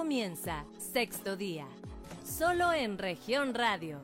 comienza 0.00 0.64
Sexto 0.78 1.36
Día, 1.36 1.66
solo 2.24 2.72
en 2.72 2.96
región 2.96 3.52
radio. 3.52 4.00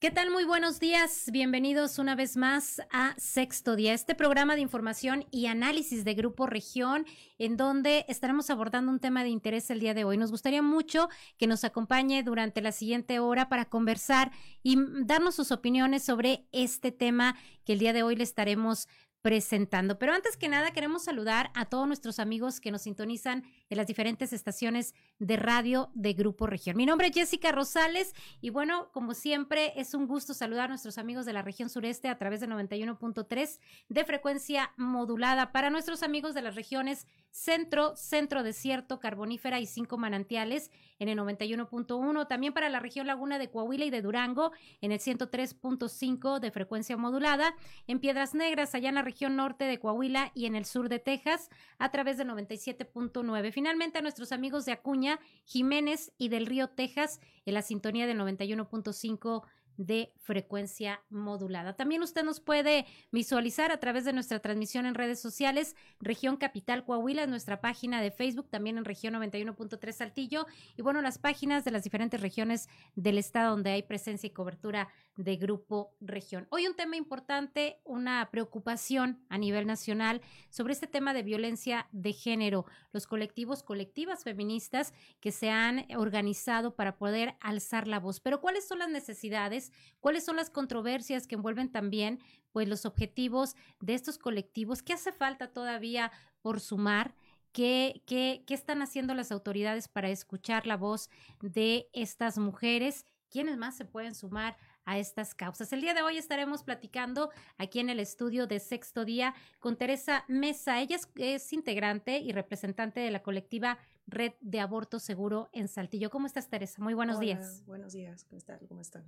¿Qué 0.00 0.10
tal? 0.10 0.32
Muy 0.32 0.42
buenos 0.42 0.80
días. 0.80 1.26
Bienvenidos 1.30 2.00
una 2.00 2.16
vez 2.16 2.36
más 2.36 2.82
a 2.90 3.14
Sexto 3.16 3.76
Día, 3.76 3.94
este 3.94 4.16
programa 4.16 4.56
de 4.56 4.60
información 4.60 5.24
y 5.30 5.46
análisis 5.46 6.04
de 6.04 6.14
Grupo 6.14 6.48
Región, 6.48 7.06
en 7.38 7.56
donde 7.56 8.04
estaremos 8.08 8.50
abordando 8.50 8.90
un 8.90 8.98
tema 8.98 9.22
de 9.22 9.28
interés 9.28 9.70
el 9.70 9.78
día 9.78 9.94
de 9.94 10.02
hoy. 10.02 10.16
Nos 10.16 10.32
gustaría 10.32 10.62
mucho 10.62 11.08
que 11.38 11.46
nos 11.46 11.62
acompañe 11.62 12.24
durante 12.24 12.60
la 12.60 12.72
siguiente 12.72 13.20
hora 13.20 13.48
para 13.48 13.66
conversar 13.66 14.32
y 14.64 14.78
darnos 15.04 15.36
sus 15.36 15.52
opiniones 15.52 16.02
sobre 16.02 16.48
este 16.50 16.90
tema 16.90 17.36
que 17.64 17.74
el 17.74 17.78
día 17.78 17.92
de 17.92 18.02
hoy 18.02 18.16
le 18.16 18.24
estaremos 18.24 18.88
presentando. 19.22 19.98
Pero 19.98 20.12
antes 20.12 20.36
que 20.36 20.48
nada, 20.48 20.72
queremos 20.72 21.04
saludar 21.04 21.50
a 21.54 21.66
todos 21.66 21.86
nuestros 21.86 22.18
amigos 22.18 22.60
que 22.60 22.72
nos 22.72 22.82
sintonizan 22.82 23.44
en 23.70 23.76
las 23.76 23.86
diferentes 23.86 24.32
estaciones 24.32 24.94
de 25.20 25.36
radio 25.36 25.90
de 25.94 26.12
Grupo 26.12 26.48
Región. 26.48 26.76
Mi 26.76 26.86
nombre 26.86 27.06
es 27.06 27.14
Jessica 27.14 27.52
Rosales 27.52 28.14
y 28.40 28.50
bueno, 28.50 28.90
como 28.92 29.14
siempre, 29.14 29.72
es 29.76 29.94
un 29.94 30.08
gusto 30.08 30.34
saludar 30.34 30.64
a 30.64 30.68
nuestros 30.68 30.98
amigos 30.98 31.24
de 31.24 31.32
la 31.32 31.42
región 31.42 31.70
sureste 31.70 32.08
a 32.08 32.18
través 32.18 32.40
de 32.40 32.48
91.3 32.48 33.60
de 33.88 34.04
frecuencia 34.04 34.72
modulada. 34.76 35.52
Para 35.52 35.70
nuestros 35.70 36.02
amigos 36.02 36.34
de 36.34 36.42
las 36.42 36.56
regiones 36.56 37.06
centro, 37.30 37.96
centro 37.96 38.42
desierto, 38.42 38.98
carbonífera 38.98 39.60
y 39.60 39.66
cinco 39.66 39.98
manantiales 39.98 40.70
en 41.02 41.08
el 41.08 41.18
91.1. 41.18 42.28
También 42.28 42.52
para 42.52 42.68
la 42.68 42.78
región 42.78 43.06
laguna 43.06 43.38
de 43.38 43.50
Coahuila 43.50 43.84
y 43.84 43.90
de 43.90 44.02
Durango 44.02 44.52
en 44.80 44.92
el 44.92 45.00
103.5 45.00 46.38
de 46.38 46.50
frecuencia 46.50 46.96
modulada. 46.96 47.54
En 47.86 47.98
Piedras 47.98 48.34
Negras, 48.34 48.74
allá 48.74 48.88
en 48.88 48.94
la 48.94 49.02
región 49.02 49.36
norte 49.36 49.64
de 49.64 49.78
Coahuila 49.78 50.30
y 50.34 50.46
en 50.46 50.54
el 50.54 50.64
sur 50.64 50.88
de 50.88 51.00
Texas 51.00 51.50
a 51.78 51.90
través 51.90 52.18
de 52.18 52.24
97.9. 52.24 53.52
Finalmente 53.52 53.98
a 53.98 54.02
nuestros 54.02 54.30
amigos 54.30 54.64
de 54.64 54.72
Acuña, 54.72 55.18
Jiménez 55.44 56.12
y 56.18 56.28
del 56.28 56.46
Río 56.46 56.68
Texas 56.68 57.20
en 57.44 57.54
la 57.54 57.62
sintonía 57.62 58.06
de 58.06 58.14
91.5 58.14 59.42
de 59.76 60.12
frecuencia 60.18 61.02
modulada. 61.10 61.74
También 61.74 62.02
usted 62.02 62.24
nos 62.24 62.40
puede 62.40 62.86
visualizar 63.10 63.72
a 63.72 63.78
través 63.78 64.04
de 64.04 64.12
nuestra 64.12 64.40
transmisión 64.40 64.86
en 64.86 64.94
redes 64.94 65.20
sociales, 65.20 65.76
Región 66.00 66.36
Capital 66.36 66.84
Coahuila, 66.84 67.26
nuestra 67.26 67.60
página 67.60 68.00
de 68.00 68.10
Facebook, 68.10 68.48
también 68.50 68.78
en 68.78 68.84
Región 68.84 69.14
91.3 69.14 69.92
Saltillo, 69.92 70.46
y 70.76 70.82
bueno, 70.82 71.02
las 71.02 71.18
páginas 71.18 71.64
de 71.64 71.70
las 71.70 71.84
diferentes 71.84 72.20
regiones 72.20 72.68
del 72.94 73.18
estado 73.18 73.50
donde 73.50 73.70
hay 73.70 73.82
presencia 73.82 74.26
y 74.26 74.30
cobertura 74.30 74.88
de 75.16 75.36
Grupo 75.36 75.94
Región. 76.00 76.46
Hoy 76.50 76.66
un 76.66 76.74
tema 76.74 76.96
importante, 76.96 77.80
una 77.84 78.30
preocupación 78.30 79.24
a 79.28 79.38
nivel 79.38 79.66
nacional 79.66 80.22
sobre 80.48 80.72
este 80.72 80.86
tema 80.86 81.12
de 81.12 81.22
violencia 81.22 81.88
de 81.92 82.12
género, 82.12 82.64
los 82.92 83.06
colectivos, 83.06 83.62
colectivas 83.62 84.24
feministas 84.24 84.94
que 85.20 85.32
se 85.32 85.50
han 85.50 85.86
organizado 85.96 86.74
para 86.74 86.96
poder 86.96 87.36
alzar 87.40 87.88
la 87.88 88.00
voz. 88.00 88.20
Pero 88.20 88.40
¿cuáles 88.40 88.66
son 88.66 88.78
las 88.78 88.90
necesidades? 88.90 89.61
¿Cuáles 90.00 90.24
son 90.24 90.36
las 90.36 90.50
controversias 90.50 91.26
que 91.26 91.36
envuelven 91.36 91.70
también 91.70 92.18
pues 92.50 92.68
los 92.68 92.86
objetivos 92.86 93.54
de 93.80 93.94
estos 93.94 94.18
colectivos? 94.18 94.82
¿Qué 94.82 94.94
hace 94.94 95.12
falta 95.12 95.52
todavía 95.52 96.10
por 96.40 96.60
sumar? 96.60 97.14
¿Qué, 97.52 98.02
qué, 98.06 98.42
qué 98.46 98.54
están 98.54 98.82
haciendo 98.82 99.14
las 99.14 99.30
autoridades 99.30 99.86
para 99.88 100.08
escuchar 100.08 100.66
la 100.66 100.76
voz 100.76 101.10
de 101.40 101.88
estas 101.92 102.38
mujeres? 102.38 103.04
¿Quiénes 103.30 103.56
más 103.56 103.76
se 103.76 103.84
pueden 103.84 104.14
sumar 104.14 104.56
a 104.84 104.98
estas 104.98 105.34
causas. 105.34 105.72
El 105.72 105.80
día 105.80 105.94
de 105.94 106.02
hoy 106.02 106.18
estaremos 106.18 106.62
platicando 106.62 107.30
aquí 107.58 107.80
en 107.80 107.90
el 107.90 108.00
estudio 108.00 108.46
de 108.46 108.58
Sexto 108.58 109.04
Día 109.04 109.34
con 109.60 109.76
Teresa 109.76 110.24
Mesa. 110.28 110.80
Ella 110.80 110.98
es, 111.16 111.52
integrante 111.52 112.18
y 112.18 112.32
representante 112.32 113.00
de 113.00 113.10
la 113.10 113.22
colectiva 113.22 113.78
Red 114.06 114.32
de 114.40 114.60
Aborto 114.60 114.98
Seguro 114.98 115.48
en 115.52 115.68
Saltillo. 115.68 116.10
¿Cómo 116.10 116.26
estás, 116.26 116.48
Teresa? 116.48 116.82
Muy 116.82 116.94
buenos 116.94 117.20
días. 117.20 117.64
Buenos 117.66 117.92
días, 117.92 118.24
¿cómo 118.24 118.38
están? 118.38 118.58
¿Cómo 118.66 118.80
están? 118.80 119.04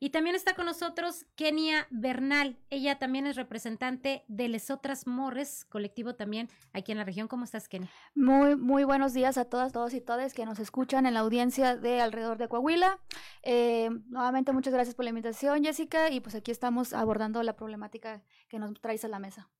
Y 0.00 0.10
también 0.10 0.36
está 0.36 0.54
con 0.54 0.66
nosotros 0.66 1.26
Kenia 1.34 1.88
Bernal. 1.90 2.56
Ella 2.70 3.00
también 3.00 3.26
es 3.26 3.34
representante 3.34 4.24
de 4.28 4.46
Lesotras 4.46 5.08
Morres, 5.08 5.64
colectivo 5.64 6.14
también 6.14 6.48
aquí 6.72 6.92
en 6.92 6.98
la 6.98 7.04
región. 7.04 7.26
¿Cómo 7.26 7.42
estás, 7.42 7.68
Kenia? 7.68 7.90
Muy, 8.14 8.54
muy 8.54 8.84
buenos 8.84 9.12
días 9.12 9.38
a 9.38 9.46
todas, 9.46 9.72
todos 9.72 9.94
y 9.94 10.00
todas 10.00 10.34
que 10.34 10.46
nos 10.46 10.60
escuchan 10.60 11.04
en 11.06 11.14
la 11.14 11.20
audiencia 11.20 11.76
de 11.76 12.00
alrededor 12.00 12.38
de 12.38 12.48
Coahuila. 12.48 13.00
Eh, 13.42 13.90
nuevamente, 14.06 14.52
muchas 14.52 14.72
gracias 14.72 14.94
por 14.94 15.04
la 15.04 15.10
invitación, 15.10 15.64
Jessica. 15.64 16.10
Y 16.10 16.20
pues 16.20 16.36
aquí 16.36 16.52
estamos 16.52 16.92
abordando 16.92 17.42
la 17.42 17.56
problemática 17.56 18.22
que 18.48 18.60
nos 18.60 18.80
traes 18.80 19.04
a 19.04 19.08
la 19.08 19.18
mesa. 19.18 19.50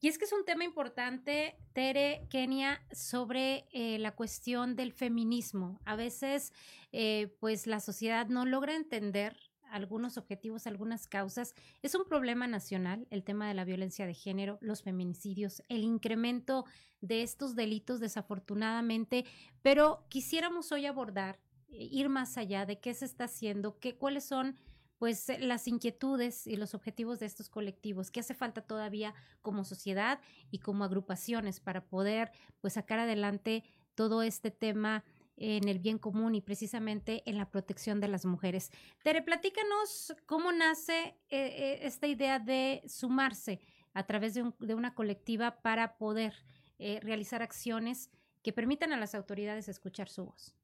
Y 0.00 0.08
es 0.08 0.18
que 0.18 0.24
es 0.26 0.32
un 0.32 0.44
tema 0.44 0.64
importante, 0.64 1.56
Tere, 1.72 2.26
Kenia, 2.28 2.84
sobre 2.92 3.68
eh, 3.72 3.98
la 4.00 4.16
cuestión 4.16 4.76
del 4.76 4.92
feminismo. 4.92 5.80
A 5.86 5.96
veces, 5.96 6.52
eh, 6.90 7.34
pues 7.40 7.66
la 7.66 7.78
sociedad 7.78 8.26
no 8.26 8.44
logra 8.44 8.74
entender 8.74 9.51
algunos 9.72 10.18
objetivos, 10.18 10.66
algunas 10.66 11.06
causas. 11.06 11.54
Es 11.82 11.94
un 11.94 12.04
problema 12.04 12.46
nacional 12.46 13.06
el 13.10 13.24
tema 13.24 13.48
de 13.48 13.54
la 13.54 13.64
violencia 13.64 14.06
de 14.06 14.14
género, 14.14 14.58
los 14.60 14.82
feminicidios, 14.82 15.62
el 15.68 15.82
incremento 15.82 16.64
de 17.00 17.22
estos 17.22 17.56
delitos 17.56 18.00
desafortunadamente, 18.00 19.24
pero 19.62 20.04
quisiéramos 20.08 20.70
hoy 20.72 20.86
abordar, 20.86 21.40
eh, 21.68 21.88
ir 21.90 22.08
más 22.08 22.36
allá 22.38 22.66
de 22.66 22.78
qué 22.78 22.94
se 22.94 23.06
está 23.06 23.24
haciendo, 23.24 23.78
qué, 23.80 23.96
cuáles 23.96 24.24
son 24.24 24.56
pues 24.98 25.32
las 25.40 25.66
inquietudes 25.66 26.46
y 26.46 26.54
los 26.54 26.74
objetivos 26.74 27.18
de 27.18 27.26
estos 27.26 27.48
colectivos, 27.48 28.12
qué 28.12 28.20
hace 28.20 28.34
falta 28.34 28.60
todavía 28.60 29.14
como 29.40 29.64
sociedad 29.64 30.20
y 30.52 30.60
como 30.60 30.84
agrupaciones 30.84 31.58
para 31.58 31.84
poder 31.84 32.30
pues 32.60 32.74
sacar 32.74 33.00
adelante 33.00 33.64
todo 33.96 34.22
este 34.22 34.52
tema 34.52 35.02
en 35.36 35.68
el 35.68 35.78
bien 35.78 35.98
común 35.98 36.34
y 36.34 36.40
precisamente 36.40 37.22
en 37.26 37.38
la 37.38 37.50
protección 37.50 38.00
de 38.00 38.08
las 38.08 38.24
mujeres. 38.24 38.70
Tere, 39.02 39.22
platícanos 39.22 40.14
cómo 40.26 40.52
nace 40.52 40.98
eh, 41.02 41.16
eh, 41.30 41.78
esta 41.82 42.06
idea 42.06 42.38
de 42.38 42.82
sumarse 42.86 43.60
a 43.94 44.06
través 44.06 44.34
de, 44.34 44.74
una 44.74 44.94
colectiva 44.94 45.62
para 45.62 45.96
poder 45.96 46.34
eh, 46.78 47.00
realizar 47.02 47.42
acciones 47.42 48.10
que 48.42 48.52
permitan 48.52 48.92
a 48.92 48.96
las 48.96 49.14
autoridades 49.14 49.68
escuchar 49.68 50.08
su 50.08 50.26
voz. 50.26 50.54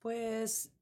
Pues 0.00 0.72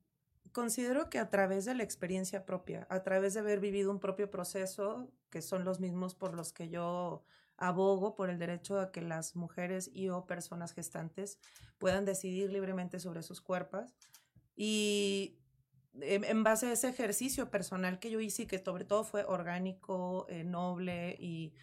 considero 0.53 1.11
que 1.11 1.19
a 1.19 1.31
través 1.31 1.65
de 1.65 1.75
la 1.75 1.83
experiencia 1.83 2.47
propia, 2.47 2.87
a 2.91 3.03
través 3.03 3.35
de 3.35 3.41
haber 3.41 3.61
vivido 3.61 3.91
un 3.91 4.01
propio 4.01 4.31
proceso, 4.31 5.11
que 5.31 5.43
son 5.43 5.65
los 5.65 5.81
mismos 5.81 6.15
por 6.15 6.35
los 6.35 6.53
que 6.53 6.69
yo 6.69 7.25
abogo 7.59 8.15
por 8.15 8.31
el 8.31 8.39
derecho 8.39 8.81
a 8.81 8.91
que 8.93 9.03
las 9.03 9.37
mujeres 9.37 9.91
y 9.93 10.09
o 10.09 10.27
personas 10.27 10.73
gestantes 10.73 11.39
puedan 11.79 12.05
decidir 12.05 12.51
libremente 12.51 13.01
sobre 13.01 13.23
sus 13.23 13.41
cuerpos. 13.41 13.95
Y 14.57 15.39
en, 16.01 16.43
base 16.43 16.67
a 16.67 16.73
ese 16.73 16.89
ejercicio 16.89 17.51
personal 17.51 17.99
que 17.99 18.11
yo 18.11 18.21
hice 18.21 18.47
que 18.47 18.59
sobre 18.59 18.85
todo 18.85 19.05
fue 19.05 19.25
orgánico, 19.25 20.27
eh, 20.29 20.45
noble 20.45 21.17
y 21.19 21.55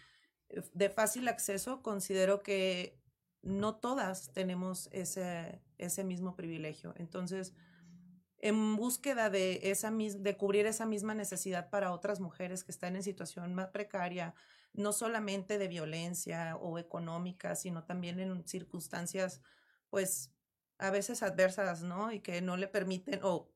eh, 0.48 0.62
de 0.72 0.90
fácil 0.90 1.28
acceso, 1.28 1.82
considero 1.82 2.42
que 2.42 3.00
no 3.42 3.76
todas 3.76 4.32
tenemos 4.32 4.88
ese, 4.92 5.62
ese 5.78 6.04
mismo 6.04 6.36
privilegio. 6.36 6.94
Entonces, 6.96 7.54
en 8.38 8.76
búsqueda 8.76 9.30
de, 9.30 9.60
esa, 9.70 9.90
de 9.90 10.36
cubrir 10.36 10.66
esa 10.66 10.86
misma 10.86 11.14
necesidad 11.14 11.70
para 11.70 11.92
otras 11.92 12.20
mujeres 12.20 12.64
que 12.64 12.72
están 12.72 12.96
en 12.96 13.02
situación 13.02 13.54
más 13.54 13.68
precaria, 13.68 14.34
no 14.76 14.92
solamente 14.92 15.58
de 15.58 15.68
violencia 15.68 16.56
o 16.56 16.78
económica, 16.78 17.54
sino 17.56 17.84
también 17.84 18.20
en 18.20 18.46
circunstancias, 18.46 19.42
pues, 19.90 20.32
a 20.78 20.90
veces 20.90 21.22
adversas, 21.22 21.82
¿no? 21.82 22.12
Y 22.12 22.20
que 22.20 22.42
no 22.42 22.56
le 22.56 22.68
permiten, 22.68 23.20
o 23.22 23.50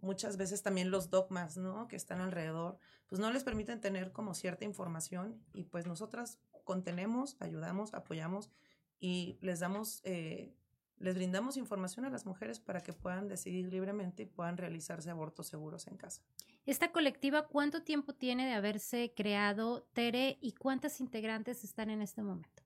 muchas 0.00 0.36
veces 0.36 0.62
también 0.62 0.90
los 0.90 1.10
dogmas, 1.10 1.56
¿no? 1.56 1.88
Que 1.88 1.96
están 1.96 2.20
alrededor, 2.20 2.78
pues 3.06 3.20
no 3.20 3.30
les 3.32 3.44
permiten 3.44 3.80
tener 3.80 4.12
como 4.12 4.34
cierta 4.34 4.64
información 4.64 5.42
y 5.52 5.64
pues 5.64 5.86
nosotras 5.86 6.38
contenemos, 6.64 7.36
ayudamos, 7.40 7.94
apoyamos 7.94 8.50
y 8.98 9.38
les 9.40 9.60
damos, 9.60 10.00
eh, 10.04 10.54
les 10.98 11.14
brindamos 11.14 11.56
información 11.56 12.04
a 12.04 12.10
las 12.10 12.26
mujeres 12.26 12.60
para 12.60 12.82
que 12.82 12.92
puedan 12.92 13.28
decidir 13.28 13.66
libremente 13.66 14.24
y 14.24 14.26
puedan 14.26 14.56
realizarse 14.56 15.10
abortos 15.10 15.46
seguros 15.46 15.86
en 15.86 15.96
casa. 15.96 16.22
Esta 16.66 16.90
colectiva, 16.90 17.46
¿cuánto 17.46 17.84
tiempo 17.84 18.12
tiene 18.12 18.44
de 18.44 18.54
haberse 18.54 19.14
creado, 19.14 19.84
Tere, 19.92 20.36
y 20.40 20.50
cuántas 20.50 21.00
integrantes 21.00 21.62
están 21.62 21.90
en 21.90 22.02
este 22.02 22.22
momento? 22.22 22.64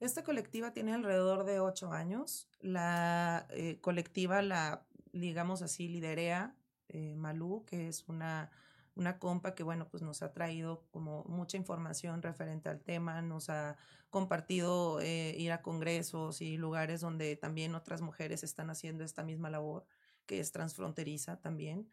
Esta 0.00 0.24
colectiva 0.24 0.72
tiene 0.72 0.94
alrededor 0.94 1.44
de 1.44 1.60
ocho 1.60 1.92
años. 1.92 2.48
La 2.60 3.46
eh, 3.50 3.78
colectiva 3.82 4.40
la, 4.40 4.86
digamos 5.12 5.60
así, 5.60 5.86
liderea 5.86 6.56
eh, 6.88 7.14
Malú, 7.14 7.66
que 7.66 7.88
es 7.88 8.08
una, 8.08 8.50
una 8.94 9.18
compa 9.18 9.54
que, 9.54 9.62
bueno, 9.62 9.86
pues 9.90 10.02
nos 10.02 10.22
ha 10.22 10.32
traído 10.32 10.86
como 10.90 11.24
mucha 11.24 11.58
información 11.58 12.22
referente 12.22 12.70
al 12.70 12.80
tema, 12.80 13.20
nos 13.20 13.50
ha 13.50 13.76
compartido 14.08 14.98
eh, 15.02 15.34
ir 15.36 15.52
a 15.52 15.60
congresos 15.60 16.40
y 16.40 16.56
lugares 16.56 17.02
donde 17.02 17.36
también 17.36 17.74
otras 17.74 18.00
mujeres 18.00 18.42
están 18.42 18.70
haciendo 18.70 19.04
esta 19.04 19.24
misma 19.24 19.50
labor, 19.50 19.84
que 20.24 20.40
es 20.40 20.52
transfronteriza 20.52 21.38
también 21.38 21.92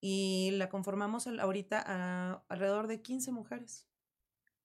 y 0.00 0.50
la 0.52 0.68
conformamos 0.68 1.26
ahorita 1.26 1.82
a 1.86 2.42
alrededor 2.48 2.86
de 2.86 3.02
15 3.02 3.32
mujeres. 3.32 3.89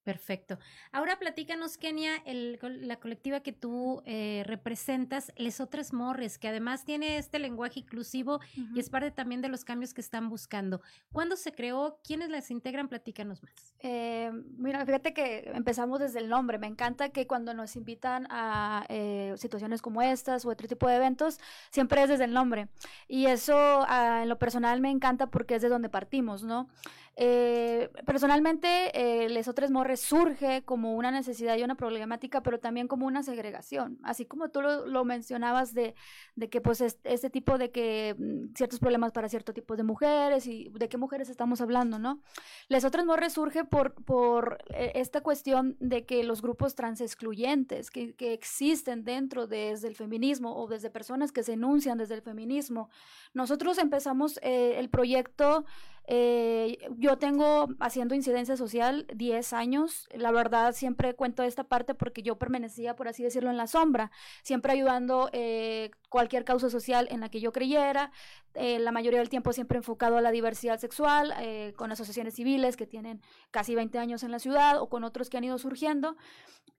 Perfecto. 0.06 0.60
Ahora 0.92 1.18
platícanos, 1.18 1.80
Kenia, 1.80 2.18
el, 2.28 2.60
la 2.82 2.98
colectiva 2.98 3.40
que 3.40 3.52
tú 3.52 4.04
eh, 4.06 4.44
representas, 4.46 5.34
Lesotres 5.36 5.94
Morres, 5.94 6.38
que 6.38 6.48
además 6.48 6.86
tiene 6.86 7.18
este 7.18 7.40
lenguaje 7.40 7.80
inclusivo 7.80 8.40
y 8.76 8.80
es 8.80 8.92
parte 8.92 9.10
también 9.10 9.42
de 9.42 9.50
los 9.50 9.66
cambios 9.66 9.96
que 9.96 10.02
están 10.02 10.30
buscando. 10.30 10.80
¿Cuándo 11.12 11.36
se 11.36 11.54
creó? 11.54 12.00
¿Quiénes 12.04 12.30
las 12.30 12.52
integran? 12.52 12.88
Platícanos 12.88 13.42
más. 13.42 13.74
Eh, 13.80 14.32
mira, 14.60 14.86
fíjate 14.86 15.16
que 15.16 15.50
empezamos 15.56 16.00
desde 16.00 16.20
el 16.20 16.30
nombre. 16.30 16.60
Me 16.60 16.68
encanta 16.68 17.10
que 17.10 17.26
cuando 17.26 17.56
nos 17.56 17.76
invitan 17.76 18.28
a 18.30 18.86
eh, 18.90 19.34
situaciones 19.38 19.82
como 19.82 20.04
estas 20.04 20.46
o 20.46 20.50
otro 20.50 20.68
tipo 20.68 20.88
de 20.88 20.98
eventos, 20.98 21.40
siempre 21.72 22.04
es 22.04 22.10
desde 22.10 22.26
el 22.26 22.34
nombre. 22.34 22.68
Y 23.08 23.26
eso 23.26 23.56
ah, 23.58 24.20
en 24.22 24.30
lo 24.30 24.38
personal 24.38 24.82
me 24.82 24.92
encanta 24.92 25.32
porque 25.32 25.56
es 25.56 25.64
de 25.64 25.70
donde 25.70 25.90
partimos, 25.90 26.44
¿no? 26.44 26.70
Eh, 27.18 27.90
personalmente, 28.06 28.92
eh, 28.94 29.30
Les 29.30 29.72
Morres 29.72 30.02
surge 30.02 30.64
como 30.64 30.96
una 30.96 31.12
necesidad 31.12 31.58
y 31.58 31.64
una 31.64 31.76
problemática, 31.76 32.44
pero 32.44 32.60
también 32.60 32.88
como 32.88 33.06
una 33.06 33.24
segregación. 33.24 33.98
Así 34.04 34.26
como 34.26 34.50
tú 34.50 34.62
lo, 34.62 35.06
mencionabas 35.06 35.74
de, 35.74 35.96
de, 36.36 36.50
que, 36.50 36.60
pues, 36.60 36.82
este 36.82 37.30
tipo 37.30 37.58
de 37.58 37.72
que 37.72 38.16
mm, 38.18 38.54
ciertos 38.56 38.80
problemas 38.80 39.14
para 39.14 39.30
cierto 39.30 39.54
tipo 39.54 39.78
de 39.78 39.84
mujeres 39.84 40.46
y 40.48 40.70
de 40.74 40.90
qué 40.90 40.98
mujeres 40.98 41.30
estamos 41.30 41.62
hablando, 41.62 42.00
¿no? 42.00 42.20
Les 42.68 42.86
Morres 43.06 43.34
surge 43.34 43.64
por, 43.64 43.94
por 43.94 44.58
eh, 44.70 44.92
esta 44.96 45.22
cuestión 45.22 45.78
de 45.80 46.06
que 46.06 46.24
los 46.24 46.42
grupos 46.42 46.76
trans 46.76 47.02
excluyentes 47.02 47.92
que, 47.92 48.14
que 48.16 48.34
existen 48.34 49.06
dentro 49.06 49.48
desde 49.48 49.88
el 49.88 49.96
feminismo 49.96 50.56
o 50.56 50.68
desde 50.68 50.90
personas 50.90 51.32
que 51.32 51.44
se 51.44 51.54
enuncian 51.54 51.98
desde 51.98 52.16
el 52.16 52.22
feminismo, 52.22 52.90
nosotros 53.34 53.78
empezamos 53.78 54.40
eh, 54.42 54.80
el 54.80 54.90
proyecto 54.90 55.66
eh, 56.08 56.78
yo 56.98 57.18
tengo 57.18 57.68
haciendo 57.80 58.16
incidencia 58.16 58.58
social 58.58 59.08
10 59.14 59.54
años. 59.54 60.08
La 60.14 60.32
verdad, 60.32 60.74
siempre 60.74 61.16
cuento 61.16 61.44
esta 61.44 61.64
parte 61.64 61.96
porque 61.96 62.22
yo 62.22 62.38
permanecía, 62.38 62.96
por 62.96 63.08
así 63.08 63.24
decirlo, 63.24 63.50
en 63.50 63.58
la 63.58 63.68
sombra, 63.68 64.12
siempre 64.44 64.74
ayudando 64.74 65.30
eh, 65.34 65.92
cualquier 66.16 66.46
causa 66.46 66.70
social 66.70 67.10
en 67.12 67.20
la 67.20 67.28
que 67.28 67.42
yo 67.42 67.52
creyera. 67.52 68.10
Eh, 68.54 68.80
la 68.80 68.94
mayoría 68.94 69.20
del 69.20 69.28
tiempo 69.28 69.52
siempre 69.52 69.80
enfocado 69.80 70.16
a 70.16 70.22
la 70.22 70.32
diversidad 70.32 70.80
sexual, 70.80 71.34
eh, 71.42 71.74
con 71.76 71.92
asociaciones 71.92 72.36
civiles 72.36 72.78
que 72.78 72.88
tienen 72.88 73.20
casi 73.52 73.76
20 73.76 74.00
años 74.00 74.24
en 74.24 74.32
la 74.32 74.40
ciudad 74.40 74.80
o 74.80 74.88
con 74.88 75.04
otros 75.04 75.30
que 75.30 75.36
han 75.36 75.44
ido 75.44 75.58
surgiendo. 75.58 76.16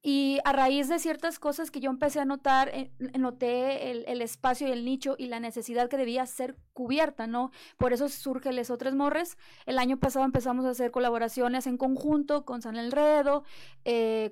Y 0.01 0.39
a 0.45 0.53
raíz 0.53 0.89
de 0.89 0.99
ciertas 0.99 1.39
cosas 1.39 1.71
que 1.71 1.81
yo 1.81 1.91
empecé 1.91 2.19
a 2.19 2.25
notar, 2.25 2.71
eh, 2.71 2.91
noté 3.19 3.91
el, 3.91 4.05
el, 4.07 4.23
espacio 4.23 4.69
y 4.69 4.71
el 4.71 4.87
nicho 4.87 5.17
y 5.19 5.27
la 5.27 5.39
necesidad 5.39 5.91
que 5.91 5.99
debía 5.99 6.25
ser 6.25 6.57
cubierta, 6.73 7.27
¿no? 7.27 7.51
Por 7.77 7.93
eso 7.93 8.09
surge 8.09 8.53
Les 8.53 8.71
Otras 8.71 8.95
Morres. 8.95 9.37
El 9.67 9.79
año 9.79 9.99
pasado 9.99 10.25
empezamos 10.25 10.65
a 10.65 10.71
hacer 10.71 10.91
colaboraciones 10.91 11.67
en 11.67 11.77
conjunto 11.77 12.47
con 12.47 12.63
San 12.63 12.77
Elredo, 12.77 13.45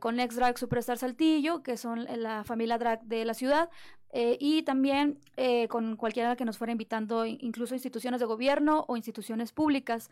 con 0.00 0.20
Ex 0.20 0.36
Drag 0.36 0.58
Superstar 0.58 0.96
Saltillo, 0.96 1.62
que 1.62 1.76
son 1.76 2.04
la 2.04 2.44
familia 2.44 2.78
drag 2.78 3.02
de 3.02 3.24
la 3.24 3.34
ciudad, 3.34 3.68
eh, 4.16 4.36
y 4.38 4.62
también 4.62 5.18
eh, 5.36 5.66
con 5.66 5.96
cualquiera 5.96 6.36
que 6.36 6.44
nos 6.44 6.56
fuera 6.56 6.70
invitando, 6.70 7.26
incluso 7.26 7.74
instituciones 7.74 8.20
de 8.20 8.26
gobierno 8.26 8.84
o 8.86 8.96
instituciones 8.96 9.50
públicas. 9.50 10.08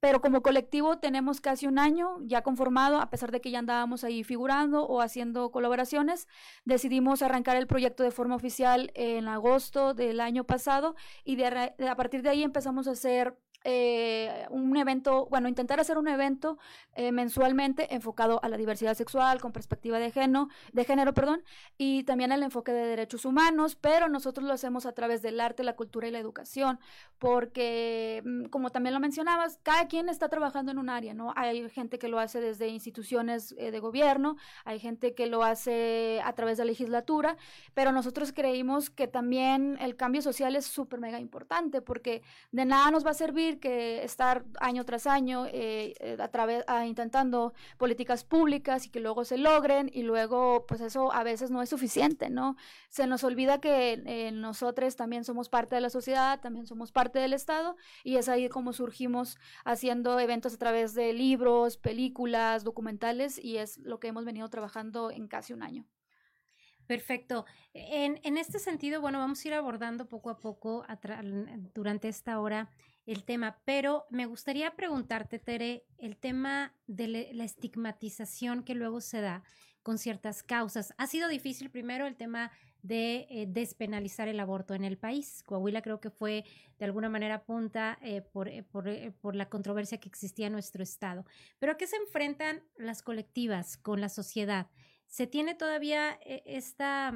Pero 0.00 0.22
como 0.22 0.42
colectivo 0.42 0.98
tenemos 0.98 1.42
casi 1.42 1.66
un 1.66 1.78
año 1.78 2.16
ya 2.22 2.42
conformado, 2.42 2.98
a 2.98 3.10
pesar 3.10 3.30
de 3.30 3.42
que 3.42 3.50
ya 3.50 3.58
andábamos 3.58 4.04
ahí 4.04 4.24
figurando 4.24 4.84
o 4.86 5.02
haciendo 5.02 5.50
colaboraciones. 5.50 6.28
Decidimos 6.64 7.20
arrancar 7.20 7.58
el 7.58 7.66
proyecto 7.66 8.02
de 8.02 8.10
forma 8.10 8.36
oficial 8.36 8.90
en 8.94 9.28
agosto 9.28 9.92
del 9.92 10.20
año 10.20 10.44
pasado 10.44 10.96
y 11.24 11.40
a 11.42 11.94
partir 11.94 12.22
de 12.22 12.30
ahí 12.30 12.42
empezamos 12.42 12.88
a 12.88 12.92
hacer 12.92 13.36
eh, 13.64 14.46
un 14.50 14.76
evento, 14.76 15.26
bueno, 15.30 15.48
intentar 15.48 15.80
hacer 15.80 15.98
un 15.98 16.08
evento 16.08 16.58
eh, 16.94 17.12
mensualmente 17.12 17.94
enfocado 17.94 18.40
a 18.42 18.48
la 18.48 18.56
diversidad 18.56 18.94
sexual 18.94 19.40
con 19.40 19.52
perspectiva 19.52 19.98
de 19.98 20.10
género, 20.10 20.48
de 20.72 20.84
género, 20.84 21.14
perdón, 21.14 21.42
y 21.78 22.04
también 22.04 22.32
el 22.32 22.42
enfoque 22.42 22.72
de 22.72 22.86
derechos 22.86 23.24
humanos, 23.24 23.76
pero 23.76 24.08
nosotros 24.08 24.46
lo 24.46 24.52
hacemos 24.52 24.86
a 24.86 24.92
través 24.92 25.22
del 25.22 25.40
arte, 25.40 25.62
la 25.64 25.76
cultura 25.76 26.08
y 26.08 26.10
la 26.10 26.18
educación, 26.18 26.80
porque 27.18 28.22
mm, 28.24 28.44
como 28.46 28.70
también 28.70 28.94
lo 28.94 29.00
mencionabas, 29.00 29.58
cada 29.62 29.86
quien 29.88 30.08
está 30.08 30.28
trabajando 30.28 30.72
en 30.72 30.78
un 30.78 30.90
área, 30.90 31.14
¿no? 31.14 31.32
Hay 31.36 31.68
gente 31.70 31.98
que 31.98 32.08
lo 32.08 32.18
hace 32.18 32.40
desde 32.40 32.68
instituciones 32.68 33.54
eh, 33.58 33.70
de 33.70 33.78
gobierno, 33.80 34.36
hay 34.64 34.78
gente 34.80 35.14
que 35.14 35.26
lo 35.26 35.44
hace 35.44 36.20
a 36.24 36.32
través 36.34 36.58
de 36.58 36.64
la 36.64 36.70
legislatura, 36.72 37.36
pero 37.74 37.92
nosotros 37.92 38.32
creímos 38.32 38.90
que 38.90 39.06
también 39.06 39.76
el 39.80 39.96
cambio 39.96 40.22
social 40.22 40.56
es 40.56 40.66
súper 40.66 41.00
mega 41.00 41.20
importante, 41.20 41.80
porque 41.80 42.22
de 42.50 42.64
nada 42.64 42.90
nos 42.90 43.06
va 43.06 43.10
a 43.10 43.14
servir 43.14 43.51
que 43.58 44.04
estar 44.04 44.44
año 44.60 44.84
tras 44.84 45.06
año 45.06 45.46
eh, 45.46 45.94
eh, 46.00 46.16
a 46.18 46.28
través, 46.28 46.64
intentando 46.86 47.52
políticas 47.78 48.24
públicas 48.24 48.86
y 48.86 48.90
que 48.90 49.00
luego 49.00 49.24
se 49.24 49.38
logren 49.38 49.90
y 49.92 50.02
luego 50.02 50.66
pues 50.66 50.80
eso 50.80 51.12
a 51.12 51.22
veces 51.22 51.50
no 51.50 51.62
es 51.62 51.68
suficiente, 51.68 52.30
¿no? 52.30 52.56
Se 52.88 53.06
nos 53.06 53.24
olvida 53.24 53.60
que 53.60 54.02
eh, 54.06 54.32
nosotros 54.32 54.96
también 54.96 55.24
somos 55.24 55.48
parte 55.48 55.74
de 55.74 55.80
la 55.80 55.90
sociedad, 55.90 56.40
también 56.40 56.66
somos 56.66 56.92
parte 56.92 57.18
del 57.18 57.32
Estado 57.32 57.76
y 58.04 58.16
es 58.16 58.28
ahí 58.28 58.48
como 58.48 58.72
surgimos 58.72 59.38
haciendo 59.64 60.18
eventos 60.18 60.54
a 60.54 60.58
través 60.58 60.94
de 60.94 61.12
libros, 61.12 61.76
películas, 61.76 62.64
documentales 62.64 63.42
y 63.42 63.58
es 63.58 63.78
lo 63.78 64.00
que 64.00 64.08
hemos 64.08 64.24
venido 64.24 64.48
trabajando 64.48 65.10
en 65.10 65.28
casi 65.28 65.52
un 65.52 65.62
año. 65.62 65.86
Perfecto. 66.92 67.46
En, 67.72 68.36
este 68.36 68.58
sentido, 68.58 69.00
bueno, 69.00 69.18
vamos 69.18 69.42
a 69.42 69.48
ir 69.48 69.54
abordando 69.54 70.10
poco 70.10 70.28
a 70.28 70.38
poco 70.40 70.84
durante 71.72 72.08
esta 72.08 72.38
hora 72.38 72.68
el 73.06 73.24
tema, 73.24 73.62
pero 73.64 74.04
me 74.10 74.26
gustaría 74.26 74.76
preguntarte, 74.76 75.38
Tere, 75.38 75.86
el 75.96 76.18
tema 76.18 76.74
de 76.86 77.30
la 77.32 77.44
estigmatización 77.44 78.62
que 78.62 78.74
luego 78.74 79.00
se 79.00 79.22
da 79.22 79.42
con 79.82 79.96
ciertas 79.96 80.42
causas. 80.42 80.92
Ha 80.98 81.06
sido 81.06 81.28
difícil 81.28 81.70
primero 81.70 82.06
el 82.06 82.14
tema 82.14 82.52
de 82.82 83.26
eh, 83.30 83.46
despenalizar 83.48 84.28
el 84.28 84.38
aborto 84.38 84.74
en 84.74 84.84
el 84.84 84.98
país. 84.98 85.42
Coahuila 85.44 85.80
creo 85.80 85.98
que 85.98 86.10
fue 86.10 86.44
de 86.78 86.84
alguna 86.84 87.08
manera 87.08 87.44
punta 87.44 87.98
eh, 88.02 88.20
por, 88.20 88.48
eh, 88.48 88.64
por, 88.64 89.34
la 89.34 89.48
controversia 89.48 89.98
que 89.98 90.10
existía 90.10 90.48
en 90.48 90.52
nuestro 90.52 90.82
estado. 90.82 91.24
Pero 91.58 91.72
¿a 91.72 91.76
qué 91.78 91.86
se 91.86 91.96
enfrentan 91.96 92.62
las 92.76 93.00
colectivas 93.02 93.78
con 93.78 94.02
la 94.02 94.10
sociedad? 94.10 94.68
¿Se 95.12 95.26
tiene 95.26 95.54
todavía 95.54 96.18
esta 96.22 97.12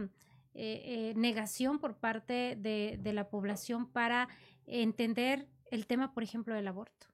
negación 0.52 1.78
por 1.78 1.96
parte 1.96 2.54
de, 2.60 2.98
de 3.00 3.12
la 3.14 3.30
población 3.30 3.90
para 3.90 4.28
entender 4.66 5.48
el 5.70 5.86
tema, 5.86 6.12
por 6.12 6.22
ejemplo, 6.22 6.54
del 6.54 6.68
aborto? 6.68 7.06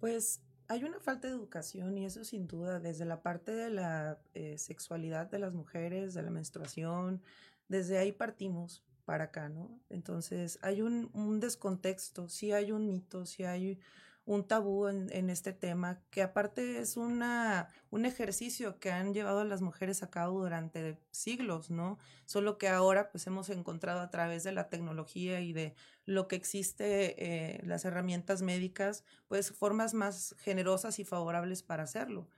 Pues 0.00 0.42
hay 0.66 0.82
una 0.82 0.98
falta 0.98 1.28
de 1.28 1.34
educación 1.34 1.96
y 1.96 2.04
eso 2.04 2.24
sin 2.24 2.48
duda, 2.48 2.80
desde 2.80 3.04
la 3.04 3.22
parte 3.22 3.52
de 3.52 3.70
la 3.70 4.18
eh, 4.34 4.58
sexualidad 4.58 5.30
de 5.30 5.38
las 5.38 5.54
mujeres, 5.54 6.14
de 6.14 6.22
la 6.22 6.30
menstruación, 6.30 7.22
desde 7.68 7.96
ahí 7.98 8.10
partimos 8.10 8.82
para 9.04 9.24
acá, 9.24 9.48
¿no? 9.48 9.78
Entonces 9.88 10.58
hay 10.62 10.82
un, 10.82 11.10
un 11.14 11.38
descontexto, 11.38 12.28
sí 12.28 12.50
hay 12.50 12.72
un 12.72 12.88
mito, 12.88 13.24
sí 13.24 13.44
hay 13.44 13.78
un 14.26 14.46
tabú 14.46 14.88
en, 14.88 15.28
este 15.28 15.52
tema, 15.52 16.02
que 16.10 16.22
aparte 16.22 16.78
es 16.78 16.96
una, 16.96 17.68
un 17.90 18.06
ejercicio 18.06 18.78
que 18.78 18.90
han 18.90 19.12
llevado 19.12 19.44
las 19.44 19.60
mujeres 19.60 20.02
a 20.02 20.10
cabo 20.10 20.40
durante 20.40 20.98
siglos, 21.10 21.70
¿no? 21.70 21.98
Solo 22.24 22.56
que 22.56 22.68
ahora 22.68 23.10
pues 23.10 23.26
hemos 23.26 23.50
encontrado 23.50 24.00
a 24.00 24.10
través 24.10 24.42
de 24.42 24.52
la 24.52 24.70
tecnología 24.70 25.40
y 25.40 25.52
de 25.52 25.74
lo 26.06 26.26
que 26.26 26.36
existe, 26.36 27.22
eh, 27.22 27.60
las 27.64 27.84
herramientas 27.84 28.40
médicas, 28.40 29.04
pues 29.28 29.52
formas 29.52 29.92
más 29.92 30.34
generosas 30.38 30.98
y 30.98 31.04
favorables 31.04 31.62
para 31.62 31.82
hacerlo. 31.82 32.28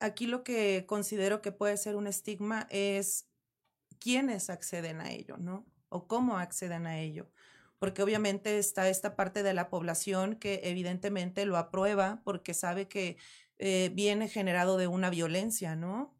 Aquí 0.00 0.26
lo 0.26 0.44
que 0.44 0.84
considero 0.86 1.40
que 1.40 1.52
puede 1.52 1.76
ser 1.78 1.96
un 1.96 2.06
estigma 2.06 2.66
es 2.70 3.26
quiénes 3.98 4.50
acceden 4.50 5.00
a 5.00 5.10
ello, 5.10 5.38
¿no? 5.38 5.66
O 5.88 6.06
cómo 6.06 6.38
acceden 6.38 6.86
a 6.86 7.00
ello 7.00 7.30
porque 7.78 8.02
obviamente 8.02 8.58
está 8.58 8.88
esta 8.88 9.16
parte 9.16 9.42
de 9.42 9.54
la 9.54 9.70
población 9.70 10.36
que 10.36 10.60
evidentemente 10.64 11.46
lo 11.46 11.56
aprueba 11.56 12.20
porque 12.24 12.54
sabe 12.54 12.88
que 12.88 13.16
eh, 13.58 13.90
viene 13.94 14.28
generado 14.28 14.76
de 14.76 14.86
una 14.86 15.10
violencia, 15.10 15.76
¿no? 15.76 16.16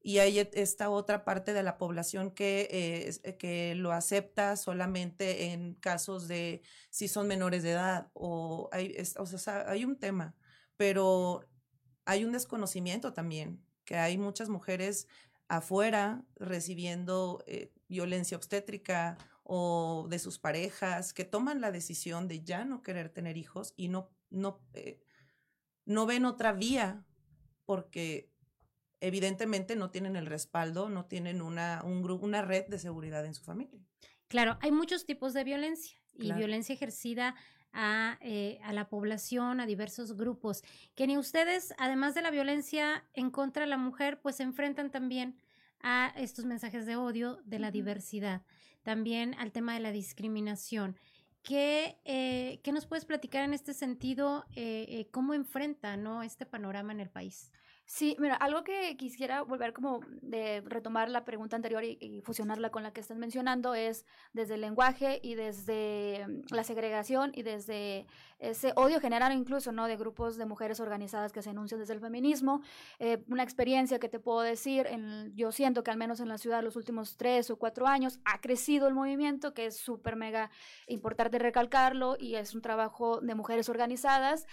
Y 0.00 0.18
hay 0.18 0.38
esta 0.38 0.88
otra 0.88 1.24
parte 1.24 1.52
de 1.52 1.64
la 1.64 1.78
población 1.78 2.30
que, 2.30 2.68
eh, 2.70 3.36
que 3.38 3.74
lo 3.74 3.90
acepta 3.90 4.56
solamente 4.56 5.52
en 5.52 5.74
casos 5.74 6.28
de 6.28 6.62
si 6.90 7.08
son 7.08 7.26
menores 7.26 7.64
de 7.64 7.72
edad 7.72 8.08
o 8.12 8.68
hay, 8.70 8.96
o 9.18 9.26
sea, 9.26 9.68
hay 9.68 9.84
un 9.84 9.98
tema, 9.98 10.36
pero 10.76 11.44
hay 12.04 12.24
un 12.24 12.30
desconocimiento 12.30 13.14
también, 13.14 13.64
que 13.84 13.96
hay 13.96 14.16
muchas 14.16 14.48
mujeres 14.48 15.08
afuera 15.48 16.24
recibiendo 16.36 17.42
eh, 17.48 17.72
violencia 17.88 18.36
obstétrica 18.36 19.18
o 19.48 20.06
de 20.10 20.18
sus 20.18 20.38
parejas 20.40 21.12
que 21.12 21.24
toman 21.24 21.60
la 21.60 21.70
decisión 21.70 22.26
de 22.26 22.42
ya 22.42 22.64
no 22.64 22.82
querer 22.82 23.10
tener 23.10 23.36
hijos 23.36 23.74
y 23.76 23.86
no, 23.86 24.10
no, 24.28 24.60
eh, 24.74 25.00
no 25.84 26.04
ven 26.04 26.24
otra 26.24 26.52
vía 26.52 27.04
porque 27.64 28.28
evidentemente 29.00 29.76
no 29.76 29.90
tienen 29.90 30.16
el 30.16 30.26
respaldo, 30.26 30.88
no 30.88 31.06
tienen 31.06 31.42
una, 31.42 31.82
un 31.84 32.10
una 32.10 32.42
red 32.42 32.66
de 32.66 32.80
seguridad 32.80 33.24
en 33.24 33.34
su 33.34 33.44
familia. 33.44 33.80
Claro, 34.26 34.58
hay 34.60 34.72
muchos 34.72 35.06
tipos 35.06 35.32
de 35.32 35.44
violencia 35.44 35.96
y 36.18 36.32
violencia 36.32 36.74
ejercida 36.74 37.36
a, 37.72 38.18
eh, 38.22 38.58
a, 38.64 38.72
la 38.72 38.88
población, 38.88 39.60
a 39.60 39.66
diversos 39.66 40.16
grupos. 40.16 40.62
Que 40.96 41.06
ni 41.06 41.18
ustedes, 41.18 41.72
además 41.78 42.14
de 42.14 42.22
la 42.22 42.30
violencia 42.30 43.04
en 43.12 43.30
contra 43.30 43.62
de 43.62 43.68
la 43.68 43.76
mujer, 43.76 44.20
pues 44.20 44.36
se 44.36 44.42
enfrentan 44.42 44.90
también 44.90 45.36
a 45.80 46.12
estos 46.16 46.46
mensajes 46.46 46.86
de 46.86 46.96
odio 46.96 47.38
de 47.44 47.58
la 47.58 47.70
diversidad, 47.70 48.42
también 48.86 49.34
al 49.40 49.50
tema 49.50 49.74
de 49.74 49.80
la 49.80 49.90
discriminación. 49.90 50.96
¿Qué, 51.42 51.98
eh, 52.04 52.60
¿qué 52.62 52.70
nos 52.70 52.86
puedes 52.86 53.04
platicar 53.04 53.42
en 53.42 53.52
este 53.52 53.74
sentido? 53.74 54.44
Eh, 54.54 54.86
eh, 54.88 55.08
¿Cómo 55.10 55.34
enfrenta 55.34 55.96
¿no? 55.96 56.22
este 56.22 56.46
panorama 56.46 56.92
en 56.92 57.00
el 57.00 57.10
país? 57.10 57.50
Sí, 57.88 58.16
mira, 58.18 58.34
algo 58.34 58.64
que 58.64 58.96
quisiera 58.96 59.42
volver 59.42 59.72
como 59.72 60.00
de 60.20 60.60
retomar 60.66 61.08
la 61.08 61.24
pregunta 61.24 61.54
anterior 61.54 61.84
y, 61.84 62.20
fusionarla 62.24 62.70
con 62.70 62.82
la 62.82 62.92
que 62.92 63.00
estás 63.00 63.16
mencionando 63.16 63.76
es 63.76 64.04
desde 64.32 64.54
el 64.54 64.62
lenguaje 64.62 65.20
y 65.22 65.36
desde 65.36 66.26
mm, 66.26 66.52
la 66.52 66.64
segregación 66.64 67.30
y 67.32 67.44
desde 67.44 68.08
ese 68.40 68.72
odio 68.74 69.00
general 69.00 69.32
incluso, 69.32 69.70
¿no? 69.70 69.86
De 69.86 69.96
grupos 69.96 70.36
de 70.36 70.46
mujeres 70.46 70.80
organizadas 70.80 71.32
que 71.32 71.42
se 71.42 71.50
enuncian 71.50 71.78
desde 71.78 71.94
el 71.94 72.00
feminismo. 72.00 72.60
Eh, 72.98 73.22
una 73.28 73.44
experiencia 73.44 74.00
que 74.00 74.08
te 74.08 74.18
puedo 74.18 74.40
decir, 74.40 74.88
en, 74.88 75.32
yo 75.36 75.52
siento 75.52 75.84
que 75.84 75.92
al 75.92 75.96
menos 75.96 76.18
en 76.18 76.28
la 76.28 76.38
ciudad 76.38 76.64
los 76.64 76.74
últimos 76.74 77.16
tres 77.16 77.50
o 77.50 77.56
cuatro 77.56 77.86
años 77.86 78.18
ha 78.24 78.40
crecido 78.40 78.88
el 78.88 78.94
movimiento, 78.94 79.54
que 79.54 79.66
es 79.66 79.76
súper 79.76 80.16
mega 80.16 80.50
importante 80.88 81.38
recalcarlo 81.38 82.16
y 82.18 82.34
es 82.34 82.52
un 82.52 82.62
trabajo 82.62 83.20
de 83.20 83.36
mujeres 83.36 83.68
organizadas 83.68 84.44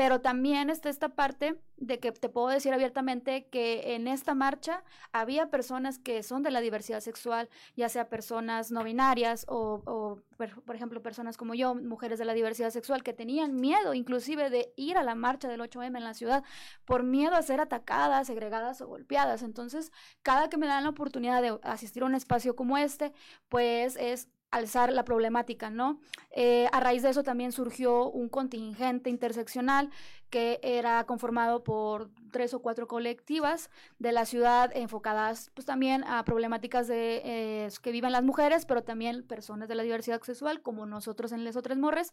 pero 0.00 0.22
también 0.22 0.70
está 0.70 0.88
esta 0.88 1.10
parte 1.10 1.60
de 1.76 1.98
que 1.98 2.10
te 2.10 2.30
puedo 2.30 2.48
decir 2.48 2.72
abiertamente 2.72 3.48
que 3.48 3.94
en 3.94 4.08
esta 4.08 4.34
marcha 4.34 4.82
había 5.12 5.50
personas 5.50 5.98
que 5.98 6.22
son 6.22 6.42
de 6.42 6.50
la 6.50 6.62
diversidad 6.62 7.00
sexual, 7.00 7.50
ya 7.76 7.90
sea 7.90 8.08
personas 8.08 8.70
no 8.70 8.82
binarias 8.82 9.44
o, 9.46 10.22
por, 10.38 10.74
ejemplo, 10.74 11.02
personas 11.02 11.36
como 11.36 11.52
yo, 11.52 11.74
mujeres 11.74 12.18
de 12.18 12.24
la 12.24 12.32
diversidad 12.32 12.70
sexual, 12.70 13.02
que 13.02 13.12
tenían 13.12 13.56
miedo 13.56 13.92
inclusive 13.92 14.48
de 14.48 14.72
ir 14.74 14.96
a 14.96 15.02
la 15.02 15.14
marcha 15.14 15.48
del 15.48 15.60
8M 15.60 15.94
en 15.94 16.04
la 16.04 16.14
ciudad 16.14 16.44
por 16.86 17.02
miedo 17.02 17.34
a 17.34 17.42
ser 17.42 17.60
atacadas, 17.60 18.26
segregadas 18.26 18.80
o 18.80 18.86
golpeadas. 18.86 19.42
Entonces, 19.42 19.92
cada 20.22 20.48
que 20.48 20.56
me 20.56 20.66
dan 20.66 20.84
la 20.84 20.88
oportunidad 20.88 21.42
de 21.42 21.58
asistir 21.62 22.04
a 22.04 22.06
un 22.06 22.14
espacio 22.14 22.56
como 22.56 22.78
este, 22.78 23.12
pues 23.50 23.96
es 23.96 24.30
alzar 24.50 24.92
la 24.92 25.04
problemática, 25.04 25.70
¿no? 25.70 26.00
Eh, 26.34 26.68
a 26.72 26.80
raíz 26.80 27.02
de 27.02 27.10
eso 27.10 27.22
también 27.22 27.52
surgió 27.52 28.10
un 28.10 28.28
contingente 28.28 29.08
interseccional 29.10 29.90
que 30.28 30.60
era 30.62 31.04
conformado 31.04 31.62
por 31.64 32.10
tres 32.32 32.54
o 32.54 32.62
cuatro 32.62 32.86
colectivas 32.86 33.70
de 33.98 34.12
la 34.12 34.24
ciudad 34.24 34.70
enfocadas 34.76 35.50
pues 35.54 35.66
también 35.66 36.04
a 36.04 36.24
problemáticas 36.24 36.88
de 36.88 37.22
eh, 37.24 37.68
que 37.82 37.92
viven 37.92 38.12
las 38.12 38.22
mujeres, 38.22 38.66
pero 38.66 38.82
también 38.82 39.26
personas 39.26 39.68
de 39.68 39.74
la 39.74 39.82
diversidad 39.82 40.22
sexual, 40.22 40.62
como 40.62 40.86
nosotros 40.86 41.32
en 41.32 41.44
Les 41.44 41.56
Otras 41.56 41.78
Morres. 41.78 42.12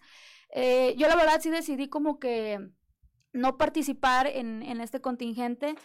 Eh, 0.52 0.96
yo 0.98 1.08
la 1.08 1.16
verdad 1.16 1.42
sí 1.42 1.50
decidí 1.50 1.90
como 1.90 2.20
que 2.20 2.70
no 3.34 3.58
participar 3.58 4.28
en, 4.28 4.64
en 4.64 4.82
este 4.82 5.02
contingente 5.02 5.76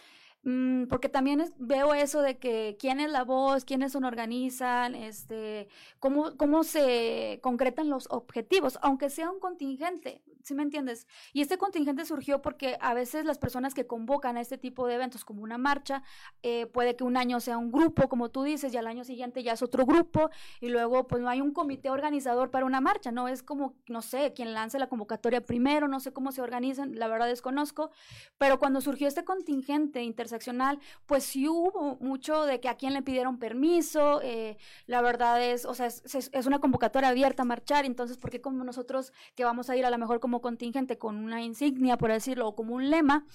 Mm, 0.43 0.87
porque 0.87 1.07
también 1.07 1.53
veo 1.57 1.93
eso 1.93 2.21
de 2.21 2.37
que 2.37 2.75
quién 2.79 2.99
es 2.99 3.09
la 3.09 3.23
voz, 3.23 3.63
quiénes 3.63 3.93
son 3.93 4.03
organizan, 4.03 4.93
este, 4.93 5.69
cómo, 5.99 6.35
cómo 6.37 6.63
se 6.63 7.39
concretan 7.41 7.89
los 7.89 8.07
objetivos, 8.09 8.77
aunque 8.81 9.09
sea 9.09 9.31
un 9.31 9.39
contingente. 9.39 10.21
¿Sí 10.43 10.53
me 10.53 10.63
entiendes? 10.63 11.07
Y 11.31 11.41
este 11.41 11.57
contingente 11.57 12.05
surgió 12.05 12.41
porque 12.41 12.77
a 12.81 12.93
veces 12.93 13.25
las 13.25 13.37
personas 13.37 13.73
que 13.73 13.87
convocan 13.87 14.37
a 14.37 14.41
este 14.41 14.57
tipo 14.57 14.87
de 14.87 14.95
eventos 14.95 15.25
como 15.25 15.41
una 15.41 15.57
marcha, 15.57 16.03
eh, 16.43 16.67
puede 16.67 16.95
que 16.95 17.03
un 17.03 17.17
año 17.17 17.39
sea 17.39 17.57
un 17.57 17.71
grupo, 17.71 18.07
como 18.09 18.29
tú 18.29 18.43
dices, 18.43 18.73
y 18.73 18.77
al 18.77 18.87
año 18.87 19.03
siguiente 19.03 19.43
ya 19.43 19.53
es 19.53 19.61
otro 19.61 19.85
grupo, 19.85 20.29
y 20.59 20.69
luego 20.69 21.07
pues 21.07 21.21
no 21.21 21.29
hay 21.29 21.41
un 21.41 21.51
comité 21.51 21.89
organizador 21.89 22.51
para 22.51 22.65
una 22.65 22.81
marcha, 22.81 23.11
¿no? 23.11 23.27
Es 23.27 23.41
como, 23.41 23.75
no 23.87 24.01
sé, 24.01 24.33
quien 24.33 24.53
lance 24.53 24.77
la 24.79 24.87
convocatoria 24.87 25.41
primero, 25.41 25.87
no 25.87 25.99
sé 25.99 26.11
cómo 26.13 26.31
se 26.31 26.41
organizan, 26.41 26.95
la 26.95 27.07
verdad 27.07 27.27
desconozco, 27.27 27.91
pero 28.37 28.59
cuando 28.59 28.81
surgió 28.81 29.07
este 29.07 29.23
contingente 29.23 30.03
interseccional, 30.03 30.79
pues 31.05 31.23
sí 31.23 31.47
hubo 31.47 31.97
mucho 32.01 32.43
de 32.45 32.59
que 32.59 32.69
a 32.69 32.75
quién 32.75 32.93
le 32.93 33.01
pidieron 33.01 33.39
permiso, 33.39 34.21
eh, 34.21 34.57
la 34.85 35.01
verdad 35.01 35.41
es, 35.41 35.65
o 35.65 35.73
sea, 35.73 35.87
es, 35.87 36.03
es, 36.31 36.45
una 36.45 36.59
convocatoria 36.59 37.09
abierta 37.09 37.43
a 37.43 37.45
marchar, 37.45 37.85
entonces, 37.85 38.17
¿por 38.17 38.29
qué 38.29 38.41
como 38.41 38.63
nosotros 38.63 39.13
que 39.35 39.45
vamos 39.45 39.69
a 39.69 39.77
ir 39.77 39.85
a 39.85 39.89
lo 39.89 39.97
mejor 39.97 40.19
como 40.19 40.32
contingente 40.41 40.97
con 40.97 41.17
una 41.17 41.41
insignia, 41.41 41.97
por 41.97 42.11
decirlo, 42.11 42.47
o 42.47 42.55
como 42.55 42.75
un 42.75 42.89
lema, 42.89 43.25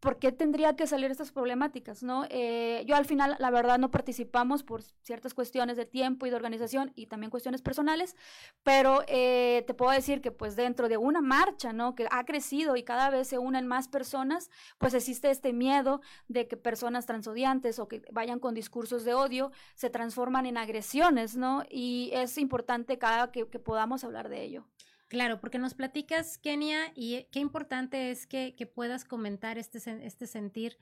¿por 0.00 0.18
qué 0.18 0.32
tendría 0.32 0.76
que 0.76 0.86
salir 0.86 1.10
estas 1.10 1.32
problemáticas? 1.32 2.02
¿no? 2.02 2.24
Eh, 2.30 2.84
yo 2.86 2.96
al 2.96 3.04
final, 3.04 3.36
la 3.38 3.50
verdad, 3.50 3.78
no 3.78 3.90
participamos 3.90 4.62
por 4.62 4.82
ciertas 4.82 5.34
cuestiones 5.34 5.76
de 5.76 5.86
tiempo 5.86 6.26
y 6.26 6.30
de 6.30 6.36
organización 6.36 6.92
y 6.94 7.06
también 7.06 7.30
cuestiones 7.30 7.62
personales, 7.62 8.16
pero 8.62 9.02
eh, 9.08 9.64
te 9.66 9.74
puedo 9.74 9.90
decir 9.90 10.20
que 10.20 10.30
pues 10.30 10.56
dentro 10.56 10.88
de 10.88 10.96
una 10.96 11.20
marcha, 11.20 11.72
¿no? 11.72 11.94
Que 11.94 12.06
ha 12.10 12.24
crecido 12.24 12.76
y 12.76 12.82
cada 12.82 13.10
vez 13.10 13.28
se 13.28 13.38
unen 13.38 13.66
más 13.66 13.88
personas, 13.88 14.50
pues 14.78 14.94
existe 14.94 15.30
este 15.30 15.52
miedo 15.52 16.00
de 16.28 16.46
que 16.46 16.56
personas 16.56 17.06
transodiantes 17.06 17.78
o 17.78 17.88
que 17.88 18.02
vayan 18.12 18.38
con 18.38 18.54
discursos 18.54 19.04
de 19.04 19.14
odio 19.14 19.50
se 19.74 19.90
transforman 19.90 20.46
en 20.46 20.56
agresiones, 20.58 21.36
¿no? 21.36 21.64
Y 21.70 22.10
es 22.12 22.38
importante 22.38 22.98
cada 22.98 23.30
que 23.30 23.44
podamos 23.46 24.04
hablar 24.04 24.28
de 24.28 24.42
ello. 24.44 24.64
Claro, 25.08 25.40
porque 25.40 25.58
nos 25.58 25.72
platicas, 25.72 26.36
Kenia, 26.36 26.92
y 26.94 27.24
qué 27.32 27.40
importante 27.40 28.10
es 28.10 28.26
que, 28.26 28.54
puedas 28.74 29.04
comentar 29.04 29.56
este, 29.56 29.78
este 30.06 30.26
sentir. 30.26 30.76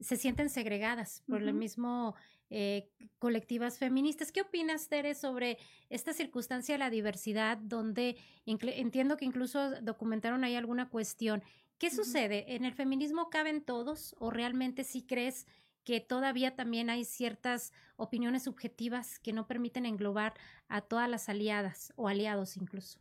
Se 0.00 0.16
sienten 0.16 0.50
segregadas 0.50 1.22
por 1.26 1.42
el 1.42 1.54
mismo 1.54 2.14
eh, 2.50 2.90
colectivas 3.18 3.78
feministas. 3.78 4.32
¿Qué 4.32 4.42
opinas, 4.42 4.88
Tere, 4.88 5.14
sobre 5.14 5.58
esta 5.88 6.12
circunstancia 6.12 6.74
de 6.74 6.78
la 6.78 6.90
diversidad, 6.90 7.56
donde 7.56 8.16
entiendo 8.44 9.16
que 9.16 9.24
incluso 9.24 9.80
documentaron 9.82 10.44
ahí 10.44 10.56
alguna 10.56 10.90
cuestión? 10.90 11.42
¿Qué 11.78 11.90
sucede? 11.90 12.56
¿En 12.56 12.66
el 12.66 12.74
feminismo 12.74 13.30
caben 13.30 13.62
todos 13.62 14.14
o 14.18 14.30
realmente 14.30 14.84
sí 14.84 15.02
crees 15.02 15.46
que 15.84 16.00
todavía 16.00 16.54
también 16.54 16.90
hay 16.90 17.06
ciertas 17.06 17.72
opiniones 17.96 18.42
subjetivas 18.42 19.18
que 19.18 19.32
no 19.32 19.46
permiten 19.46 19.86
englobar 19.86 20.34
a 20.68 20.82
todas 20.82 21.08
las 21.08 21.30
aliadas 21.30 21.94
o 21.96 22.08
aliados 22.08 22.58
incluso? 22.58 23.00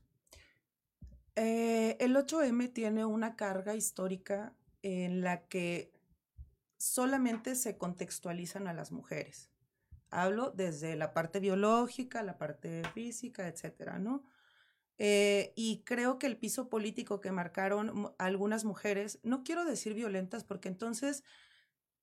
Eh, 1.42 1.96
el 2.02 2.18
8M 2.18 2.68
tiene 2.74 3.06
una 3.06 3.38
carga 3.38 3.74
histórica 3.74 4.54
en 4.82 5.22
la 5.22 5.48
que 5.48 5.90
solamente 6.78 7.56
se 7.56 7.78
contextualizan 7.78 8.68
a 8.68 8.74
las 8.74 8.92
mujeres. 8.92 9.50
Hablo 10.10 10.52
desde 10.52 10.98
la 10.98 11.14
parte 11.14 11.40
biológica, 11.40 12.24
la 12.24 12.38
parte 12.38 12.82
física, 12.94 13.48
etcétera, 13.48 14.00
¿no? 14.00 14.26
Eh, 14.98 15.54
y 15.56 15.84
creo 15.86 16.20
que 16.20 16.28
el 16.28 16.36
piso 16.36 16.68
político 16.68 17.22
que 17.22 17.32
marcaron 17.32 18.14
algunas 18.18 18.66
mujeres, 18.66 19.20
no 19.24 19.46
quiero 19.46 19.64
decir 19.64 19.94
violentas, 19.94 20.44
porque 20.44 20.68
entonces 20.68 21.24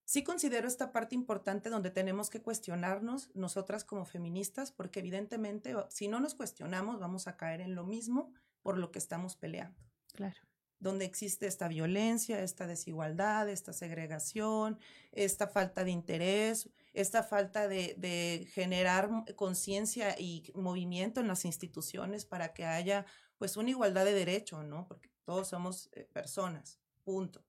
sí 0.07 0.25
considero 0.25 0.67
esta 0.67 0.93
parte 0.93 1.15
importante 1.15 1.69
donde 1.69 1.91
tenemos 1.91 2.31
que 2.31 2.41
cuestionarnos 2.41 3.29
nosotras 3.35 3.85
como 3.85 4.07
feministas, 4.07 4.73
porque 4.73 5.01
evidentemente 5.01 5.75
si 5.91 6.09
no 6.09 6.21
nos 6.21 6.35
cuestionamos 6.35 6.99
vamos 7.01 7.27
a 7.27 7.37
caer 7.37 7.61
en 7.61 7.75
lo 7.75 7.85
mismo 7.85 8.33
por 8.67 8.79
lo 8.79 8.91
que 8.91 8.99
estamos 8.99 9.37
peleando. 9.37 9.79
Claro. 10.13 10.41
Donde 10.81 11.05
existe 11.05 11.47
esta 11.47 11.69
violencia, 11.69 12.43
esta 12.43 12.67
desigualdad, 12.67 13.49
esta 13.49 13.73
segregación, 13.73 14.81
esta 15.13 15.47
falta 15.47 15.85
de 15.85 15.93
interés, 15.93 16.69
esta 16.93 17.23
falta 17.23 17.69
de, 17.69 18.49
generar 18.53 19.09
conciencia 19.37 20.17
y 20.19 20.51
movimiento 20.57 21.21
en 21.21 21.29
las 21.29 21.45
instituciones 21.45 22.25
para 22.25 22.55
que 22.55 22.65
haya 22.65 23.07
pues 23.39 23.57
una 23.57 23.71
igualdad 23.71 24.05
de 24.05 24.15
derecho, 24.15 24.65
¿no? 24.65 24.89
Porque 24.89 25.13
todos 25.23 25.47
somos 25.47 25.89
eh, 25.93 26.09
personas, 26.13 26.81
punto. 27.05 27.45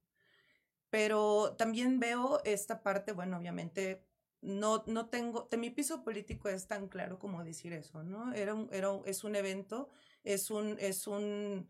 Pero 0.92 1.56
también 1.58 2.00
veo 2.00 2.44
esta 2.44 2.84
parte, 2.84 3.12
bueno, 3.12 3.40
obviamente 3.40 4.07
no, 4.42 4.84
no 4.88 5.10
tengo, 5.10 5.48
de 5.50 5.58
mi 5.58 5.70
piso 5.70 6.04
político 6.04 6.50
es 6.50 6.68
tan 6.68 6.88
claro 6.88 7.20
como 7.20 7.44
decir 7.44 7.74
eso, 7.74 8.04
¿no? 8.04 8.34
Era 8.34 8.56
era 8.72 8.90
es 9.06 9.24
un 9.24 9.36
evento 9.36 9.90
es 10.28 10.52
un, 10.52 10.78
es 10.80 11.08
un, 11.08 11.68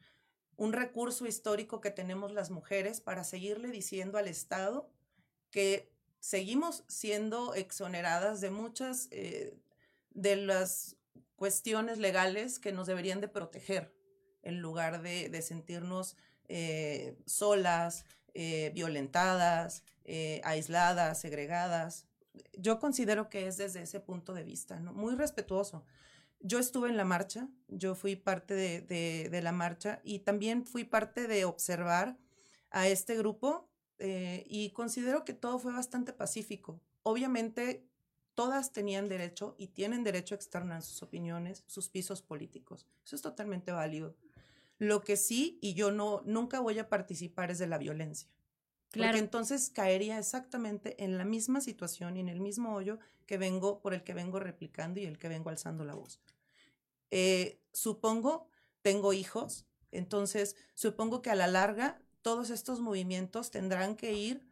un 0.56 0.74
recurso 0.74 1.28
histórico 1.28 1.80
que 1.80 1.92
tenemos 1.92 2.34
las 2.34 2.50
mujeres 2.50 3.02
para 3.02 3.24
seguirle 3.24 3.70
diciendo 3.70 4.18
al 4.18 4.28
Estado 4.28 4.90
que 5.52 5.92
seguimos 6.20 6.84
siendo 6.88 7.54
exoneradas 7.54 8.42
de 8.42 8.50
muchas 8.50 9.08
eh, 9.12 9.56
de 10.10 10.36
las 10.36 10.98
cuestiones 11.36 12.00
legales 12.00 12.58
que 12.58 12.72
nos 12.72 12.88
deberían 12.88 13.22
de 13.22 13.28
proteger 13.28 13.94
en 14.42 14.60
lugar 14.60 15.04
de, 15.04 15.42
sentirnos 15.42 16.16
eh, 16.48 17.16
solas, 17.26 18.06
eh, 18.34 18.72
violentadas, 18.74 19.84
aisladas, 20.44 21.20
segregadas. 21.20 22.07
Yo 22.58 22.80
considero 22.80 23.30
que 23.30 23.48
es 23.48 23.58
desde 23.58 23.82
ese 23.82 24.00
punto 24.00 24.34
de 24.34 24.44
vista, 24.44 24.80
muy 24.80 25.16
respetuoso. 25.16 25.84
Yo 26.40 26.60
estuve 26.60 26.90
en 26.90 26.98
la 26.98 27.06
marcha, 27.06 27.50
yo 27.68 27.96
fui 27.96 28.16
parte 28.16 28.54
de, 28.54 29.42
la 29.42 29.52
marcha 29.52 30.02
y 30.04 30.20
también 30.20 30.66
fui 30.66 30.84
parte 30.84 31.28
de 31.28 31.46
observar 31.46 32.18
a 32.70 32.88
este 32.88 33.18
grupo 33.18 33.70
eh, 33.98 34.44
y 34.48 34.70
considero 34.72 35.26
que 35.26 35.34
todo 35.34 35.58
fue 35.58 35.74
bastante 35.74 36.14
pacífico. 36.14 36.80
Obviamente, 37.04 37.88
todas 38.36 38.72
tenían 38.72 39.10
derecho 39.10 39.56
y 39.58 39.68
tienen 39.68 40.04
derecho 40.04 40.36
a 40.36 40.38
externar 40.38 40.84
sus 40.84 41.02
opiniones, 41.02 41.64
sus 41.66 41.90
pisos 41.90 42.22
políticos. 42.22 42.88
Eso 43.04 43.16
es 43.16 43.22
totalmente 43.24 43.72
válido. 43.72 44.16
Lo 44.78 45.02
que 45.02 45.18
sí, 45.18 45.58
y 45.60 45.74
yo 45.74 45.92
no, 45.92 46.22
nunca 46.26 46.60
voy 46.60 46.78
a 46.78 46.88
participar 46.88 47.50
es 47.50 47.58
de 47.58 47.66
la 47.66 47.80
violencia. 47.80 48.30
Claro. 48.92 49.12
Porque 49.12 49.20
entonces 49.20 49.70
caería 49.70 50.18
exactamente 50.18 51.04
en 51.04 51.18
la 51.18 51.26
misma 51.26 51.62
situación 51.62 52.18
y 52.18 52.22
en 52.22 52.30
el 52.30 52.40
mismo 52.40 52.74
hoyo 52.74 53.00
que 53.26 53.38
vengo, 53.38 53.80
por 53.82 53.94
el 53.94 54.04
que 54.04 54.14
vengo 54.14 54.40
replicando 54.40 55.00
y 55.00 55.06
el 55.06 55.18
que 55.18 55.28
vengo 55.28 55.50
alzando 55.50 55.84
la 55.84 55.94
voz. 55.94 56.20
Eh, 57.12 57.60
supongo, 57.74 58.48
tengo 58.82 59.14
hijos, 59.14 59.66
entonces 59.92 60.56
supongo 60.74 61.22
que 61.22 61.30
a 61.30 61.36
la 61.36 61.48
larga 61.48 62.00
todos 62.22 62.50
estos 62.50 62.80
movimientos 62.80 63.52
tendrán 63.52 63.96
que 63.96 64.14
ir 64.14 64.46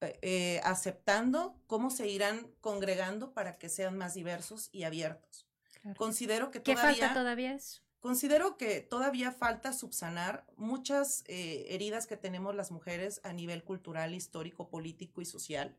eh, 0.00 0.18
eh, 0.22 0.60
aceptando 0.64 1.58
cómo 1.66 1.90
se 1.90 2.08
irán 2.08 2.50
congregando 2.60 3.32
para 3.32 3.58
que 3.58 3.68
sean 3.68 3.96
más 3.96 4.14
diversos 4.14 4.68
y 4.72 4.84
abiertos. 4.84 5.46
Claro. 5.80 5.96
Considero 5.96 6.50
que 6.50 6.62
¿Qué 6.62 6.74
todavía... 6.74 7.08
falta 7.08 7.14
todavía 7.14 7.54
eso? 7.54 7.81
Considero 8.02 8.56
que 8.56 8.80
todavía 8.80 9.30
falta 9.30 9.72
subsanar 9.72 10.44
muchas 10.56 11.22
eh, 11.28 11.66
heridas 11.68 12.08
que 12.08 12.16
tenemos 12.16 12.52
las 12.52 12.72
mujeres 12.72 13.20
a 13.22 13.32
nivel 13.32 13.62
cultural, 13.62 14.12
histórico, 14.12 14.68
político 14.68 15.20
y 15.20 15.24
social 15.24 15.78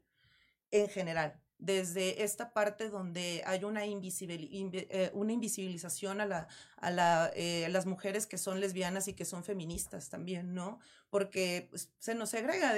en 0.71 0.87
general. 0.87 1.41
Desde 1.57 2.23
esta 2.23 2.53
parte 2.53 2.89
donde 2.89 3.43
hay 3.45 3.65
una, 3.65 3.85
eh, 3.85 5.11
invisibilización 5.13 6.21
a, 6.21 6.47
eh, 7.35 7.67
las 7.69 7.85
mujeres 7.85 8.25
que 8.25 8.37
son 8.37 8.61
lesbianas 8.61 9.09
y 9.09 9.13
que 9.13 9.25
son 9.25 9.43
feministas 9.43 10.09
también, 10.09 10.53
¿no? 10.53 10.79
Porque 11.09 11.67
pues, 11.71 11.91
se 11.99 12.15
nos 12.15 12.29
segrega, 12.29 12.73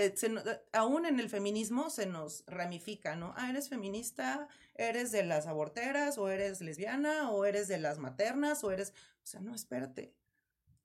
aún 0.73 1.05
en 1.05 1.19
el 1.19 1.29
feminismo 1.29 1.91
se 1.91 2.07
nos 2.07 2.43
ramifica, 2.47 3.15
¿no? 3.15 3.33
Ah, 3.37 3.49
eres 3.51 3.69
feminista, 3.69 4.47
eres 4.75 5.11
de 5.11 5.23
las 5.23 5.45
aborteras, 5.45 6.17
o 6.17 6.29
eres 6.29 6.61
lesbiana, 6.61 7.29
o 7.31 7.45
eres 7.45 7.67
de 7.67 7.77
las 7.77 7.99
maternas, 7.99 8.63
o 8.63 8.71
eres 8.71 8.93
o 9.25 9.27
sea, 9.27 9.41
no, 9.41 9.55
espérate. 9.55 10.13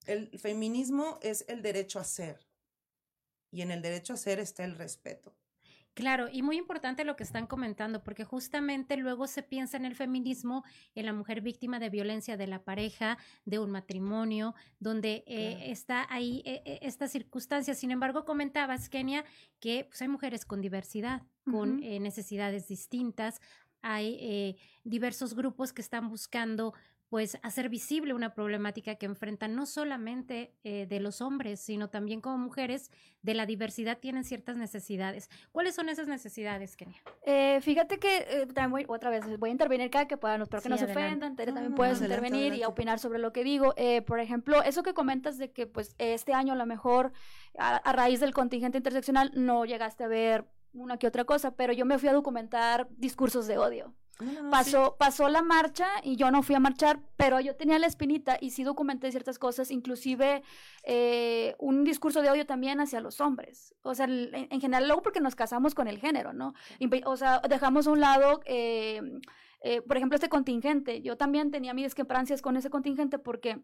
El 0.07 0.31
feminismo 0.39 1.19
es 1.21 1.45
el 1.47 1.61
derecho 1.61 2.01
a 2.01 2.05
ser. 2.05 2.49
Y 3.51 3.61
en 3.61 3.71
el 3.71 3.83
derecho 3.83 4.15
a 4.15 4.17
ser 4.17 4.39
está 4.39 4.65
el 4.65 4.77
respeto. 4.77 5.37
Claro, 5.93 6.29
y 6.33 6.41
muy 6.41 6.57
importante 6.57 7.05
lo 7.05 7.17
que 7.17 7.25
están 7.25 7.47
comentando, 7.47 8.03
porque 8.03 8.25
justamente 8.25 8.97
luego 8.97 9.27
se 9.27 9.43
piensa 9.43 9.77
en 9.77 9.85
el 9.85 9.95
feminismo, 9.95 10.65
en 10.95 11.05
la 11.05 11.13
mujer 11.13 11.43
víctima 11.43 11.79
de 11.79 11.91
violencia 11.91 12.39
de 12.39 12.47
la 12.47 12.65
pareja, 12.65 13.19
de 13.45 13.59
un 13.59 13.71
matrimonio, 13.71 14.55
donde 14.79 15.23
eh, 15.27 15.57
claro. 15.57 15.73
está 15.73 16.07
ahí 16.09 16.43
eh, 16.47 16.79
esta 16.81 17.09
circunstancia. 17.09 17.75
Sin 17.75 17.91
embargo, 17.91 18.25
comentabas, 18.25 18.89
Kenia, 18.89 19.27
que 19.59 19.85
pues, 19.85 20.01
hay 20.01 20.09
mujeres 20.09 20.47
con 20.47 20.63
diversidad, 20.63 21.23
uh 21.45 21.51
-huh. 21.51 21.53
con 21.53 21.83
eh, 21.83 22.01
necesidades 22.01 22.69
distintas, 22.69 23.41
hay 23.83 24.17
eh, 24.21 24.57
diversos 24.85 25.35
grupos 25.35 25.73
que 25.73 25.83
están 25.83 26.09
buscando 26.09 26.75
pues 27.11 27.39
hacer 27.43 27.69
visible 27.69 28.15
una 28.15 28.35
problemática 28.35 28.95
que 28.95 29.05
enfrentan 29.05 29.57
no 29.57 29.67
solamente 29.67 30.55
eh, 30.63 30.87
de 30.89 31.01
los 31.01 31.21
hombres, 31.21 31.61
sino 31.61 31.91
también 31.91 32.21
como 32.21 32.39
mujeres 32.39 32.93
de 33.21 33.35
la 33.35 33.47
diversidad 33.47 33.99
tienen 33.99 34.23
ciertas 34.23 34.57
necesidades. 34.57 35.29
¿Cuáles 35.51 35.75
son 35.75 35.89
esas 35.89 36.07
necesidades, 36.07 36.77
Kenia? 36.77 37.03
Eh, 37.27 37.59
fíjate 37.63 37.99
que 37.99 38.19
eh, 38.19 38.47
también 38.55 38.71
voy, 38.71 38.85
otra 38.89 39.11
vez 39.11 39.25
voy 39.39 39.51
a 39.51 39.53
intervenir 39.53 39.91
cada 39.91 40.07
que 40.07 40.17
pueda, 40.17 40.39
no 40.39 40.45
espero 40.45 40.63
que 40.63 40.69
sí, 40.69 40.71
no 40.71 40.79
se 40.79 40.85
ofendan, 40.85 41.35
Tere, 41.35 41.53
también 41.53 41.73
no, 41.73 41.77
puedes 41.77 41.99
no, 41.99 42.07
intervenir 42.07 42.35
adelante, 42.35 42.55
adelante. 42.55 42.71
y 42.71 42.73
opinar 42.73 42.99
sobre 43.01 43.19
lo 43.19 43.33
que 43.33 43.43
digo. 43.43 43.75
Eh, 43.77 44.03
por 44.03 44.21
ejemplo, 44.21 44.63
eso 44.63 44.85
que 44.85 44.95
comentas 44.95 45.37
de 45.37 45.51
que 45.51 45.67
pues 45.67 45.97
este 45.99 46.33
año 46.33 46.53
a 46.53 46.57
lo 46.57 46.65
mejor 46.65 47.13
a, 47.59 47.77
a 47.77 47.93
raíz 47.93 48.21
del 48.21 48.33
contingente 48.33 48.79
interseccional 48.79 49.33
no 49.35 49.65
llegaste 49.65 50.05
a 50.05 50.09
ver 50.09 50.47
una 50.73 50.99
que 50.99 51.07
otra 51.07 51.25
cosa, 51.25 51.55
pero 51.57 51.73
yo 51.73 51.85
me 51.85 51.99
fui 51.99 52.09
a 52.09 52.13
documentar 52.13 52.89
discursos 52.91 53.47
de 53.47 53.59
odio. 53.59 53.95
No, 54.21 54.43
no, 54.43 54.51
pasó, 54.51 54.87
sí. 54.87 54.93
pasó 54.99 55.29
la 55.29 55.43
marcha 55.43 55.89
y 56.03 56.17
yo 56.17 56.31
no 56.31 56.43
fui 56.43 56.55
a 56.55 56.61
marchar, 56.61 57.01
pero 57.17 57.41
yo 57.41 57.57
tenía 57.57 57.79
la 57.79 57.87
espinita 57.87 58.37
y 58.41 58.51
sí 58.51 58.65
documenté 58.65 59.11
ciertas 59.11 59.39
cosas, 59.39 59.71
inclusive 59.71 60.43
eh, 60.85 61.55
un 61.59 61.85
discurso 61.85 62.21
de 62.21 62.31
odio 62.31 62.47
también 62.47 62.81
hacia 62.81 63.01
los 63.01 63.21
hombres. 63.21 63.75
O 63.83 63.95
sea, 63.95 64.05
en, 64.05 64.49
en, 64.51 64.61
general, 64.61 64.87
luego 64.87 65.03
porque 65.03 65.21
nos 65.21 65.35
casamos 65.35 65.75
con 65.75 65.89
el 65.89 65.99
género, 65.99 66.33
¿no? 66.33 66.55
O 67.07 67.17
sea, 67.17 67.41
dejamos 67.49 67.87
a 67.87 67.93
un 67.93 68.01
lado, 68.01 68.41
eh, 68.45 69.01
eh, 69.63 69.81
por 69.83 69.97
ejemplo, 69.97 70.17
este 70.17 70.29
contingente. 70.29 71.01
Yo 71.03 71.17
también 71.17 71.51
tenía 71.51 71.73
mis 71.73 71.87
discrepancias 71.87 72.43
con 72.43 72.57
ese 72.57 72.69
contingente 72.69 73.19
porque 73.19 73.63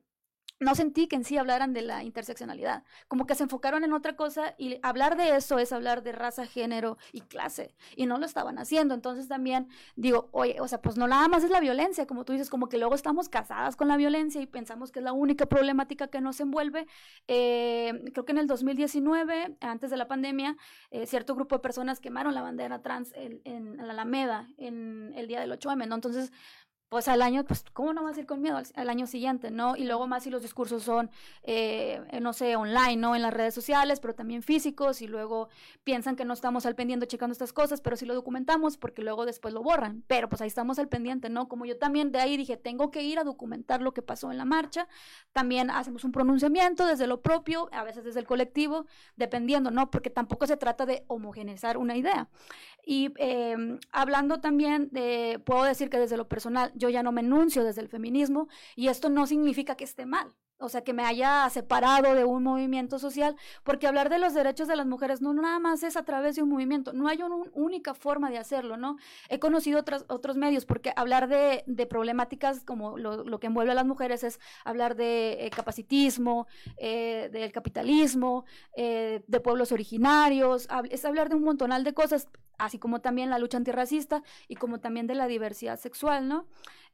no 0.59 0.75
sentí 0.75 1.07
que 1.07 1.17
en 1.17 1.25
sí 1.25 1.37
hablaran 1.37 1.73
de 1.73 1.83
la 1.83 2.03
interseccionalidad, 2.03 2.83
como 3.09 3.27
que 3.27 3.35
se 3.35 3.43
enfocaron 3.43 3.85
en 3.85 3.93
otra 3.93 4.17
cosa 4.17 4.55
y 4.59 4.79
hablar 4.83 5.17
de 5.17 5.37
eso 5.37 5.59
es 5.59 5.73
hablar 5.73 6.03
de 6.03 6.13
raza, 6.13 6.47
género 6.47 6.97
y 7.13 7.21
clase, 7.21 7.75
y 7.95 8.07
no 8.07 8.19
lo 8.19 8.27
estaban 8.27 8.59
haciendo, 8.59 8.95
entonces 8.95 9.29
también 9.29 9.69
digo, 9.97 10.29
oye, 10.33 10.61
o 10.61 10.69
sea, 10.69 10.81
pues 10.81 10.97
no 10.97 11.07
nada 11.07 11.29
más 11.29 11.45
es 11.45 11.51
la 11.51 11.61
violencia, 11.61 12.07
como 12.07 12.25
tú 12.25 12.33
dices, 12.33 12.49
como 12.49 12.69
que 12.69 12.79
luego 12.79 12.95
estamos 12.95 13.29
casadas 13.29 13.77
con 13.77 13.89
la 13.89 13.97
violencia 13.97 14.41
y 14.41 14.47
pensamos 14.47 14.91
que 14.93 15.01
es 15.01 15.05
la 15.05 15.13
única 15.13 15.47
problemática 15.47 16.09
que 16.09 16.21
nos 16.21 16.41
envuelve, 16.41 16.87
eh, 17.29 17.93
creo 18.13 18.25
que 18.25 18.33
en 18.33 18.39
el 18.39 18.47
2019, 18.47 19.57
antes 19.61 19.91
de 19.91 19.97
la 19.97 20.09
pandemia, 20.09 20.57
eh, 20.91 21.07
cierto 21.07 21.35
grupo 21.35 21.57
de 21.57 21.61
personas 21.61 22.01
quemaron 22.01 22.35
la 22.35 22.43
bandera 22.43 22.83
trans 22.83 23.13
en, 23.15 23.77
la 23.77 23.93
Alameda 23.93 24.49
en 24.59 25.13
el 25.17 25.27
día 25.27 25.41
del 25.41 25.53
8M, 25.53 25.87
¿no? 25.87 25.95
Entonces, 25.95 26.33
pues 26.89 27.09
al 27.09 27.21
año, 27.21 27.45
pues, 27.45 27.65
¿cómo 27.73 27.93
no 27.93 28.05
vas 28.05 28.17
a 28.17 28.21
ir 28.21 28.27
con 28.27 28.41
miedo 28.41 28.63
al, 28.75 28.89
año 28.89 29.07
siguiente, 29.09 29.51
no? 29.51 29.77
Y 29.77 29.85
luego 29.85 30.07
más 30.07 30.23
si 30.23 30.31
los 30.31 30.43
discursos 30.43 30.85
son, 30.85 31.11
eh, 31.43 32.01
no 32.23 32.33
sé, 32.33 32.55
online, 32.55 32.97
¿no? 32.97 33.17
En 33.17 33.23
las 33.23 33.35
redes 33.35 33.55
sociales, 33.55 33.99
pero 33.99 34.15
también 34.15 34.43
físicos, 34.43 35.03
y 35.03 35.09
luego 35.09 35.49
piensan 35.83 36.15
que 36.15 36.25
no 36.25 36.33
estamos 36.33 36.65
al 36.65 36.77
pendiente 36.77 37.09
checando 37.09 37.33
estas 37.33 37.53
cosas, 37.53 37.81
pero 37.81 37.97
sí 37.97 38.07
lo 38.07 38.15
documentamos 38.15 38.77
porque 38.77 39.03
luego 39.03 39.27
después 39.27 39.53
lo 39.53 39.63
borran, 39.63 40.05
pero 40.07 40.29
pues 40.29 40.41
ahí 40.43 40.49
estamos 40.49 40.79
al 40.79 40.89
pendiente, 40.89 41.29
¿no? 41.29 41.49
Como 41.49 41.67
yo 41.67 41.77
también 41.77 42.13
de 42.13 42.21
ahí 42.21 42.37
dije, 42.37 42.57
tengo 42.57 42.93
que 42.93 43.03
ir 43.03 43.19
a 43.19 43.25
documentar 43.25 43.83
lo 43.83 43.93
que 43.93 44.03
pasó 44.03 44.31
en 44.31 44.39
la 44.39 44.45
marcha, 44.45 44.87
también 45.33 45.71
hacemos 45.71 46.05
un 46.05 46.13
pronunciamiento 46.13 46.87
desde 46.87 47.09
lo 47.09 47.21
propio, 47.21 47.69
a 47.73 47.83
veces 47.83 48.05
desde 48.05 48.21
el 48.21 48.27
colectivo, 48.27 48.87
dependiendo, 49.17 49.73
¿no? 49.73 49.91
Porque 49.91 50.11
tampoco 50.11 50.47
se 50.47 50.57
trata 50.57 50.87
de 50.87 51.05
homogeneizar 51.09 51.79
una 51.79 51.97
idea. 51.97 52.29
Y 52.89 53.13
eh, 53.19 53.57
hablando 53.91 54.41
también 54.41 54.89
de, 54.93 55.43
puedo 55.45 55.65
decir 55.65 55.91
que 55.91 55.99
desde 55.99 56.17
lo 56.17 56.29
personal, 56.29 56.73
yo 56.77 56.89
ya 56.89 57.03
no 57.03 57.11
me 57.11 57.21
enuncio 57.21 57.65
desde 57.65 57.81
el 57.83 57.89
feminismo 57.89 58.49
y 58.77 58.87
esto 58.89 59.11
no 59.11 59.27
significa 59.27 59.77
que 59.77 59.85
esté 59.85 60.07
mal. 60.07 60.37
O 60.59 60.71
sea, 60.71 60.83
que 60.83 60.95
me 60.95 61.05
haya 61.05 61.49
separado 61.51 62.15
de 62.15 62.25
un 62.25 62.43
movimiento 62.43 62.99
social, 62.99 63.37
porque 63.63 63.87
hablar 63.87 64.09
de 64.09 64.19
los 64.19 64.33
derechos 64.33 64.69
de 64.69 64.77
las 64.77 64.87
mujeres 64.87 65.21
no 65.21 65.35
nada 65.35 65.59
más 65.59 65.83
es 65.83 65.97
a 65.97 66.05
través 66.05 66.37
de 66.37 66.43
un 66.43 66.49
movimiento, 66.49 66.95
no 66.95 67.09
hay 67.09 67.23
una 67.23 67.35
un, 67.35 67.51
única 67.53 67.93
forma 67.93 68.31
de 68.31 68.39
hacerlo, 68.39 68.79
¿no? 68.79 68.97
He 69.29 69.39
conocido 69.39 69.79
otros, 69.81 70.07
otros 70.09 70.37
medios, 70.37 70.65
porque 70.65 70.93
hablar 70.97 71.29
de, 71.29 71.63
de 71.67 71.87
problemáticas 71.87 72.65
como 72.65 72.97
lo, 72.97 73.23
lo, 73.25 73.39
que 73.39 73.49
envuelve 73.49 73.73
a 73.73 73.75
las 73.75 73.85
mujeres 73.85 74.25
es 74.25 74.41
hablar 74.65 74.97
de 74.97 75.47
eh, 75.47 75.51
capacitismo, 75.51 76.47
eh, 76.79 77.29
del 77.33 77.53
capitalismo, 77.53 78.47
eh, 78.77 79.23
de 79.27 79.41
pueblos 79.41 79.73
originarios, 79.73 80.69
es 80.91 81.05
hablar 81.05 81.29
de 81.29 81.37
un 81.37 81.43
montonal 81.43 81.85
de 81.85 81.93
cosas, 81.93 82.29
así 82.59 82.79
como 82.79 83.01
también 83.01 83.29
la 83.29 83.39
lucha 83.39 83.59
antirracista 83.59 84.23
y 84.49 84.57
como 84.57 84.81
también 84.81 85.07
de 85.07 85.15
la 85.15 85.27
diversidad 85.27 85.79
sexual, 85.79 86.29
¿no? 86.29 86.47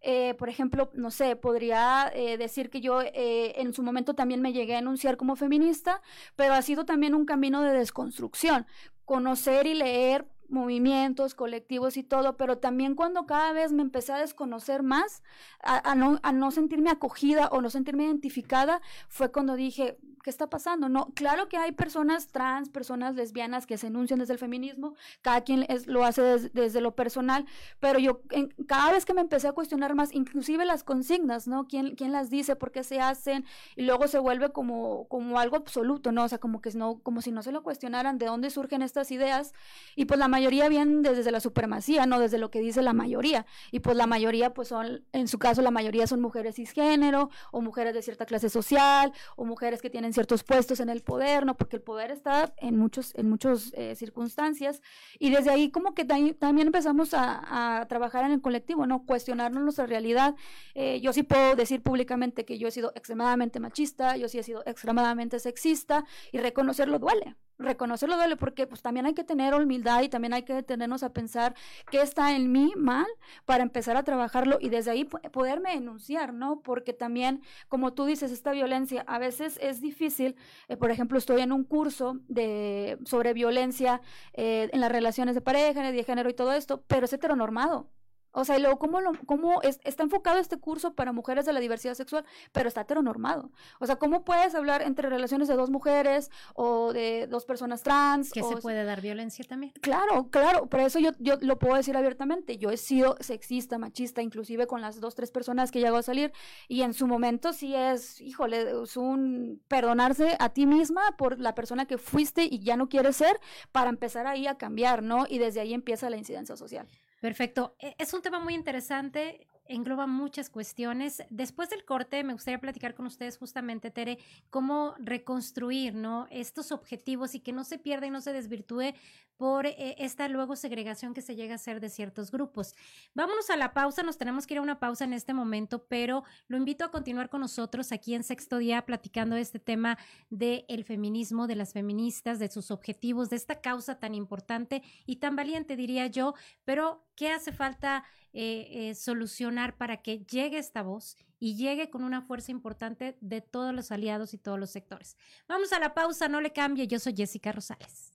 Eh, 0.02 0.34
por 0.34 0.48
ejemplo, 0.48 0.90
no 0.94 1.12
sé, 1.12 1.36
podría 1.36 2.10
eh, 2.14 2.36
decir 2.36 2.70
que 2.70 2.80
yo 2.80 3.02
eh, 3.02 3.60
en 3.60 3.72
su 3.72 3.84
momento 3.84 4.14
también 4.14 4.42
me 4.42 4.52
llegué 4.52 4.74
a 4.74 4.80
enunciar 4.80 5.16
como 5.16 5.36
feminista, 5.36 6.02
pero 6.34 6.54
ha 6.54 6.62
sido 6.62 6.84
también 6.84 7.14
un 7.14 7.24
camino 7.24 7.62
de 7.62 7.72
desconstrucción, 7.72 8.66
conocer 9.04 9.66
y 9.66 9.74
leer 9.74 10.26
movimientos, 10.48 11.34
colectivos 11.34 11.96
y 11.96 12.02
todo, 12.02 12.36
pero 12.36 12.58
también 12.58 12.94
cuando 12.94 13.26
cada 13.26 13.52
vez 13.52 13.72
me 13.72 13.82
empecé 13.82 14.12
a 14.12 14.18
desconocer 14.18 14.82
más, 14.82 15.22
a, 15.62 15.94
no, 15.94 16.18
a 16.22 16.32
no 16.32 16.50
sentirme 16.50 16.90
acogida 16.90 17.48
o 17.48 17.60
no 17.62 17.70
sentirme 17.70 18.04
identificada, 18.04 18.82
fue 19.08 19.32
cuando 19.32 19.56
dije, 19.56 19.98
¿qué 20.22 20.30
está 20.30 20.48
pasando? 20.48 20.88
No, 20.88 21.12
claro 21.14 21.48
que 21.48 21.56
hay 21.56 21.72
personas 21.72 22.28
trans, 22.28 22.68
personas 22.68 23.14
lesbianas 23.14 23.66
que 23.66 23.76
se 23.76 23.88
enuncian 23.88 24.18
desde 24.18 24.32
el 24.32 24.38
feminismo, 24.38 24.94
cada 25.20 25.42
quien 25.42 25.66
es, 25.68 25.86
lo 25.86 26.04
hace 26.04 26.22
des, 26.22 26.52
desde 26.52 26.80
lo 26.80 26.94
personal, 26.94 27.44
pero 27.80 27.98
yo 27.98 28.22
en, 28.30 28.54
cada 28.66 28.92
vez 28.92 29.04
que 29.04 29.14
me 29.14 29.20
empecé 29.20 29.48
a 29.48 29.52
cuestionar 29.52 29.94
más, 29.94 30.12
inclusive 30.14 30.64
las 30.64 30.84
consignas, 30.84 31.46
¿no? 31.46 31.66
¿Quién, 31.66 31.94
quién 31.96 32.12
las 32.12 32.30
dice? 32.30 32.56
¿Por 32.56 32.72
qué 32.72 32.84
se 32.84 33.00
hacen? 33.00 33.44
Y 33.76 33.82
luego 33.82 34.08
se 34.08 34.18
vuelve 34.18 34.52
como, 34.52 35.06
como 35.08 35.38
algo 35.38 35.56
absoluto, 35.56 36.12
¿no? 36.12 36.24
O 36.24 36.28
sea, 36.28 36.38
como 36.38 36.60
que 36.60 36.70
no, 36.72 37.00
como 37.00 37.20
si 37.20 37.32
no 37.32 37.42
se 37.42 37.52
lo 37.52 37.62
cuestionaran 37.62 38.18
de 38.18 38.26
dónde 38.26 38.50
surgen 38.50 38.82
estas 38.82 39.10
ideas, 39.10 39.52
y 39.96 40.04
pues 40.04 40.18
la 40.18 40.28
mayoría 40.28 40.68
vienen 40.68 41.02
desde 41.02 41.30
la 41.30 41.40
supremacía, 41.40 42.06
¿no? 42.06 42.18
Desde 42.18 42.38
lo 42.38 42.50
que 42.50 42.60
dice 42.60 42.82
la 42.82 42.92
mayoría, 42.92 43.46
y 43.70 43.80
pues 43.80 43.96
la 43.96 44.06
mayoría, 44.06 44.54
pues 44.54 44.68
son, 44.68 45.04
en 45.12 45.28
su 45.28 45.38
caso, 45.38 45.62
la 45.62 45.70
mayoría 45.70 46.06
son 46.06 46.20
mujeres 46.20 46.56
cisgénero, 46.56 47.30
o 47.50 47.60
mujeres 47.60 47.94
de 47.94 48.02
cierta 48.02 48.26
clase 48.26 48.48
social, 48.48 49.12
o 49.36 49.44
mujeres 49.44 49.82
que 49.82 49.90
tienen 49.90 50.11
ciertos 50.12 50.44
puestos 50.44 50.80
en 50.80 50.88
el 50.88 51.00
poder, 51.02 51.46
¿no? 51.46 51.56
Porque 51.56 51.76
el 51.76 51.82
poder 51.82 52.10
está 52.10 52.54
en 52.58 52.76
muchos, 52.76 53.14
en 53.14 53.28
muchas 53.28 53.72
eh, 53.74 53.94
circunstancias. 53.94 54.82
Y 55.18 55.30
desde 55.30 55.50
ahí 55.50 55.70
como 55.70 55.94
que 55.94 56.04
también 56.04 56.66
empezamos 56.66 57.14
a, 57.14 57.80
a, 57.80 57.88
trabajar 57.88 58.24
en 58.24 58.32
el 58.32 58.40
colectivo, 58.40 58.86
¿no? 58.86 59.04
Cuestionarnos 59.04 59.62
nuestra 59.62 59.86
realidad. 59.86 60.34
Eh, 60.74 61.00
yo 61.00 61.12
sí 61.12 61.22
puedo 61.22 61.56
decir 61.56 61.82
públicamente 61.82 62.44
que 62.44 62.58
yo 62.58 62.68
he 62.68 62.70
sido 62.70 62.92
extremadamente 62.94 63.60
machista, 63.60 64.16
yo 64.16 64.28
sí 64.28 64.38
he 64.38 64.42
sido 64.42 64.62
extremadamente 64.66 65.38
sexista 65.38 66.04
y 66.32 66.38
reconocerlo 66.38 66.98
duele. 66.98 67.36
Reconocerlo 67.62 68.16
duele 68.16 68.36
porque 68.36 68.66
pues 68.66 68.82
también 68.82 69.06
hay 69.06 69.14
que 69.14 69.24
tener 69.24 69.54
humildad 69.54 70.02
y 70.02 70.08
también 70.08 70.32
hay 70.34 70.42
que 70.42 70.54
detenernos 70.54 71.02
a 71.02 71.12
pensar 71.12 71.54
qué 71.90 72.02
está 72.02 72.34
en 72.34 72.52
mí 72.52 72.72
mal 72.76 73.06
para 73.44 73.62
empezar 73.62 73.96
a 73.96 74.02
trabajarlo 74.02 74.58
y 74.60 74.68
desde 74.68 74.90
ahí 74.90 75.04
poderme 75.04 75.74
enunciar, 75.74 76.32
¿no? 76.32 76.60
Porque 76.60 76.92
también, 76.92 77.42
como 77.68 77.92
tú 77.92 78.04
dices, 78.04 78.32
esta 78.32 78.52
violencia 78.52 79.04
a 79.06 79.18
veces 79.18 79.58
es 79.62 79.80
difícil. 79.80 80.36
Eh, 80.68 80.76
por 80.76 80.90
ejemplo, 80.90 81.18
estoy 81.18 81.42
en 81.42 81.52
un 81.52 81.64
curso 81.64 82.18
de, 82.28 82.98
sobre 83.04 83.32
violencia 83.32 84.00
eh, 84.34 84.68
en 84.72 84.80
las 84.80 84.92
relaciones 84.92 85.34
de 85.34 85.40
pareja, 85.40 85.90
de 85.90 86.04
género 86.04 86.30
y 86.30 86.34
todo 86.34 86.52
esto, 86.52 86.82
pero 86.86 87.06
es 87.06 87.12
heteronormado. 87.12 87.88
O 88.32 88.44
sea, 88.44 88.58
y 88.58 88.62
luego, 88.62 88.78
¿cómo, 88.78 89.00
lo, 89.00 89.12
cómo 89.26 89.60
está 89.62 90.02
enfocado 90.02 90.38
este 90.38 90.56
curso 90.56 90.94
para 90.94 91.12
mujeres 91.12 91.46
de 91.46 91.52
la 91.52 91.60
diversidad 91.60 91.94
sexual, 91.94 92.24
pero 92.52 92.68
está 92.68 92.82
heteronormado? 92.82 93.50
O 93.78 93.86
sea, 93.86 93.96
¿cómo 93.96 94.24
puedes 94.24 94.54
hablar 94.54 94.82
entre 94.82 95.08
relaciones 95.08 95.48
de 95.48 95.54
dos 95.54 95.70
mujeres 95.70 96.30
o 96.54 96.92
de 96.92 97.26
dos 97.26 97.44
personas 97.44 97.82
trans? 97.82 98.32
Que 98.32 98.42
se 98.42 98.56
puede 98.56 98.84
dar 98.84 99.00
violencia 99.00 99.44
también. 99.46 99.72
Claro, 99.80 100.28
claro, 100.30 100.66
por 100.66 100.80
eso 100.80 100.98
yo, 100.98 101.10
yo 101.18 101.36
lo 101.40 101.58
puedo 101.58 101.76
decir 101.76 101.96
abiertamente. 101.96 102.58
Yo 102.58 102.70
he 102.70 102.76
sido 102.76 103.16
sexista, 103.20 103.78
machista, 103.78 104.22
inclusive 104.22 104.66
con 104.66 104.80
las 104.80 105.00
dos, 105.00 105.14
tres 105.14 105.30
personas 105.30 105.70
que 105.70 105.80
llego 105.80 105.96
a 105.96 106.02
salir, 106.02 106.32
y 106.68 106.82
en 106.82 106.94
su 106.94 107.06
momento 107.06 107.52
sí 107.52 107.74
es, 107.74 108.20
híjole, 108.20 108.82
es 108.82 108.96
un 108.96 109.62
perdonarse 109.68 110.36
a 110.38 110.48
ti 110.50 110.66
misma 110.66 111.02
por 111.16 111.38
la 111.40 111.54
persona 111.54 111.86
que 111.86 111.98
fuiste 111.98 112.44
y 112.44 112.60
ya 112.60 112.76
no 112.76 112.88
quieres 112.88 113.16
ser 113.16 113.40
para 113.72 113.90
empezar 113.90 114.26
ahí 114.26 114.46
a 114.46 114.56
cambiar, 114.56 115.02
¿no? 115.02 115.26
Y 115.28 115.38
desde 115.38 115.60
ahí 115.60 115.74
empieza 115.74 116.10
la 116.10 116.16
incidencia 116.16 116.56
social. 116.56 116.88
Perfecto. 117.22 117.76
E, 117.78 117.94
es 117.98 118.12
un 118.12 118.20
tema 118.20 118.40
muy 118.40 118.52
interesante 118.52 119.46
engloba 119.66 120.06
muchas 120.06 120.50
cuestiones. 120.50 121.22
Después 121.30 121.70
del 121.70 121.84
corte, 121.84 122.22
me 122.24 122.32
gustaría 122.32 122.60
platicar 122.60 122.94
con 122.94 123.06
ustedes 123.06 123.38
justamente, 123.38 123.90
Tere, 123.90 124.18
cómo 124.50 124.94
reconstruir 124.98 125.94
¿no? 125.94 126.26
estos 126.30 126.72
objetivos 126.72 127.34
y 127.34 127.40
que 127.40 127.52
no 127.52 127.64
se 127.64 127.78
pierda 127.78 128.06
y 128.06 128.10
no 128.10 128.20
se 128.20 128.32
desvirtúe 128.32 128.94
por 129.36 129.66
eh, 129.66 129.96
esta 129.98 130.28
luego 130.28 130.54
segregación 130.56 131.14
que 131.14 131.22
se 131.22 131.34
llega 131.34 131.54
a 131.54 131.56
hacer 131.56 131.80
de 131.80 131.88
ciertos 131.88 132.30
grupos. 132.30 132.74
Vámonos 133.14 133.50
a 133.50 133.56
la 133.56 133.72
pausa, 133.72 134.02
nos 134.02 134.18
tenemos 134.18 134.46
que 134.46 134.54
ir 134.54 134.58
a 134.58 134.62
una 134.62 134.78
pausa 134.78 135.04
en 135.04 135.12
este 135.12 135.34
momento, 135.34 135.86
pero 135.88 136.22
lo 136.46 136.56
invito 136.56 136.84
a 136.84 136.90
continuar 136.90 137.28
con 137.28 137.40
nosotros 137.40 137.90
aquí 137.92 138.14
en 138.14 138.22
Sexto 138.22 138.58
Día 138.58 138.84
platicando 138.86 139.36
este 139.36 139.58
tema 139.58 139.98
del 140.30 140.64
el 140.68 140.84
feminismo, 140.84 141.46
de 141.46 141.56
las 141.56 141.72
feministas, 141.72 142.38
de 142.38 142.48
sus 142.48 142.70
objetivos, 142.70 143.30
de 143.30 143.36
esta 143.36 143.60
causa 143.60 143.98
tan 143.98 144.14
importante 144.14 144.82
y 145.06 145.16
tan 145.16 145.34
valiente, 145.34 145.76
diría 145.76 146.06
yo, 146.06 146.34
pero 146.64 147.04
¿qué 147.14 147.30
hace 147.30 147.52
falta? 147.52 148.04
Eh, 148.34 148.88
eh, 148.88 148.94
solucionar 148.94 149.76
para 149.76 149.98
que 149.98 150.24
llegue 150.24 150.56
esta 150.56 150.80
voz 150.80 151.18
y 151.38 151.56
llegue 151.56 151.90
con 151.90 152.02
una 152.02 152.22
fuerza 152.22 152.50
importante 152.50 153.18
de 153.20 153.42
todos 153.42 153.74
los 153.74 153.92
aliados 153.92 154.32
y 154.32 154.38
todos 154.38 154.58
los 154.58 154.70
sectores. 154.70 155.18
Vamos 155.46 155.72
a 155.74 155.78
la 155.78 155.92
pausa, 155.92 156.28
no 156.28 156.40
le 156.40 156.50
cambie, 156.52 156.86
yo 156.86 156.98
soy 156.98 157.14
Jessica 157.14 157.52
Rosales. 157.52 158.12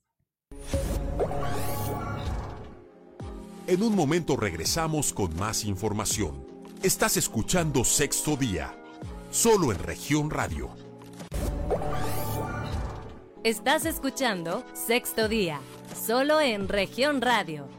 En 3.68 3.84
un 3.84 3.96
momento 3.96 4.38
regresamos 4.38 5.14
con 5.14 5.36
más 5.36 5.66
información. 5.66 6.48
Estás 6.82 7.18
escuchando 7.18 7.84
Sexto 7.84 8.38
Día, 8.38 8.74
solo 9.30 9.72
en 9.72 9.80
región 9.80 10.32
radio. 10.32 10.70
Estás 13.44 13.86
escuchando 13.86 14.66
Sexto 14.74 15.28
Día, 15.28 15.60
solo 15.96 16.42
en 16.42 16.68
región 16.68 17.22
radio. 17.22 17.77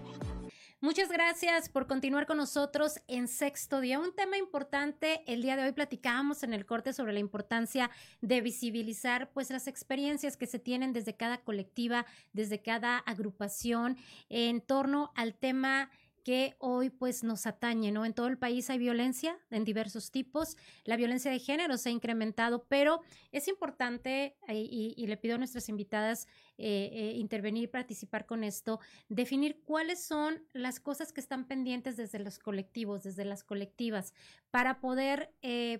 Muchas 0.80 1.08
gracias 1.08 1.68
por 1.68 1.88
continuar 1.88 2.26
con 2.26 2.36
nosotros 2.36 3.00
en 3.08 3.26
sexto 3.26 3.80
día. 3.80 3.98
Un 3.98 4.14
tema 4.14 4.38
importante, 4.38 5.24
el 5.26 5.42
día 5.42 5.56
de 5.56 5.64
hoy 5.64 5.72
platicábamos 5.72 6.44
en 6.44 6.52
el 6.52 6.66
corte 6.66 6.92
sobre 6.92 7.12
la 7.12 7.18
importancia 7.18 7.90
de 8.20 8.40
visibilizar 8.42 9.28
pues 9.32 9.50
las 9.50 9.66
experiencias 9.66 10.36
que 10.36 10.46
se 10.46 10.60
tienen 10.60 10.92
desde 10.92 11.16
cada 11.16 11.38
colectiva, 11.38 12.06
desde 12.32 12.62
cada 12.62 12.98
agrupación 12.98 13.96
en 14.28 14.60
torno 14.60 15.10
al 15.16 15.34
tema 15.34 15.90
que 16.28 16.56
hoy 16.58 16.90
pues 16.90 17.24
nos 17.24 17.46
atañe, 17.46 17.90
¿no? 17.90 18.04
En 18.04 18.12
todo 18.12 18.26
el 18.26 18.36
país 18.36 18.68
hay 18.68 18.76
violencia 18.76 19.38
en 19.48 19.64
diversos 19.64 20.10
tipos, 20.10 20.58
la 20.84 20.98
violencia 20.98 21.30
de 21.30 21.38
género 21.38 21.78
se 21.78 21.88
ha 21.88 21.92
incrementado, 21.92 22.66
pero 22.68 23.00
es 23.32 23.48
importante, 23.48 24.36
eh, 24.46 24.54
y, 24.54 25.06
le 25.06 25.16
pido 25.16 25.36
a 25.36 25.38
nuestras 25.38 25.70
invitadas 25.70 26.26
eh, 26.58 26.90
eh, 26.92 27.12
intervenir, 27.16 27.70
participar 27.70 28.26
con 28.26 28.44
esto, 28.44 28.78
definir 29.08 29.62
cuáles 29.64 30.04
son 30.04 30.44
las 30.52 30.80
cosas 30.80 31.14
que 31.14 31.22
están 31.22 31.46
pendientes 31.46 31.96
desde 31.96 32.18
los 32.18 32.38
colectivos, 32.38 33.04
desde 33.04 33.24
las 33.24 33.42
colectivas, 33.42 34.12
para 34.50 34.80
poder 34.80 35.32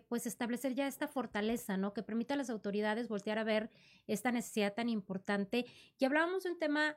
pues 0.09 0.27
establecer 0.27 0.73
ya 0.73 0.87
esta 0.87 1.09
fortaleza, 1.09 1.77
¿no? 1.77 1.93
Que 1.93 2.03
permita 2.03 2.33
a 2.33 2.39
las 2.39 2.49
autoridades 2.49 3.09
voltear 3.09 3.39
a 3.39 3.45
ver 3.45 3.69
esta 4.07 4.33
necesidad 4.33 4.73
tan 4.73 4.89
importante. 4.89 5.67
Y 5.99 6.07
hablábamos 6.07 6.45
de 6.45 6.53
un 6.53 6.59
tema 6.59 6.97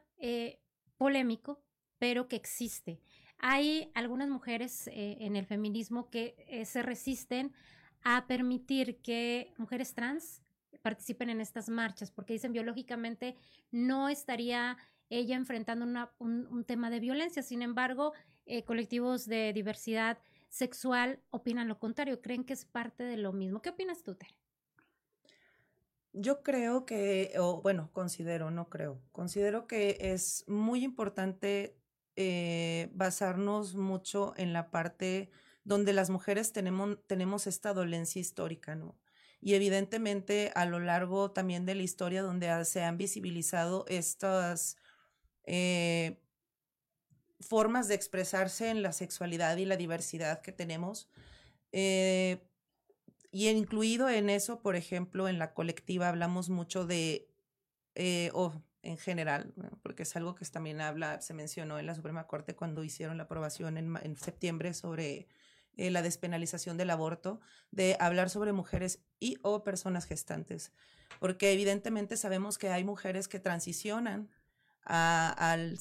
polémico, 0.95 1.61
pero 2.01 2.27
que 2.29 2.37
existe. 2.37 3.01
Hay 3.43 3.91
algunas 3.95 4.29
mujeres 4.29 4.87
eh, 4.87 5.17
en 5.19 5.35
el 5.35 5.47
feminismo 5.47 6.11
que 6.11 6.35
eh, 6.47 6.63
se 6.65 6.83
resisten 6.83 7.51
a 8.03 8.27
permitir 8.27 9.01
que 9.01 9.51
mujeres 9.57 9.95
trans 9.95 10.43
participen 10.83 11.31
en 11.31 11.41
estas 11.41 11.67
marchas, 11.67 12.11
porque 12.11 12.33
dicen 12.33 12.53
biológicamente 12.53 13.35
no 13.71 14.09
estaría 14.09 14.77
ella 15.09 15.35
enfrentando 15.35 15.85
un, 16.19 16.63
tema 16.65 16.91
de 16.91 16.99
violencia. 16.99 17.41
Sin 17.41 17.63
embargo, 17.63 18.13
eh, 18.45 18.63
colectivos 18.63 19.25
de 19.25 19.53
diversidad 19.53 20.19
sexual 20.49 21.19
opinan 21.31 21.67
lo 21.67 21.79
contrario, 21.79 22.21
creen 22.21 22.43
que 22.43 22.53
es 22.53 22.65
parte 22.65 23.03
de 23.03 23.17
lo 23.17 23.33
mismo. 23.33 23.61
¿Qué 23.63 23.69
opinas 23.69 24.03
tú, 24.03 24.13
Tere? 24.13 24.35
Yo 26.13 26.43
creo 26.43 26.85
que, 26.85 27.33
o 27.39 27.59
bueno, 27.61 27.89
considero, 27.91 28.51
no 28.51 28.69
creo, 28.69 29.01
considero 29.11 29.65
que 29.65 29.97
es 29.99 30.43
muy 30.47 30.83
importante 30.83 31.80
eh, 32.23 32.89
basarnos 32.93 33.73
mucho 33.73 34.33
en 34.37 34.53
la 34.53 34.69
parte 34.69 35.31
donde 35.63 35.91
las 35.91 36.11
mujeres 36.11 36.53
tenemos, 36.53 36.99
tenemos 37.07 37.47
esta 37.47 37.73
dolencia 37.73 38.19
histórica, 38.19 38.75
¿no? 38.75 38.95
Y 39.39 39.55
evidentemente 39.55 40.51
a 40.53 40.65
lo 40.65 40.79
largo 40.79 41.31
también 41.31 41.65
de 41.65 41.73
la 41.73 41.81
historia 41.81 42.21
donde 42.21 42.63
se 42.65 42.83
han 42.83 42.97
visibilizado 42.97 43.85
estas 43.87 44.77
eh, 45.45 46.21
formas 47.39 47.87
de 47.87 47.95
expresarse 47.95 48.69
en 48.69 48.83
la 48.83 48.93
sexualidad 48.93 49.57
y 49.57 49.65
la 49.65 49.77
diversidad 49.77 50.41
que 50.41 50.51
tenemos. 50.51 51.09
Eh, 51.71 52.47
y 53.31 53.47
incluido 53.47 54.09
en 54.09 54.29
eso, 54.29 54.61
por 54.61 54.75
ejemplo, 54.75 55.27
en 55.27 55.39
la 55.39 55.55
colectiva 55.55 56.09
hablamos 56.09 56.49
mucho 56.49 56.85
de, 56.85 57.27
en 58.83 58.97
general, 58.97 59.53
porque 59.83 60.03
es 60.03 60.15
algo 60.15 60.35
que 60.35 60.45
también 60.45 60.81
habla, 60.81 61.21
se 61.21 61.33
mencionó 61.33 61.79
en 61.79 61.85
la 61.85 61.95
Suprema 61.95 62.27
Corte 62.27 62.55
cuando 62.55 62.83
hicieron 62.83 63.17
la 63.17 63.23
aprobación 63.23 63.77
en, 63.77 64.17
septiembre 64.17 64.73
sobre 64.73 65.27
eh, 65.77 65.91
la 65.91 66.01
despenalización 66.01 66.77
del 66.77 66.89
aborto, 66.89 67.39
de 67.71 67.95
hablar 67.99 68.29
sobre 68.29 68.53
mujeres 68.53 69.03
y 69.19 69.37
o 69.43 69.63
personas 69.63 70.05
gestantes, 70.05 70.71
porque 71.19 71.53
evidentemente 71.53 72.17
sabemos 72.17 72.57
que 72.57 72.69
hay 72.69 72.83
mujeres 72.83 73.27
que 73.27 73.39
transicionan 73.39 74.29
al, 74.83 75.77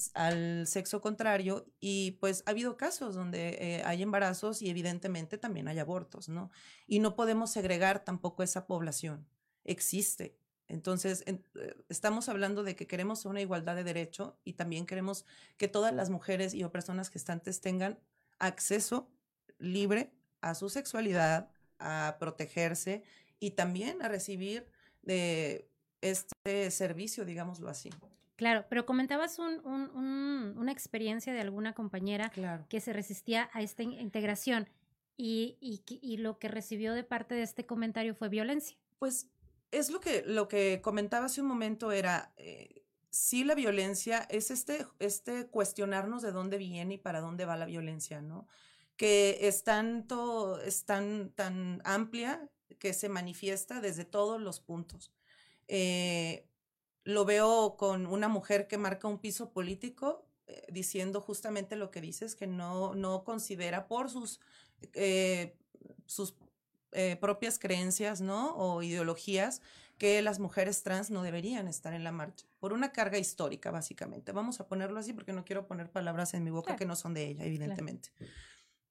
sexo 0.67 1.01
contrario 1.01 1.67
y 1.81 2.13
pues 2.21 2.43
ha 2.45 2.51
habido 2.51 2.77
casos 2.77 3.15
donde 3.15 3.57
eh, 3.59 3.83
hay 3.87 4.03
embarazos 4.03 4.61
y 4.61 4.69
evidentemente 4.69 5.39
también 5.39 5.69
hay 5.69 5.79
abortos, 5.79 6.29
¿no? 6.29 6.51
Y 6.87 6.99
no 6.99 7.17
podemos 7.17 7.51
segregar 7.51 8.05
tampoco 8.05 8.43
esa 8.43 8.67
población, 8.67 9.27
existe 9.65 10.39
entonces, 10.70 11.24
eh, 11.26 11.42
estamos 11.88 12.28
hablando 12.28 12.62
de 12.62 12.76
que 12.76 12.87
queremos 12.87 13.24
una 13.24 13.40
igualdad 13.40 13.74
de 13.74 13.83
derecho 13.83 14.38
y 14.44 14.52
también 14.52 14.87
queremos 14.87 15.26
que 15.56 15.66
todas 15.66 15.92
las 15.92 16.11
mujeres 16.11 16.54
y 16.54 16.62
o 16.62 16.70
personas 16.70 17.11
gestantes 17.11 17.61
tengan 17.61 17.98
acceso 18.38 19.11
libre 19.59 20.12
a 20.40 20.54
su 20.54 20.68
sexualidad, 20.68 21.50
a 21.80 22.16
protegerse 22.20 23.02
y 23.40 23.50
también 23.52 24.00
a 24.00 24.09
recibir 24.09 24.66
de 25.02 25.68
este 26.02 26.70
servicio, 26.70 27.24
digámoslo 27.24 27.68
así. 27.68 27.90
Claro, 28.37 28.64
pero 28.70 28.87
comentabas 28.87 29.38
una 29.38 30.72
experiencia 30.72 31.33
de 31.33 31.40
alguna 31.40 31.74
compañera 31.74 32.30
que 32.68 32.80
se 32.80 32.92
resistía 32.92 33.50
a 33.52 33.61
esta 33.61 33.83
integración 33.83 34.68
y, 35.16 35.59
y 35.61 36.16
lo 36.18 36.38
que 36.38 36.48
recibió 36.48 36.94
de 36.94 37.02
parte 37.02 37.35
de 37.35 37.42
este 37.42 37.66
comentario 37.66 38.14
fue 38.14 38.28
violencia. 38.28 38.78
Pues 38.98 39.28
es 39.70 39.90
lo 39.90 40.00
que, 40.00 40.22
lo 40.26 40.48
que 40.48 40.80
comentaba 40.83 41.26
hace 41.26 41.40
un 41.40 41.46
momento, 41.46 41.92
era, 41.92 42.33
eh, 42.37 42.83
sí 43.11 43.44
la 43.44 43.54
violencia 43.54 44.26
es 44.30 44.50
este, 44.50 44.87
este 44.98 45.46
cuestionarnos 45.46 46.22
de 46.22 46.33
dónde 46.33 46.59
viene 46.59 46.94
y 46.94 46.98
para 46.98 47.20
dónde 47.20 47.44
va 47.44 47.56
la 47.56 47.66
violencia, 47.66 48.20
¿no? 48.20 48.46
Que 48.96 49.38
es 49.42 49.64
tanto, 49.64 50.61
es 50.61 50.85
tan, 50.85 51.30
tan 51.30 51.80
amplia 51.85 52.48
que 52.78 52.92
se 52.92 53.09
manifiesta 53.09 53.80
desde 53.80 54.04
todos 54.04 54.40
los 54.40 54.61
puntos. 54.61 55.12
Eh, 55.68 56.46
lo 57.04 57.24
veo 57.24 57.76
con 57.76 58.06
una 58.06 58.28
mujer 58.28 58.66
que 58.66 58.78
marca 58.78 59.09
un 59.09 59.18
piso 59.18 59.52
político, 59.52 60.26
eh, 60.46 60.66
diciendo 60.70 61.20
justamente 61.20 61.76
lo 61.76 61.90
que 61.90 62.00
dices, 62.00 62.35
que 62.35 62.46
no, 62.46 62.94
no 62.94 63.24
considera 63.24 63.88
por 63.88 64.11
sus, 64.11 64.40
sus 66.06 66.35
eh, 66.92 67.16
propias 67.20 67.59
creencias, 67.59 68.20
¿no? 68.20 68.55
O 68.57 68.83
ideologías 68.83 69.62
que 69.98 70.22
las 70.22 70.38
mujeres 70.38 70.83
trans 70.83 71.11
no 71.11 71.22
deberían 71.22 71.68
estar 71.68 71.92
en 71.92 72.05
la 72.05 72.11
marcha, 72.11 72.46
por 72.59 72.72
una 72.72 72.90
carga 72.90 73.18
histórica, 73.18 73.70
básicamente. 73.70 74.33
Vamos 74.33 74.59
a 74.59 74.66
ponerlo 74.66 74.98
así 74.98 75.12
porque 75.12 75.35
no 75.35 75.44
quiero 75.44 75.66
poner 75.66 75.90
palabras 75.90 76.33
en 76.33 76.42
mi 76.42 76.50
boca 76.50 76.76
que 76.76 76.87
no 76.87 76.96
son 76.96 77.12
de 77.12 77.26
ella, 77.26 77.44
evidentemente. 77.44 78.11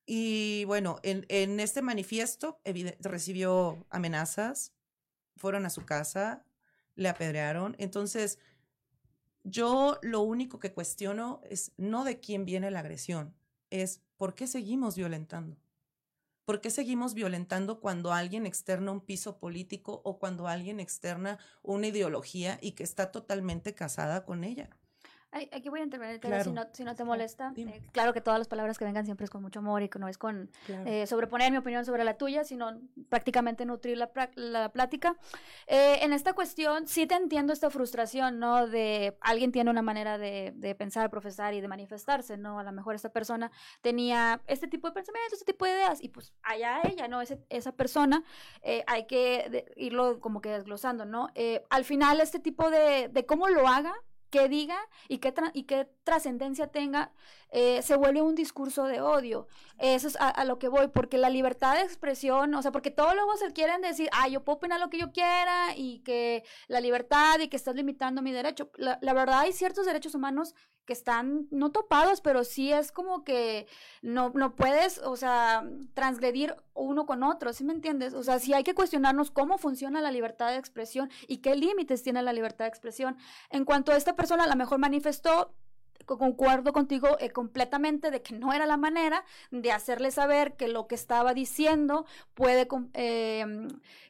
Y 0.05 0.65
bueno, 0.65 0.99
en, 1.01 1.25
en 1.29 1.59
este 1.59 1.81
manifiesto 1.81 2.61
recibió 2.99 3.85
amenazas, 3.89 4.73
fueron 5.35 5.65
a 5.65 5.71
su 5.71 5.83
casa, 5.83 6.45
le 6.95 7.09
apedrearon. 7.09 7.75
Entonces, 7.79 8.37
yo 9.43 9.97
lo 10.03 10.21
único 10.21 10.59
que 10.59 10.73
cuestiono 10.73 11.41
es 11.49 11.71
no 11.77 12.03
de 12.03 12.19
quién 12.19 12.45
viene 12.45 12.69
la 12.69 12.81
agresión, 12.81 13.35
es 13.71 14.01
por 14.17 14.35
qué 14.35 14.47
seguimos 14.47 14.95
violentando. 14.95 15.57
¿Por 16.49 16.61
qué 16.61 16.71
seguimos 16.71 17.13
violentando 17.13 17.79
cuando 17.79 18.11
alguien 18.11 18.47
externa 18.47 18.91
un 18.91 19.01
piso 19.01 19.37
político 19.37 20.01
o 20.03 20.17
cuando 20.17 20.47
alguien 20.47 20.79
externa 20.79 21.37
una 21.61 21.85
ideología 21.85 22.57
y 22.59 22.71
que 22.71 22.81
está 22.81 23.11
totalmente 23.11 23.75
casada 23.75 24.25
con 24.25 24.43
ella? 24.43 24.78
Aquí 25.31 25.69
voy 25.69 25.81
a 25.81 25.83
intervenir, 25.83 26.19
si, 26.43 26.51
no, 26.51 26.63
si 26.73 26.83
no 26.83 26.95
te 26.95 27.03
molesta. 27.03 27.53
Eh, 27.55 27.81
claro 27.91 28.13
que 28.13 28.21
todas 28.21 28.39
las 28.39 28.47
palabras 28.47 28.77
que 28.77 28.85
vengan 28.85 29.05
siempre 29.05 29.25
es 29.25 29.29
con 29.29 29.41
mucho 29.41 29.59
amor 29.59 29.83
y 29.83 29.89
que 29.89 29.99
no 29.99 30.07
es 30.07 30.17
con 30.17 30.49
eh, 30.67 31.05
sobreponer 31.07 31.51
mi 31.51 31.57
opinión 31.57 31.85
sobre 31.85 32.03
la 32.03 32.15
tuya, 32.15 32.43
sino 32.43 32.79
prácticamente 33.09 33.65
nutrir 33.65 33.97
la, 33.97 34.11
la 34.35 34.69
plática. 34.69 35.15
Eh, 35.67 35.99
en 36.01 36.13
esta 36.13 36.33
cuestión, 36.33 36.87
sí 36.87 37.05
te 37.05 37.15
entiendo 37.15 37.53
esta 37.53 37.69
frustración, 37.69 38.39
¿no? 38.39 38.67
De 38.67 39.17
alguien 39.21 39.51
tiene 39.51 39.69
una 39.69 39.81
manera 39.81 40.17
de, 40.17 40.53
de, 40.55 40.75
pensar, 40.75 41.09
profesar 41.09 41.53
y 41.53 41.61
de 41.61 41.67
manifestarse, 41.67 42.37
¿no? 42.37 42.59
A 42.59 42.63
lo 42.63 42.71
mejor 42.71 42.95
esta 42.95 43.09
persona 43.09 43.51
tenía 43.81 44.41
este 44.47 44.67
tipo 44.67 44.87
de 44.87 44.93
pensamientos, 44.93 45.33
este 45.33 45.53
tipo 45.53 45.65
de 45.65 45.71
ideas, 45.71 46.03
y 46.03 46.09
pues 46.09 46.33
allá 46.41 46.81
ella, 46.83 47.07
¿no? 47.07 47.21
Ese, 47.21 47.39
esa 47.49 47.71
persona, 47.71 48.23
hay 48.87 49.05
que 49.05 49.65
irlo 49.75 50.19
como 50.19 50.41
que 50.41 50.49
desglosando, 50.49 51.05
¿no? 51.05 51.29
al 51.69 51.85
final, 51.85 52.19
este 52.21 52.39
tipo 52.39 52.69
de, 52.69 53.09
de 53.09 53.25
cómo 53.25 53.47
lo 53.49 53.67
haga, 53.67 53.93
que 54.29 54.47
diga 54.47 54.77
y 55.07 55.19
qué, 55.19 55.33
y 55.53 55.63
qué 55.63 55.89
trascendencia 56.03 56.67
tenga, 56.67 57.11
eh, 57.51 57.81
se 57.81 57.95
vuelve 57.95 58.21
un 58.21 58.35
discurso 58.35 58.85
de 58.85 59.01
odio. 59.01 59.47
Eso 59.77 60.07
es 60.07 60.17
a, 60.19 60.43
lo 60.45 60.59
que 60.59 60.67
voy, 60.67 60.87
porque 60.87 61.17
la 61.17 61.29
libertad 61.29 61.75
de 61.75 61.81
expresión, 61.81 62.53
o 62.53 62.61
sea, 62.61 62.71
porque 62.71 62.91
todos 62.91 63.15
luego 63.15 63.35
se 63.37 63.51
quieren 63.53 63.81
decir, 63.81 64.09
ah, 64.11 64.27
yo 64.27 64.43
puedo 64.43 64.57
opinar 64.57 64.79
lo 64.79 64.89
que 64.89 64.99
yo 64.99 65.11
quiera 65.11 65.75
y 65.75 65.99
que 65.99 66.43
la 66.67 66.81
libertad 66.81 67.39
y 67.39 67.47
que 67.47 67.57
estás 67.57 67.75
limitando 67.75 68.21
mi 68.21 68.31
derecho. 68.31 68.71
La, 68.75 68.99
la 69.01 69.13
verdad, 69.13 69.39
hay 69.39 69.53
ciertos 69.53 69.85
derechos 69.85 70.15
humanos 70.15 70.53
que 70.89 70.93
están 70.93 71.47
no 71.51 71.71
topados, 71.71 72.19
pero 72.19 72.43
sí 72.43 72.73
es 72.73 72.91
como 72.91 73.23
que 73.23 73.67
no, 74.01 74.31
no 74.33 74.55
puedes, 74.55 74.97
o 74.97 75.15
sea, 75.15 75.69
transgredir 75.93 76.55
uno 76.73 77.05
con 77.05 77.21
otro, 77.21 77.53
¿sí 77.53 77.63
me 77.63 77.73
entiendes? 77.73 78.15
O 78.15 78.23
sea, 78.23 78.39
sí 78.39 78.55
hay 78.55 78.63
que 78.63 78.73
cuestionarnos 78.73 79.29
cómo 79.29 79.59
funciona 79.59 80.01
la 80.01 80.09
libertad 80.09 80.49
de 80.49 80.57
expresión 80.57 81.11
y 81.27 81.37
qué 81.37 81.55
límites 81.55 82.01
tiene 82.01 82.23
la 82.23 82.33
libertad 82.33 82.65
de 82.65 82.69
expresión. 82.69 83.17
En 83.51 83.65
cuanto 83.65 83.91
a 83.91 83.97
esta 83.97 84.15
persona, 84.15 84.45
a 84.45 84.47
lo 84.47 84.55
mejor 84.55 84.79
manifestó 84.79 85.53
concuerdo 86.17 86.73
contigo 86.73 87.17
eh, 87.19 87.31
completamente 87.31 88.11
de 88.11 88.21
que 88.21 88.33
no 88.33 88.53
era 88.53 88.65
la 88.65 88.77
manera 88.77 89.23
de 89.51 89.71
hacerle 89.71 90.11
saber 90.11 90.55
que 90.55 90.67
lo 90.67 90.87
que 90.87 90.95
estaba 90.95 91.33
diciendo 91.33 92.05
puede 92.33 92.67
eh, 92.93 93.45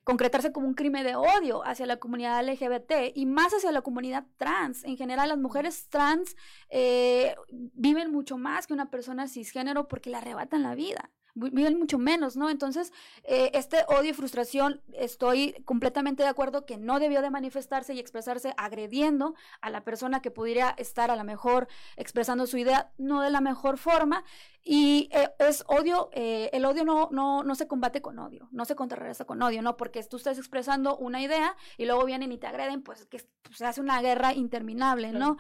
concretarse 0.04 0.52
como 0.52 0.68
un 0.68 0.74
crimen 0.74 1.04
de 1.04 1.16
odio 1.16 1.66
hacia 1.66 1.86
la 1.86 1.98
comunidad 1.98 2.44
LGBT 2.48 3.16
y 3.16 3.26
más 3.26 3.54
hacia 3.54 3.72
la 3.72 3.82
comunidad 3.82 4.26
trans. 4.38 4.84
En 4.84 4.98
general, 4.98 5.30
las 5.30 5.38
mujeres 5.38 5.88
trans 5.90 6.36
eh, 6.70 7.36
viven 7.50 8.12
mucho 8.12 8.38
más 8.38 8.68
que 8.68 8.74
una 8.74 8.90
persona 8.90 9.28
cisgénero 9.28 9.88
porque 9.88 10.10
le 10.10 10.18
arrebatan 10.18 10.64
la 10.64 10.76
vida 10.76 11.12
viven 11.40 11.80
mucho 11.80 11.98
menos, 11.98 12.36
¿no? 12.36 12.50
Entonces, 12.50 12.92
eh, 13.24 13.52
este 13.54 13.78
odio 13.88 14.12
y 14.12 14.14
frustración, 14.14 14.82
estoy 14.94 15.54
completamente 15.66 16.24
de 16.24 16.30
acuerdo 16.30 16.66
que 16.66 16.78
no 16.78 17.00
debió 17.00 17.22
de 17.22 17.30
manifestarse 17.30 17.94
y 17.94 18.00
expresarse 18.00 18.54
agrediendo 18.58 19.36
a 19.62 19.70
la 19.70 19.84
persona 19.84 20.22
que 20.22 20.32
pudiera 20.32 20.76
estar 20.78 21.12
a 21.12 21.16
lo 21.16 21.24
mejor 21.24 21.68
expresando 21.96 22.48
su 22.48 22.58
idea 22.58 22.92
no 22.98 23.22
de 23.22 23.30
la 23.30 23.42
mejor 23.42 23.78
forma. 23.78 24.24
Y 24.62 25.10
eh, 25.14 25.30
es 25.40 25.64
odio, 25.68 26.10
eh, 26.12 26.50
el 26.52 26.66
odio 26.66 26.84
no, 26.84 27.08
no, 27.12 27.44
no 27.44 27.56
se 27.56 27.68
combate 27.68 28.02
con 28.02 28.20
odio, 28.20 28.50
no 28.52 28.66
se 28.66 28.76
contrarresta 28.76 29.26
con 29.26 29.42
odio, 29.42 29.62
¿no? 29.62 29.78
Porque 29.78 30.04
tú 30.04 30.18
estás 30.18 30.38
expresando 30.38 30.98
una 30.98 31.22
idea 31.22 31.56
y 31.78 31.86
luego 31.86 32.04
vienen 32.06 32.32
y 32.34 32.38
te 32.38 32.48
agreden, 32.48 32.84
pues 32.84 33.06
que 33.06 33.26
pues, 33.42 33.58
se 33.58 33.66
hace 33.66 33.80
una 33.80 34.02
guerra 34.02 34.34
interminable, 34.34 35.14
¿no? 35.14 35.38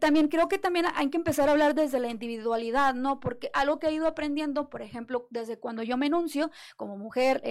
También 0.00 0.28
creo 0.28 0.48
que 0.48 0.58
también 0.58 0.86
hay 0.94 1.08
que 1.08 1.16
empezar 1.16 1.48
a 1.48 1.52
hablar 1.52 1.74
desde 1.74 1.98
la 1.98 2.08
individualidad, 2.08 2.94
¿no? 2.94 3.20
Porque 3.20 3.50
algo 3.54 3.78
que 3.78 3.88
he 3.88 3.92
ido 3.92 4.06
aprendiendo, 4.06 4.68
por 4.68 4.82
ejemplo, 4.82 5.05
desde 5.30 5.58
cuando 5.58 5.82
yo 5.82 5.96
me 5.96 6.06
enuncio 6.06 6.50
como 6.76 6.96
mujer 6.96 7.42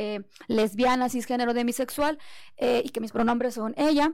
lesbiana, 0.48 1.10
cisgénero, 1.10 1.54
demisexual, 1.54 2.18
y 2.60 2.89
que 2.89 3.02
mis 3.02 3.12
pronombres 3.12 3.54
son 3.56 3.74
ella, 3.78 4.13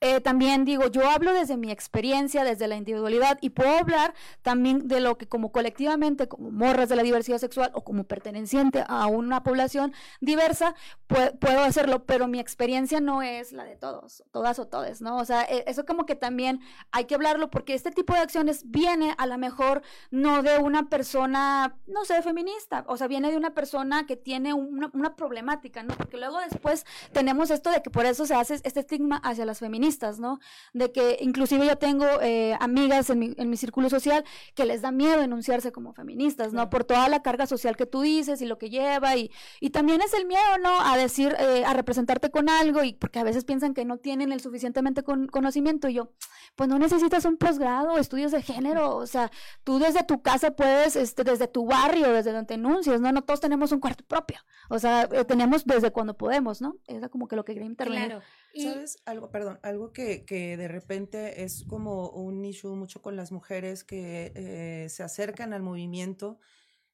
eh, 0.00 0.20
también 0.20 0.64
digo, 0.64 0.88
yo 0.88 1.08
hablo 1.08 1.32
desde 1.32 1.56
mi 1.56 1.70
experiencia, 1.70 2.44
desde 2.44 2.66
la 2.66 2.76
individualidad 2.76 3.38
y 3.40 3.50
puedo 3.50 3.70
hablar 3.78 4.14
también 4.42 4.88
de 4.88 5.00
lo 5.00 5.16
que 5.16 5.26
como 5.26 5.52
colectivamente, 5.52 6.28
como 6.28 6.50
morras 6.50 6.88
de 6.88 6.96
la 6.96 7.02
diversidad 7.02 7.38
sexual 7.38 7.70
o 7.74 7.84
como 7.84 8.04
perteneciente 8.04 8.84
a 8.86 9.06
una 9.06 9.42
población 9.42 9.94
diversa, 10.20 10.74
puedo 11.06 11.60
hacerlo, 11.60 12.04
pero 12.04 12.26
mi 12.26 12.40
experiencia 12.40 13.00
no 13.00 13.22
es 13.22 13.52
la 13.52 13.64
de 13.64 13.76
todos, 13.76 14.24
todas 14.32 14.58
o 14.58 14.66
todes, 14.66 15.00
¿no? 15.00 15.16
O 15.16 15.24
sea, 15.24 15.42
e, 15.44 15.64
eso 15.68 15.86
como 15.86 16.06
que 16.06 16.16
también 16.16 16.60
hay 16.90 17.04
que 17.04 17.14
hablarlo 17.14 17.50
porque 17.50 17.74
este 17.74 17.90
tipo 17.90 18.14
de 18.14 18.20
acciones 18.20 18.70
viene 18.70 19.14
a 19.16 19.26
lo 19.26 19.38
mejor 19.38 19.82
no 20.10 20.42
de 20.42 20.58
una 20.58 20.88
persona, 20.88 21.78
no 21.86 22.04
sé, 22.04 22.20
feminista, 22.22 22.84
o 22.88 22.96
sea, 22.96 23.06
viene 23.06 23.30
de 23.30 23.36
una 23.36 23.54
persona 23.54 24.06
que 24.06 24.16
tiene 24.16 24.54
una, 24.54 24.90
una 24.92 25.14
problemática, 25.14 25.82
¿no? 25.82 25.94
Porque 25.96 26.16
luego 26.16 26.40
después 26.40 26.84
tenemos 27.12 27.50
esto 27.50 27.70
de 27.70 27.80
que 27.80 27.90
por 27.90 28.06
eso 28.06 28.26
se 28.26 28.34
hace 28.34 28.54
este 28.54 28.80
estigma 28.80 29.16
hacia 29.18 29.44
las 29.44 29.60
feministas 29.60 29.83
¿no? 30.18 30.40
De 30.72 30.92
que 30.92 31.18
inclusive 31.20 31.66
yo 31.66 31.76
tengo 31.76 32.06
eh, 32.22 32.56
amigas 32.60 33.10
en 33.10 33.18
mi, 33.18 33.34
en 33.36 33.50
mi, 33.50 33.56
círculo 33.56 33.88
social 33.88 34.24
que 34.54 34.64
les 34.64 34.82
da 34.82 34.90
miedo 34.90 35.22
enunciarse 35.22 35.72
como 35.72 35.92
feministas, 35.92 36.52
¿no? 36.52 36.70
Por 36.70 36.84
toda 36.84 37.08
la 37.08 37.22
carga 37.22 37.46
social 37.46 37.76
que 37.76 37.86
tú 37.86 38.02
dices 38.02 38.40
y 38.42 38.46
lo 38.46 38.58
que 38.58 38.70
lleva 38.70 39.16
y, 39.16 39.30
y 39.60 39.70
también 39.70 40.00
es 40.00 40.14
el 40.14 40.26
miedo, 40.26 40.58
¿no? 40.62 40.80
A 40.80 40.96
decir, 40.96 41.34
eh, 41.38 41.64
a 41.64 41.72
representarte 41.74 42.30
con 42.30 42.48
algo 42.48 42.82
y 42.82 42.94
porque 42.94 43.18
a 43.18 43.24
veces 43.24 43.44
piensan 43.44 43.74
que 43.74 43.84
no 43.84 43.98
tienen 43.98 44.32
el 44.32 44.40
suficientemente 44.40 45.02
con, 45.02 45.28
conocimiento 45.28 45.88
y 45.88 45.94
yo, 45.94 46.12
pues 46.56 46.68
no 46.68 46.78
necesitas 46.78 47.24
un 47.24 47.36
posgrado, 47.36 47.98
estudios 47.98 48.32
de 48.32 48.42
género, 48.42 48.96
o 48.96 49.06
sea, 49.06 49.30
tú 49.64 49.78
desde 49.78 50.04
tu 50.04 50.22
casa 50.22 50.52
puedes, 50.52 50.96
este, 50.96 51.24
desde 51.24 51.48
tu 51.48 51.66
barrio, 51.66 52.12
desde 52.12 52.32
donde 52.32 52.46
te 52.46 52.54
enuncias, 52.54 53.00
¿no? 53.00 53.12
No 53.12 53.22
todos 53.22 53.40
tenemos 53.40 53.72
un 53.72 53.80
cuarto 53.80 54.04
propio, 54.04 54.38
o 54.68 54.78
sea, 54.78 55.08
eh, 55.10 55.24
tenemos 55.24 55.64
desde 55.64 55.90
cuando 55.90 56.16
podemos, 56.16 56.60
¿no? 56.60 56.76
Es 56.86 57.08
como 57.08 57.28
que 57.28 57.36
lo 57.36 57.44
que 57.44 57.54
quería 57.54 57.68
intervenir. 57.68 58.06
Claro. 58.06 58.22
¿Sabes? 58.56 58.98
Algo, 59.04 59.30
perdón, 59.30 59.58
algo 59.62 59.92
que, 59.92 60.24
que, 60.24 60.56
de 60.56 60.68
repente 60.68 61.42
es 61.42 61.64
como 61.64 62.10
un 62.10 62.44
issue 62.44 62.74
mucho 62.76 63.02
con 63.02 63.16
las 63.16 63.32
mujeres 63.32 63.82
que 63.84 64.32
eh, 64.34 64.88
se 64.88 65.02
acercan 65.02 65.52
al 65.52 65.62
movimiento. 65.62 66.38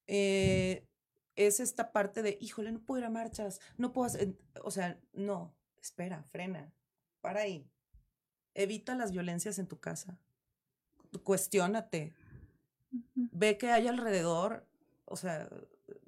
Eh, 0.07 0.87
es 1.37 1.61
esta 1.61 1.93
parte 1.93 2.23
de, 2.23 2.39
híjole, 2.41 2.73
no 2.73 2.81
puedo 2.81 3.01
ir 3.01 3.07
a 3.07 3.11
marchas, 3.11 3.61
no 3.77 3.93
puedo 3.93 4.07
hacer, 4.07 4.37
o 4.63 4.71
sea, 4.71 4.99
no, 5.13 5.55
espera, 5.81 6.23
frena, 6.25 6.73
para 7.21 7.41
ahí. 7.41 7.71
Evita 8.55 8.95
las 8.95 9.13
violencias 9.13 9.59
en 9.59 9.67
tu 9.67 9.79
casa. 9.79 10.19
Cuestiónate. 11.23 12.15
Ve 13.15 13.57
que 13.57 13.71
hay 13.71 13.87
alrededor, 13.87 14.67
o 15.05 15.17
sea, 15.17 15.49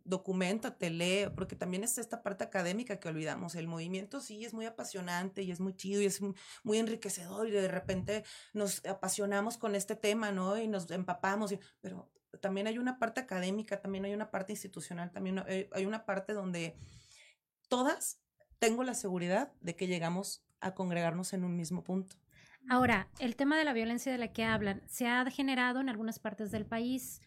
documentate, 0.04 0.90
lee, 0.90 1.30
porque 1.34 1.56
también 1.56 1.84
es 1.84 1.98
esta 1.98 2.22
parte 2.22 2.44
académica 2.44 2.98
que 2.98 3.08
olvidamos. 3.08 3.54
El 3.54 3.68
movimiento 3.68 4.20
sí 4.20 4.44
es 4.44 4.54
muy 4.54 4.66
apasionante 4.66 5.42
y 5.42 5.50
es 5.50 5.60
muy 5.60 5.74
chido 5.74 6.02
y 6.02 6.06
es 6.06 6.20
muy 6.62 6.78
enriquecedor 6.78 7.48
y 7.48 7.50
de 7.50 7.68
repente 7.68 8.24
nos 8.52 8.84
apasionamos 8.86 9.58
con 9.58 9.74
este 9.74 9.96
tema, 9.96 10.32
¿no? 10.32 10.58
Y 10.58 10.68
nos 10.68 10.90
empapamos, 10.90 11.54
pero 11.80 12.10
también 12.40 12.66
hay 12.66 12.78
una 12.78 12.98
parte 12.98 13.20
académica, 13.20 13.80
también 13.80 14.04
hay 14.04 14.14
una 14.14 14.30
parte 14.30 14.52
institucional, 14.52 15.10
también 15.12 15.44
hay 15.46 15.86
una 15.86 16.04
parte 16.04 16.32
donde 16.32 16.76
todas 17.68 18.20
tengo 18.58 18.84
la 18.84 18.94
seguridad 18.94 19.52
de 19.60 19.76
que 19.76 19.86
llegamos 19.86 20.44
a 20.60 20.74
congregarnos 20.74 21.32
en 21.32 21.44
un 21.44 21.56
mismo 21.56 21.82
punto. 21.82 22.16
Ahora, 22.68 23.08
el 23.18 23.34
tema 23.34 23.58
de 23.58 23.64
la 23.64 23.72
violencia 23.72 24.12
de 24.12 24.18
la 24.18 24.32
que 24.32 24.44
hablan 24.44 24.82
se 24.86 25.08
ha 25.08 25.28
generado 25.30 25.80
en 25.80 25.88
algunas 25.88 26.20
partes 26.20 26.52
del 26.52 26.64
país 26.64 27.20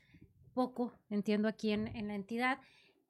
poco, 0.55 0.97
entiendo 1.11 1.47
aquí 1.47 1.71
en, 1.71 1.87
en 1.95 2.07
la 2.07 2.15
entidad, 2.15 2.59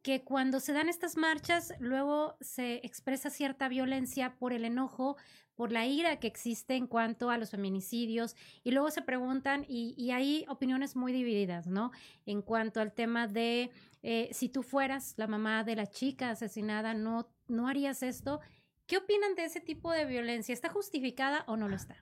que 0.06 0.24
cuando 0.24 0.60
se 0.60 0.72
dan 0.72 0.88
estas 0.88 1.18
marchas, 1.18 1.74
luego 1.80 2.38
se 2.40 2.76
expresa 2.86 3.32
cierta 3.32 3.68
violencia 3.68 4.36
por 4.38 4.54
el 4.54 4.64
enojo, 4.66 5.18
por 5.56 5.72
la 5.72 5.88
ira 5.88 6.20
que 6.20 6.28
existe 6.28 6.76
en 6.76 6.86
cuanto 6.86 7.32
a 7.32 7.40
los 7.40 7.50
feminicidios, 7.50 8.36
y 8.64 8.70
luego 8.70 8.92
se 8.92 9.02
preguntan, 9.02 9.66
y, 9.68 10.12
hay 10.12 10.46
opiniones 10.48 10.96
muy 10.96 11.12
divididas, 11.12 11.66
¿no? 11.66 11.92
En 12.28 12.44
cuanto 12.44 12.82
al 12.82 12.94
tema 12.94 13.28
de 13.28 13.72
eh, 14.04 14.30
si 14.32 14.48
tú 14.48 14.62
fueras 14.62 15.16
la 15.18 15.26
mamá 15.26 15.64
de 15.64 15.76
la 15.76 15.88
chica 15.88 16.30
asesinada, 16.30 16.94
¿no, 16.94 17.28
¿no 17.48 17.68
harías 17.68 18.04
esto? 18.04 18.42
¿Qué 18.86 18.98
opinan 18.98 19.34
de 19.34 19.46
ese 19.46 19.60
tipo 19.60 19.92
de 19.92 20.06
violencia? 20.06 20.54
¿Está 20.54 20.70
justificada 20.70 21.46
o 21.48 21.58
no 21.58 21.68
lo 21.68 21.76
está? 21.76 21.96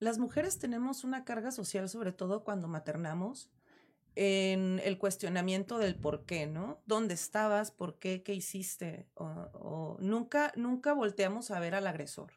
Las 0.00 0.18
mujeres 0.18 0.58
tenemos 0.58 1.02
una 1.02 1.24
carga 1.24 1.50
social, 1.50 1.88
sobre 1.88 2.12
todo 2.12 2.44
cuando 2.44 2.68
maternamos, 2.68 3.50
en 4.20 4.80
el 4.82 4.98
cuestionamiento 4.98 5.78
del 5.78 5.94
por 5.94 6.24
qué, 6.24 6.48
¿no? 6.48 6.82
¿Dónde 6.86 7.14
estabas? 7.14 7.70
¿Por 7.70 8.00
qué? 8.00 8.24
¿Qué 8.24 8.34
hiciste? 8.34 9.06
O, 9.14 9.96
nunca, 10.00 10.52
nunca 10.56 10.92
volteamos 10.92 11.52
a 11.52 11.60
ver 11.60 11.76
al 11.76 11.86
agresor. 11.86 12.32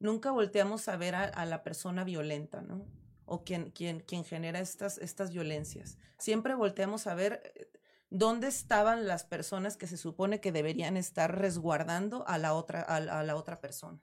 Nunca 0.00 0.32
volteamos 0.32 0.88
a 0.88 0.96
ver 0.96 1.14
a, 1.14 1.46
la 1.46 1.62
persona 1.62 2.02
violenta, 2.02 2.62
¿no? 2.62 2.84
O 3.26 3.44
quien, 3.44 3.70
quien, 3.70 4.00
quien 4.00 4.24
genera 4.24 4.58
estas, 4.58 4.98
estas 4.98 5.30
violencias. 5.30 5.98
Siempre 6.18 6.56
volteamos 6.56 7.06
a 7.06 7.14
ver 7.14 7.42
eh, 7.54 7.70
dónde 8.10 8.48
estaban 8.48 9.06
las 9.06 9.22
personas 9.22 9.76
que 9.76 9.86
se 9.86 9.98
supone 9.98 10.40
que 10.40 10.50
deberían 10.50 10.96
estar 10.96 11.38
resguardando 11.38 12.26
a 12.26 12.38
la 12.38 12.54
otra, 12.54 12.82
a 12.82 13.22
la 13.22 13.36
otra 13.36 13.60
persona. 13.60 14.02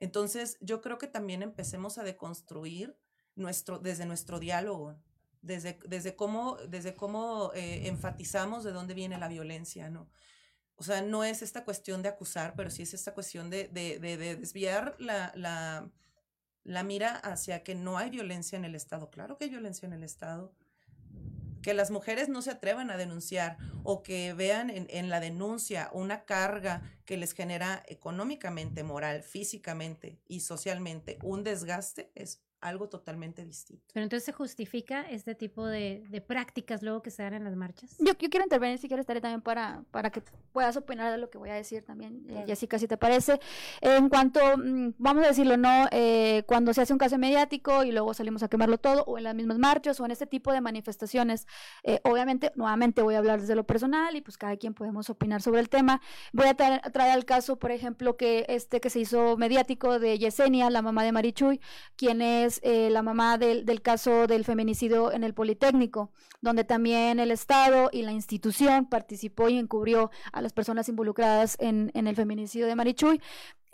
Entonces, 0.00 0.58
yo 0.60 0.80
creo 0.80 0.98
que 0.98 1.06
también 1.06 1.42
empecemos 1.42 1.96
a 1.96 2.02
deconstruir 2.02 2.98
nuestro, 3.36 3.78
desde 3.78 4.04
nuestro 4.04 4.40
diálogo, 4.40 4.96
desde, 5.44 5.78
desde 5.86 6.16
cómo, 6.16 6.56
desde 6.68 6.94
cómo 6.94 7.52
eh, 7.54 7.86
enfatizamos 7.86 8.64
de 8.64 8.72
dónde 8.72 8.94
viene 8.94 9.18
la 9.18 9.28
violencia, 9.28 9.90
¿no? 9.90 10.08
O 10.76 10.82
sea, 10.82 11.02
no 11.02 11.22
es 11.22 11.42
esta 11.42 11.64
cuestión 11.64 12.02
de 12.02 12.08
acusar, 12.08 12.54
pero 12.56 12.70
sí 12.70 12.82
es 12.82 12.94
esta 12.94 13.14
cuestión 13.14 13.48
de, 13.48 13.68
de, 13.68 13.98
de, 14.00 14.36
desviar 14.36 14.96
la, 14.98 15.32
la, 15.36 15.88
la, 16.64 16.82
mira 16.82 17.16
hacia 17.16 17.62
que 17.62 17.76
no 17.76 17.96
hay 17.96 18.10
violencia 18.10 18.56
en 18.56 18.64
el 18.64 18.74
Estado. 18.74 19.10
Claro 19.10 19.36
que 19.36 19.44
hay 19.44 19.50
violencia 19.50 19.86
en 19.86 19.92
el 19.92 20.02
Estado. 20.02 20.52
Que 21.62 21.74
las 21.74 21.90
mujeres 21.90 22.28
no 22.28 22.42
se 22.42 22.50
atrevan 22.50 22.90
a 22.90 22.96
denunciar 22.96 23.56
o 23.84 24.02
que 24.02 24.34
vean 24.34 24.68
en, 24.68 24.86
en 24.90 25.08
la 25.10 25.20
denuncia 25.20 25.90
una 25.92 26.24
carga 26.24 26.82
que 27.04 27.16
les 27.16 27.32
genera 27.32 27.82
económicamente, 27.86 28.82
moral, 28.82 29.22
físicamente 29.22 30.20
y 30.26 30.40
socialmente 30.40 31.18
un 31.22 31.44
desgaste, 31.44 32.10
es 32.16 32.42
algo 32.64 32.88
totalmente 32.88 33.44
distinto. 33.44 33.84
Pero 33.92 34.04
entonces 34.04 34.24
se 34.24 34.32
justifica 34.32 35.02
este 35.02 35.34
tipo 35.34 35.66
de, 35.66 36.04
de 36.08 36.20
prácticas 36.22 36.82
luego 36.82 37.02
que 37.02 37.10
se 37.10 37.22
dan 37.22 37.34
en 37.34 37.44
las 37.44 37.54
marchas. 37.56 37.94
Yo, 37.98 38.14
yo, 38.18 38.30
quiero 38.30 38.42
intervenir, 38.42 38.78
si 38.78 38.88
quieres, 38.88 39.02
estaré 39.02 39.20
también 39.20 39.42
para, 39.42 39.84
para 39.90 40.10
que 40.10 40.22
puedas 40.52 40.74
opinar 40.76 41.12
de 41.12 41.18
lo 41.18 41.28
que 41.28 41.36
voy 41.36 41.50
a 41.50 41.54
decir 41.54 41.84
también, 41.84 42.24
eh, 42.30 42.44
Jessica, 42.46 42.78
si 42.78 42.88
te 42.88 42.96
parece. 42.96 43.38
en 43.82 44.08
cuanto, 44.08 44.40
mm, 44.56 44.94
vamos 44.96 45.24
a 45.24 45.28
decirlo, 45.28 45.58
¿no? 45.58 45.86
Eh, 45.90 46.44
cuando 46.46 46.72
se 46.72 46.80
hace 46.80 46.94
un 46.94 46.98
caso 46.98 47.18
mediático 47.18 47.84
y 47.84 47.92
luego 47.92 48.14
salimos 48.14 48.42
a 48.42 48.48
quemarlo 48.48 48.78
todo, 48.78 49.04
o 49.04 49.18
en 49.18 49.24
las 49.24 49.34
mismas 49.34 49.58
marchas, 49.58 50.00
o 50.00 50.06
en 50.06 50.12
este 50.12 50.26
tipo 50.26 50.50
de 50.50 50.62
manifestaciones, 50.62 51.46
eh, 51.82 52.00
obviamente, 52.04 52.50
nuevamente 52.56 53.02
voy 53.02 53.14
a 53.14 53.18
hablar 53.18 53.42
desde 53.42 53.54
lo 53.54 53.64
personal 53.64 54.16
y 54.16 54.22
pues 54.22 54.38
cada 54.38 54.56
quien 54.56 54.72
podemos 54.72 55.10
opinar 55.10 55.42
sobre 55.42 55.60
el 55.60 55.68
tema. 55.68 56.00
Voy 56.32 56.46
a 56.46 56.54
traer, 56.54 56.80
traer 56.92 57.12
al 57.12 57.26
caso, 57.26 57.58
por 57.58 57.72
ejemplo, 57.72 58.16
que 58.16 58.46
este 58.48 58.80
que 58.80 58.88
se 58.88 59.00
hizo 59.00 59.36
mediático 59.36 59.98
de 59.98 60.18
Yesenia, 60.18 60.70
la 60.70 60.80
mamá 60.80 61.04
de 61.04 61.12
Marichuy, 61.12 61.60
quien 61.96 62.22
es 62.22 62.53
eh, 62.62 62.90
la 62.90 63.02
mamá 63.02 63.38
del, 63.38 63.82
caso 63.82 64.26
del 64.26 64.44
feminicidio 64.44 65.12
en 65.12 65.24
el 65.24 65.34
Politécnico, 65.34 66.10
donde 66.40 66.64
también 66.64 67.18
el 67.18 67.30
Estado 67.30 67.90
y 67.92 68.02
la 68.02 68.12
institución 68.12 68.86
participó 68.86 69.48
y 69.48 69.58
encubrió 69.58 70.10
a 70.32 70.42
las 70.42 70.52
personas 70.52 70.88
involucradas 70.88 71.56
en 71.58 71.90
el 71.94 72.16
feminicidio 72.16 72.66
de 72.66 72.76
Marichuy. 72.76 73.20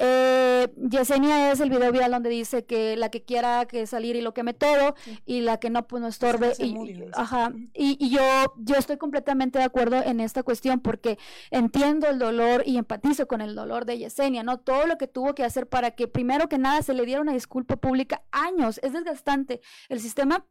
Eh, 0.02 0.72
Yesenia 0.76 1.52
es 1.52 1.60
el 1.60 1.68
video 1.68 1.92
viral 1.92 2.10
donde 2.10 2.30
dice 2.30 2.64
que 2.64 2.96
la 2.96 3.10
que 3.10 3.22
quiera 3.22 3.66
que 3.66 3.86
salir 3.86 4.16
y 4.16 4.22
lo 4.22 4.32
queme 4.32 4.54
todo 4.54 4.94
y 5.26 5.42
la 5.42 5.58
que 5.58 5.68
no 5.68 5.86
pues 5.86 6.00
no 6.00 6.08
estorbe 6.08 6.54
y, 6.58 7.04
ajá 7.12 7.52
y, 7.74 7.96
y, 7.98 8.08
yo 8.08 8.20
yo 8.56 8.76
estoy 8.76 8.96
completamente 8.96 9.58
de 9.58 9.64
acuerdo 9.64 10.02
en 10.02 10.20
esta 10.20 10.42
cuestión 10.42 10.80
porque 10.80 11.18
entiendo 11.50 12.08
el 12.08 12.18
dolor 12.18 12.62
y 12.64 12.78
empatizo 12.78 13.26
con 13.26 13.42
el 13.42 13.54
dolor 13.54 13.84
de 13.84 13.98
Yesenia 13.98 14.42
no 14.42 14.58
todo 14.58 14.86
lo 14.86 14.96
que 14.96 15.06
tuvo 15.06 15.34
que 15.34 15.44
hacer 15.44 15.68
para 15.68 15.90
que 15.90 16.08
primero 16.08 16.48
que 16.48 16.56
nada 16.56 16.80
se 16.82 16.94
le 16.94 17.04
diera 17.04 17.20
una 17.20 17.32
disculpa 17.32 17.76
pública 17.76 18.22
años 18.30 18.80
es 18.82 18.92
desgastante. 18.92 19.60
El 19.88 20.00
sistema 20.00 20.46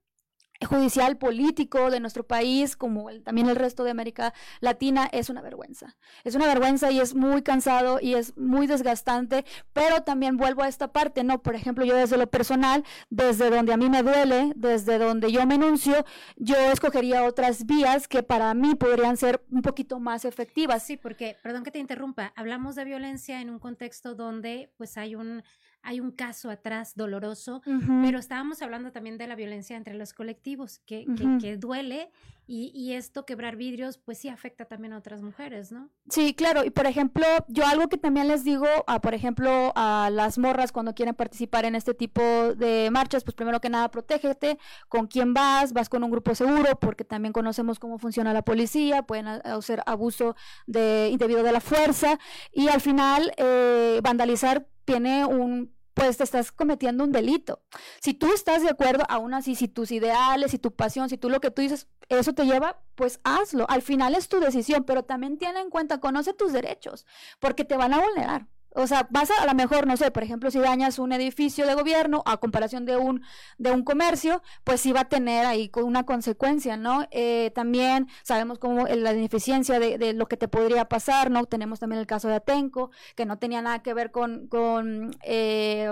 judicial 0.66 1.18
político 1.18 1.90
de 1.90 2.00
nuestro 2.00 2.26
país, 2.26 2.76
como 2.76 3.10
también 3.24 3.48
el 3.48 3.56
resto 3.56 3.84
de 3.84 3.92
América 3.92 4.34
Latina, 4.60 5.08
es 5.12 5.30
una 5.30 5.42
vergüenza. 5.42 5.96
Es 6.24 6.36
una 6.36 6.48
vergüenza 6.48 6.92
y 6.92 7.00
es 7.00 7.16
muy 7.16 7.42
cansado 7.42 8.00
y 8.02 8.16
es 8.16 8.38
muy 8.38 8.68
desgastante, 8.68 9.46
pero 9.74 10.04
también 10.04 10.38
vuelvo 10.38 10.64
a 10.64 10.68
esta 10.68 10.92
parte, 10.92 11.24
¿no? 11.24 11.42
Por 11.42 11.56
ejemplo, 11.56 11.86
yo 11.86 11.96
desde 11.96 12.18
lo 12.18 12.28
personal, 12.28 12.84
desde 13.10 13.50
donde 13.50 13.74
a 13.74 13.78
mí 13.78 13.90
me 13.90 14.04
duele, 14.04 14.52
desde 14.56 14.98
donde 14.98 15.32
yo 15.32 15.46
me 15.46 15.56
enuncio, 15.56 16.06
yo 16.36 16.56
escogería 16.56 17.24
otras 17.24 17.66
vías 17.66 18.08
que 18.08 18.24
para 18.24 18.54
mí 18.54 18.76
podrían 18.76 19.18
ser 19.18 19.44
un 19.52 19.62
poquito 19.62 20.00
más 20.00 20.26
efectivas. 20.26 20.84
Sí, 20.84 20.98
porque, 20.98 21.38
perdón 21.42 21.64
que 21.64 21.72
te 21.72 21.80
interrumpa, 21.80 22.34
hablamos 22.36 22.76
de 22.76 22.86
violencia 22.86 23.42
en 23.42 23.50
un 23.50 23.60
contexto 23.60 24.16
donde 24.16 24.74
pues 24.78 24.98
hay 24.98 25.16
un 25.16 25.44
hay 25.82 26.00
un 26.00 26.12
caso 26.12 26.50
atrás 26.50 26.94
doloroso, 26.96 27.62
pero 28.02 28.20
estábamos 28.20 28.62
hablando 28.62 28.92
también 28.92 29.18
de 29.18 29.28
la 29.28 29.36
violencia 29.36 29.78
entre 29.78 29.96
los 29.96 30.14
colectivos, 30.14 30.80
que, 30.86 31.06
que, 31.42 31.58
duele 31.58 32.12
y, 32.52 32.72
y, 32.74 32.94
esto, 32.94 33.28
quebrar 33.28 33.58
vidrios, 33.58 34.00
pues 34.00 34.18
sí 34.18 34.28
afecta 34.28 34.66
también 34.66 34.94
a 34.94 34.98
otras 34.98 35.22
mujeres, 35.22 35.72
¿no? 35.72 35.92
Sí, 36.10 36.34
claro, 36.34 36.64
y 36.64 36.72
por 36.72 36.88
ejemplo, 36.88 37.24
yo 37.48 37.64
algo 37.68 37.90
que 37.90 37.98
también 38.00 38.28
les 38.28 38.44
digo, 38.44 38.66
a, 38.88 39.02
por 39.02 39.14
ejemplo, 39.14 39.72
a 39.76 40.10
las 40.12 40.40
morras 40.40 40.72
cuando 40.72 40.96
quieren 40.96 41.14
participar 41.14 41.66
en 41.66 41.76
este 41.76 41.94
tipo 41.94 42.22
de 42.56 42.90
marchas, 42.92 43.24
pues 43.24 43.36
primero 43.36 43.62
que 43.62 43.70
nada, 43.70 43.92
protégete, 43.92 44.58
con 44.88 45.06
quién 45.06 45.36
vas, 45.36 45.74
vas 45.74 45.90
con 45.90 46.04
un 46.04 46.10
grupo 46.10 46.34
seguro, 46.34 46.76
porque 46.80 47.06
también 47.06 47.34
conocemos 47.34 47.78
cómo 47.78 48.00
funciona 48.00 48.34
la 48.34 48.42
policía, 48.42 49.04
pueden 49.04 49.28
hacer 49.28 49.84
abuso 49.86 50.36
de, 50.66 51.10
indebido 51.12 51.44
de 51.44 51.52
la 51.52 51.62
fuerza, 51.62 52.18
y 52.52 52.70
al 52.70 52.82
final 52.82 53.32
eh, 53.38 54.00
vandalizar 54.02 54.68
tiene 54.86 55.24
un 55.24 55.72
pues 56.00 56.18
te 56.18 56.24
estás 56.24 56.52
cometiendo 56.52 57.04
un 57.04 57.12
delito. 57.12 57.62
Si 58.02 58.14
tú 58.14 58.32
estás 58.34 58.62
de 58.64 58.70
acuerdo, 58.70 59.04
aún 59.10 59.34
así, 59.34 59.56
si 59.56 59.68
tus 59.68 59.92
ideales, 59.92 60.52
si 60.52 60.60
tu 60.60 60.74
pasión, 60.74 61.10
si 61.10 61.18
tú 61.18 61.30
lo 61.30 61.42
que 61.42 61.52
tú 61.52 61.62
dices, 61.62 61.88
eso 62.08 62.34
te 62.34 62.46
lleva, 62.46 62.82
pues 62.96 63.20
hazlo. 63.24 63.66
Al 63.70 63.82
final 63.82 64.16
es 64.16 64.30
tu 64.30 64.40
decisión, 64.40 64.86
pero 64.86 65.04
también 65.04 65.38
tiene 65.38 65.60
en 65.60 65.70
cuenta, 65.70 66.00
conoce 66.00 66.34
tus 66.34 66.54
derechos, 66.54 67.06
porque 67.40 67.66
te 67.66 67.76
van 67.76 67.94
a 67.94 68.00
vulnerar. 68.00 68.48
O 68.76 68.88
sea, 68.88 69.08
vas 69.10 69.32
a, 69.32 69.44
a 69.44 69.46
lo 69.48 69.56
mejor, 69.56 69.88
no 69.88 69.98
sé, 69.98 70.12
por 70.12 70.24
ejemplo, 70.24 70.52
si 70.52 70.60
dañas 70.60 71.00
un 71.00 71.12
edificio 71.12 71.66
de 71.66 71.74
gobierno 71.74 72.24
a 72.26 72.38
comparación 72.38 72.86
de 72.86 72.98
un, 72.98 73.24
de 73.58 73.72
un 73.72 73.84
comercio, 73.84 74.42
pues 74.64 74.82
sí 74.82 74.92
va 74.92 75.02
a 75.02 75.10
tener 75.10 75.46
ahí 75.46 75.72
una 75.76 76.06
consecuencia, 76.06 76.78
¿no? 76.78 77.08
Eh, 77.12 77.52
también 77.56 78.08
sabemos 78.24 78.60
cómo 78.60 78.88
la 78.88 79.14
ineficiencia 79.14 79.80
de, 79.80 79.98
de, 79.98 80.14
lo 80.14 80.28
que 80.28 80.38
te 80.38 80.48
podría 80.48 80.86
pasar, 80.86 81.32
¿no? 81.32 81.46
Tenemos 81.46 81.80
también 81.80 82.00
el 82.00 82.08
caso 82.08 82.28
de 82.28 82.36
Atenco, 82.36 82.92
que 83.16 83.26
no 83.26 83.38
tenía 83.38 83.62
nada 83.62 83.80
que 83.80 83.94
ver 83.94 84.12
con, 84.12 84.48
con, 84.48 85.12
eh, 85.24 85.90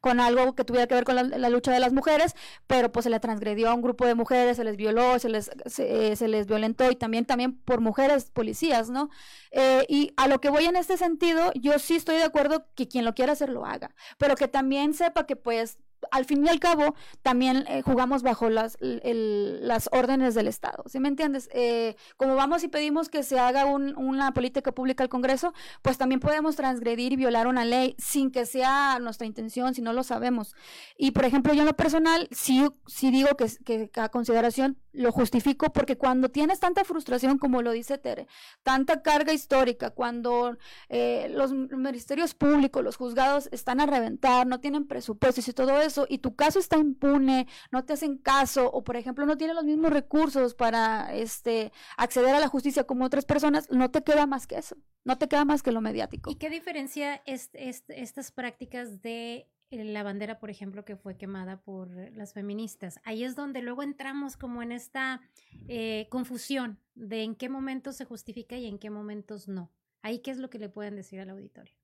con 0.00 0.20
algo 0.20 0.54
que 0.54 0.64
tuviera 0.64 0.86
que 0.86 0.94
ver 0.94 1.04
con 1.04 1.16
la, 1.16 1.48
lucha 1.48 1.72
de 1.72 1.80
las 1.80 1.92
mujeres, 1.92 2.34
pero 2.66 2.90
pues 2.90 3.04
se 3.04 3.10
le 3.10 3.20
transgredió 3.20 3.70
a 3.70 3.74
un 3.74 3.82
grupo 3.82 4.06
de 4.06 4.14
mujeres, 4.14 4.56
se 4.56 4.64
les 4.64 4.76
violó, 4.76 5.18
se 5.18 5.28
les, 5.28 5.50
se, 5.66 6.12
eh, 6.12 6.16
se 6.16 6.28
les 6.28 6.46
violentó 6.46 6.90
y 6.90 6.96
también, 6.96 7.24
también 7.26 7.52
por 7.52 7.80
mujeres 7.80 8.30
policías, 8.32 8.90
¿no? 8.90 9.10
Eh, 9.50 9.84
y 9.88 10.12
a 10.16 10.26
lo 10.26 10.40
que 10.40 10.50
voy 10.50 10.64
en 10.64 10.76
este 10.76 10.96
sentido, 10.96 11.52
yo 11.54 11.78
sí 11.78 11.96
estoy 11.96 12.13
de 12.16 12.24
acuerdo 12.24 12.66
que 12.74 12.88
quien 12.88 13.04
lo 13.04 13.14
quiera 13.14 13.32
hacer 13.32 13.48
lo 13.48 13.66
haga, 13.66 13.94
pero 14.18 14.34
que 14.34 14.48
también 14.48 14.94
sepa 14.94 15.26
que 15.26 15.36
pues 15.36 15.78
al 16.10 16.24
fin 16.24 16.44
y 16.44 16.48
al 16.48 16.60
cabo, 16.60 16.94
también 17.22 17.64
eh, 17.68 17.82
jugamos 17.82 18.22
bajo 18.22 18.50
las, 18.50 18.76
las 18.80 19.88
órdenes 19.92 20.34
del 20.34 20.48
Estado, 20.48 20.84
¿sí 20.86 21.00
me 21.00 21.08
entiendes? 21.08 21.48
Eh, 21.52 21.96
como 22.16 22.34
vamos 22.34 22.62
y 22.64 22.68
pedimos 22.68 23.08
que 23.08 23.22
se 23.22 23.38
haga 23.38 23.64
una 23.64 24.32
política 24.32 24.72
pública 24.72 25.02
al 25.02 25.08
Congreso, 25.08 25.52
pues 25.82 25.98
también 25.98 26.20
podemos 26.20 26.56
transgredir 26.56 27.12
y 27.12 27.16
violar 27.16 27.46
una 27.46 27.64
ley 27.64 27.94
sin 27.98 28.30
que 28.30 28.46
sea 28.46 28.98
nuestra 29.00 29.26
intención, 29.26 29.74
si 29.74 29.82
no 29.82 29.92
lo 29.92 30.02
sabemos. 30.02 30.54
Y, 30.96 31.12
por 31.12 31.24
ejemplo, 31.24 31.54
yo 31.54 31.60
en 31.60 31.66
lo 31.66 31.76
personal, 31.76 32.28
sí, 32.30 32.66
sí 32.86 33.10
digo 33.10 33.30
que, 33.36 33.46
que 33.64 34.00
a 34.00 34.08
consideración 34.08 34.78
lo 34.94 35.12
justifico 35.12 35.72
porque 35.72 35.96
cuando 35.96 36.30
tienes 36.30 36.60
tanta 36.60 36.84
frustración, 36.84 37.38
como 37.38 37.62
lo 37.62 37.72
dice 37.72 37.98
Tere, 37.98 38.26
tanta 38.62 39.02
carga 39.02 39.32
histórica, 39.32 39.90
cuando 39.90 40.56
eh, 40.88 41.28
los 41.30 41.52
ministerios 41.52 42.34
públicos, 42.34 42.82
los 42.82 42.96
juzgados 42.96 43.48
están 43.52 43.80
a 43.80 43.86
reventar, 43.86 44.46
no 44.46 44.60
tienen 44.60 44.86
presupuestos 44.86 45.46
y 45.48 45.52
todo 45.52 45.80
eso, 45.80 46.06
y 46.08 46.18
tu 46.18 46.34
caso 46.34 46.58
está 46.58 46.78
impune, 46.78 47.46
no 47.70 47.84
te 47.84 47.94
hacen 47.94 48.18
caso 48.18 48.70
o 48.70 48.84
por 48.84 48.96
ejemplo 48.96 49.26
no 49.26 49.36
tienen 49.36 49.56
los 49.56 49.64
mismos 49.64 49.92
recursos 49.92 50.54
para 50.54 51.14
este 51.14 51.72
acceder 51.96 52.34
a 52.34 52.40
la 52.40 52.48
justicia 52.48 52.84
como 52.84 53.04
otras 53.04 53.24
personas, 53.24 53.68
no 53.70 53.90
te 53.90 54.02
queda 54.02 54.26
más 54.26 54.46
que 54.46 54.58
eso, 54.58 54.76
no 55.04 55.18
te 55.18 55.28
queda 55.28 55.44
más 55.44 55.62
que 55.62 55.72
lo 55.72 55.80
mediático. 55.80 56.30
¿Y 56.30 56.36
qué 56.36 56.50
diferencia 56.50 57.22
es, 57.26 57.50
estas 57.52 58.30
prácticas 58.30 59.02
de 59.02 59.48
la 59.82 60.02
bandera, 60.02 60.38
por 60.38 60.50
ejemplo, 60.50 60.84
que 60.84 60.96
fue 60.96 61.16
quemada 61.16 61.60
por 61.60 61.90
las 62.12 62.32
feministas? 62.32 63.00
Ahí 63.04 63.24
es 63.24 63.34
donde 63.34 63.62
luego 63.62 63.82
entramos 63.82 64.36
como 64.36 64.62
en 64.62 64.72
esta 64.72 65.20
eh, 65.68 66.06
confusión 66.10 66.78
de 66.94 67.22
en 67.22 67.34
qué 67.34 67.48
momentos 67.48 67.96
se 67.96 68.04
justifica 68.04 68.56
y 68.56 68.66
en 68.66 68.78
qué 68.78 68.90
momentos 68.90 69.48
no. 69.48 69.72
Ahí 70.02 70.20
qué 70.20 70.30
es 70.30 70.38
lo 70.38 70.50
que 70.50 70.58
le 70.58 70.68
pueden 70.68 70.96
decir 70.96 71.20
al 71.20 71.30
auditorio. 71.30 71.74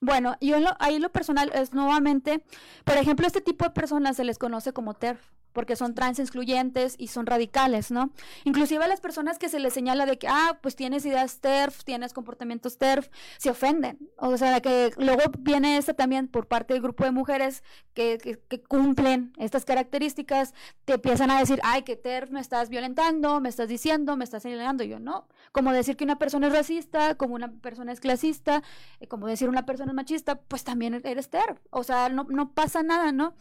Bueno, 0.00 0.36
yo 0.40 0.60
lo, 0.60 0.70
ahí 0.80 0.98
lo 0.98 1.10
personal 1.10 1.50
es 1.54 1.72
nuevamente, 1.72 2.44
por 2.84 2.96
ejemplo, 2.96 3.26
este 3.26 3.40
tipo 3.40 3.64
de 3.64 3.70
personas 3.70 4.16
se 4.16 4.24
les 4.24 4.38
conoce 4.38 4.72
como 4.72 4.94
TERF. 4.94 5.20
Porque 5.54 5.76
son 5.76 5.94
trans 5.94 6.18
excluyentes 6.18 6.96
y 6.98 7.06
son 7.06 7.24
radicales, 7.24 7.90
¿no? 7.90 8.10
Inclusive 8.44 8.84
a 8.84 8.88
las 8.88 9.00
personas 9.00 9.38
que 9.38 9.48
se 9.48 9.60
les 9.60 9.72
señala 9.72 10.04
de 10.04 10.18
que, 10.18 10.28
ah, 10.28 10.58
pues 10.60 10.76
tienes 10.76 11.06
ideas 11.06 11.40
TERF, 11.40 11.84
tienes 11.84 12.12
comportamientos 12.12 12.76
TERF, 12.76 13.08
se 13.38 13.48
ofenden. 13.48 14.10
O 14.18 14.36
sea, 14.36 14.60
que 14.60 14.92
luego 14.98 15.22
viene 15.38 15.78
esta 15.78 15.94
también 15.94 16.28
por 16.28 16.46
parte 16.46 16.74
del 16.74 16.82
grupo 16.82 17.04
de 17.04 17.12
mujeres 17.12 17.62
que, 17.94 18.18
que, 18.18 18.62
cumplen 18.64 19.32
estas 19.38 19.64
características, 19.64 20.52
te 20.84 20.94
empiezan 20.94 21.30
a 21.30 21.38
decir, 21.38 21.60
ay, 21.62 21.82
que 21.82 21.96
TERF 21.96 22.30
me 22.30 22.40
estás 22.40 22.68
violentando, 22.68 23.40
me 23.40 23.48
estás 23.48 23.68
diciendo, 23.68 24.16
me 24.16 24.24
estás 24.24 24.42
señalando. 24.42 24.84
Yo 24.84 24.98
no. 24.98 25.28
Como 25.52 25.72
decir 25.72 25.96
que 25.96 26.04
una 26.04 26.18
persona 26.18 26.48
es 26.48 26.52
racista, 26.52 27.14
como 27.14 27.34
una 27.34 27.52
persona 27.52 27.92
es 27.92 28.00
clasista, 28.00 28.62
eh, 29.00 29.06
como 29.06 29.26
decir 29.26 29.48
una 29.48 29.66
persona 29.66 29.92
es 29.92 29.94
machista, 29.94 30.40
pues 30.40 30.64
también 30.64 31.00
eres 31.04 31.30
TERF. 31.30 31.58
O 31.70 31.84
sea, 31.84 32.08
no, 32.08 32.24
no 32.28 32.52
pasa 32.52 32.82
nada, 32.82 33.12
¿no? 33.12 33.34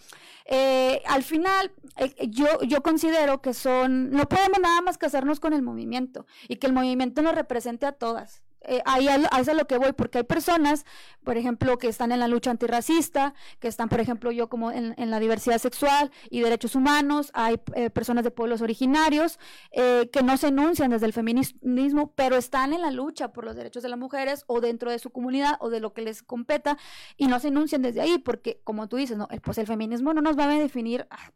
Eh, 0.45 1.01
al 1.07 1.23
final, 1.23 1.71
eh, 1.97 2.27
yo, 2.29 2.61
yo 2.63 2.83
considero 2.83 3.41
que 3.41 3.53
son, 3.53 4.11
no 4.11 4.27
podemos 4.29 4.59
nada 4.59 4.81
más 4.81 4.97
casarnos 4.97 5.39
con 5.39 5.53
el 5.53 5.61
movimiento 5.61 6.25
y 6.47 6.57
que 6.57 6.67
el 6.67 6.73
movimiento 6.73 7.21
nos 7.21 7.35
represente 7.35 7.85
a 7.85 7.93
todas. 7.93 8.42
Eh, 8.63 8.81
ahí 8.85 9.07
a, 9.07 9.15
eso 9.15 9.51
es 9.51 9.57
lo 9.57 9.67
que 9.67 9.77
voy, 9.77 9.93
porque 9.93 10.19
hay 10.19 10.23
personas, 10.23 10.85
por 11.23 11.37
ejemplo, 11.37 11.77
que 11.77 11.87
están 11.87 12.11
en 12.11 12.19
la 12.19 12.27
lucha 12.27 12.51
antirracista, 12.51 13.33
que 13.59 13.67
están, 13.67 13.89
por 13.89 13.99
ejemplo, 13.99 14.31
yo 14.31 14.47
como 14.47 14.71
en, 14.71 14.93
la 14.97 15.19
diversidad 15.19 15.57
sexual 15.57 16.11
y 16.29 16.41
derechos 16.41 16.75
humanos, 16.75 17.29
hay 17.33 17.59
eh, 17.75 17.89
personas 17.89 18.23
de 18.23 18.31
pueblos 18.31 18.61
originarios 18.61 19.39
eh, 19.71 20.09
que 20.11 20.23
no 20.23 20.37
se 20.37 20.47
enuncian 20.47 20.91
desde 20.91 21.05
el 21.05 21.13
feminismo, 21.13 22.13
pero 22.15 22.37
están 22.37 22.73
en 22.73 22.81
la 22.81 22.91
lucha 22.91 23.33
por 23.33 23.43
los 23.45 23.55
derechos 23.55 23.83
de 23.83 23.89
las 23.89 23.99
mujeres 23.99 24.43
o 24.47 24.61
dentro 24.61 24.91
de 24.91 24.99
su 24.99 25.09
comunidad 25.09 25.57
o 25.59 25.69
de 25.69 25.79
lo 25.79 25.93
que 25.93 26.01
les 26.01 26.23
competa 26.23 26.77
y 27.17 27.27
no 27.27 27.39
se 27.39 27.49
enuncian 27.49 27.81
desde 27.81 28.01
ahí, 28.01 28.17
porque 28.17 28.61
como 28.63 28.87
tú 28.87 28.97
dices, 28.97 29.17
no, 29.17 29.27
el, 29.29 29.41
pues 29.41 29.57
el 29.57 29.67
feminismo 29.67 30.13
no 30.13 30.21
nos 30.21 30.37
va 30.37 30.45
a 30.45 30.59
definir 30.59 31.07
a, 31.09 31.31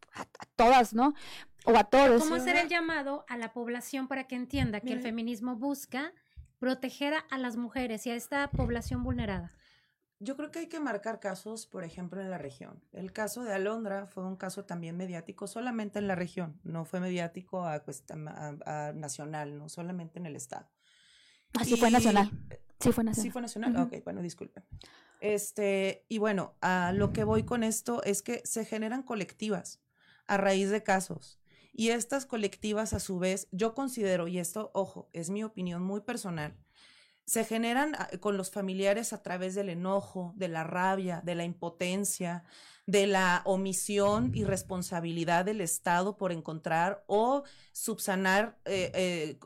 todas, 0.56 0.94
¿no? 0.94 1.14
O 1.64 1.76
a 1.76 1.84
todos. 1.84 2.22
¿Cómo 2.22 2.36
hacer 2.36 2.56
el 2.56 2.68
llamado 2.68 3.24
a 3.28 3.36
la 3.36 3.52
población 3.52 4.08
para 4.08 4.24
que 4.24 4.34
entienda 4.34 4.80
que 4.80 4.92
el 4.92 5.00
feminismo 5.00 5.56
busca 5.56 6.12
proteger 6.58 7.14
a 7.30 7.38
las 7.38 7.56
mujeres 7.56 8.06
y 8.06 8.10
a 8.10 8.14
esta 8.14 8.50
población 8.50 9.02
vulnerada? 9.02 9.52
Yo 10.20 10.36
creo 10.36 10.50
que 10.50 10.58
hay 10.58 10.66
que 10.66 10.80
marcar 10.80 11.20
casos, 11.20 11.66
por 11.66 11.84
ejemplo, 11.84 12.20
en 12.20 12.28
la 12.28 12.38
región. 12.38 12.82
El 12.92 13.12
caso 13.12 13.44
de 13.44 13.54
Alondra 13.54 14.06
fue 14.06 14.24
un 14.24 14.36
caso 14.36 14.64
también 14.64 14.96
mediático 14.96 15.46
solamente 15.46 16.00
en 16.00 16.08
la 16.08 16.16
región, 16.16 16.60
no 16.64 16.84
fue 16.84 16.98
mediático 16.98 17.64
a, 17.64 17.84
pues, 17.84 18.04
nacional, 18.94 19.56
no 19.58 19.68
solamente 19.68 20.18
en 20.18 20.26
el 20.26 20.34
estado. 20.34 20.68
Ah, 21.54 21.64
sí 21.64 21.76
fue 21.76 21.90
nacional. 21.90 22.30
Sí 22.80 22.92
fue 22.92 23.04
nacional. 23.04 23.24
Sí 23.24 23.30
fue 23.30 23.42
nacional. 23.42 23.76
Ok, 23.76 24.04
bueno, 24.04 24.20
disculpen. 24.20 24.64
Este, 25.20 26.04
y 26.08 26.18
bueno, 26.18 26.56
a 26.60 26.92
lo 26.92 27.12
que 27.12 27.24
voy 27.24 27.44
con 27.44 27.62
esto 27.62 28.02
es 28.02 28.22
que 28.22 28.42
se 28.44 28.64
generan 28.64 29.02
colectivas 29.02 29.80
a 30.26 30.36
raíz 30.36 30.70
de 30.70 30.82
casos. 30.82 31.37
Y 31.78 31.90
estas 31.90 32.26
colectivas, 32.26 32.92
a 32.92 32.98
su 32.98 33.20
vez, 33.20 33.46
yo 33.52 33.72
considero, 33.72 34.26
y 34.26 34.40
esto, 34.40 34.72
ojo, 34.74 35.08
es 35.12 35.30
mi 35.30 35.44
opinión 35.44 35.80
muy 35.80 36.00
personal, 36.00 36.56
se 37.24 37.44
generan 37.44 37.94
ah, 37.94 38.08
con 38.18 38.36
los 38.36 38.50
familiares 38.50 39.12
a 39.12 39.22
través 39.22 39.54
del 39.54 39.68
enojo, 39.68 40.32
de 40.34 40.48
la 40.48 40.64
rabia, 40.64 41.22
de 41.24 41.36
la 41.36 41.44
impotencia, 41.44 42.42
de 42.86 43.06
la 43.06 43.42
omisión 43.44 44.32
y 44.34 44.42
responsabilidad 44.42 45.44
del 45.44 45.60
Estado 45.60 46.16
por 46.16 46.32
encontrar 46.32 47.04
o 47.06 47.44
subsanar, 47.70 48.58
eh, 48.64 49.38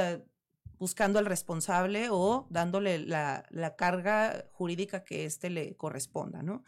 eh, 0.00 0.24
buscando 0.78 1.18
al 1.18 1.26
responsable 1.26 2.08
o 2.10 2.46
dándole 2.48 2.98
la, 2.98 3.44
la 3.50 3.76
carga 3.76 4.46
jurídica 4.52 5.04
que 5.04 5.26
éste 5.26 5.50
le 5.50 5.76
corresponda, 5.76 6.42
¿no? 6.42 6.64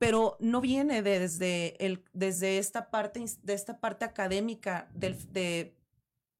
Pero 0.00 0.38
no 0.40 0.62
viene 0.62 1.02
desde, 1.02 1.76
el, 1.84 2.02
desde 2.14 2.56
esta 2.56 2.90
parte, 2.90 3.22
de 3.42 3.52
esta 3.52 3.80
parte 3.80 4.06
académica 4.06 4.88
del, 4.94 5.14
de, 5.30 5.76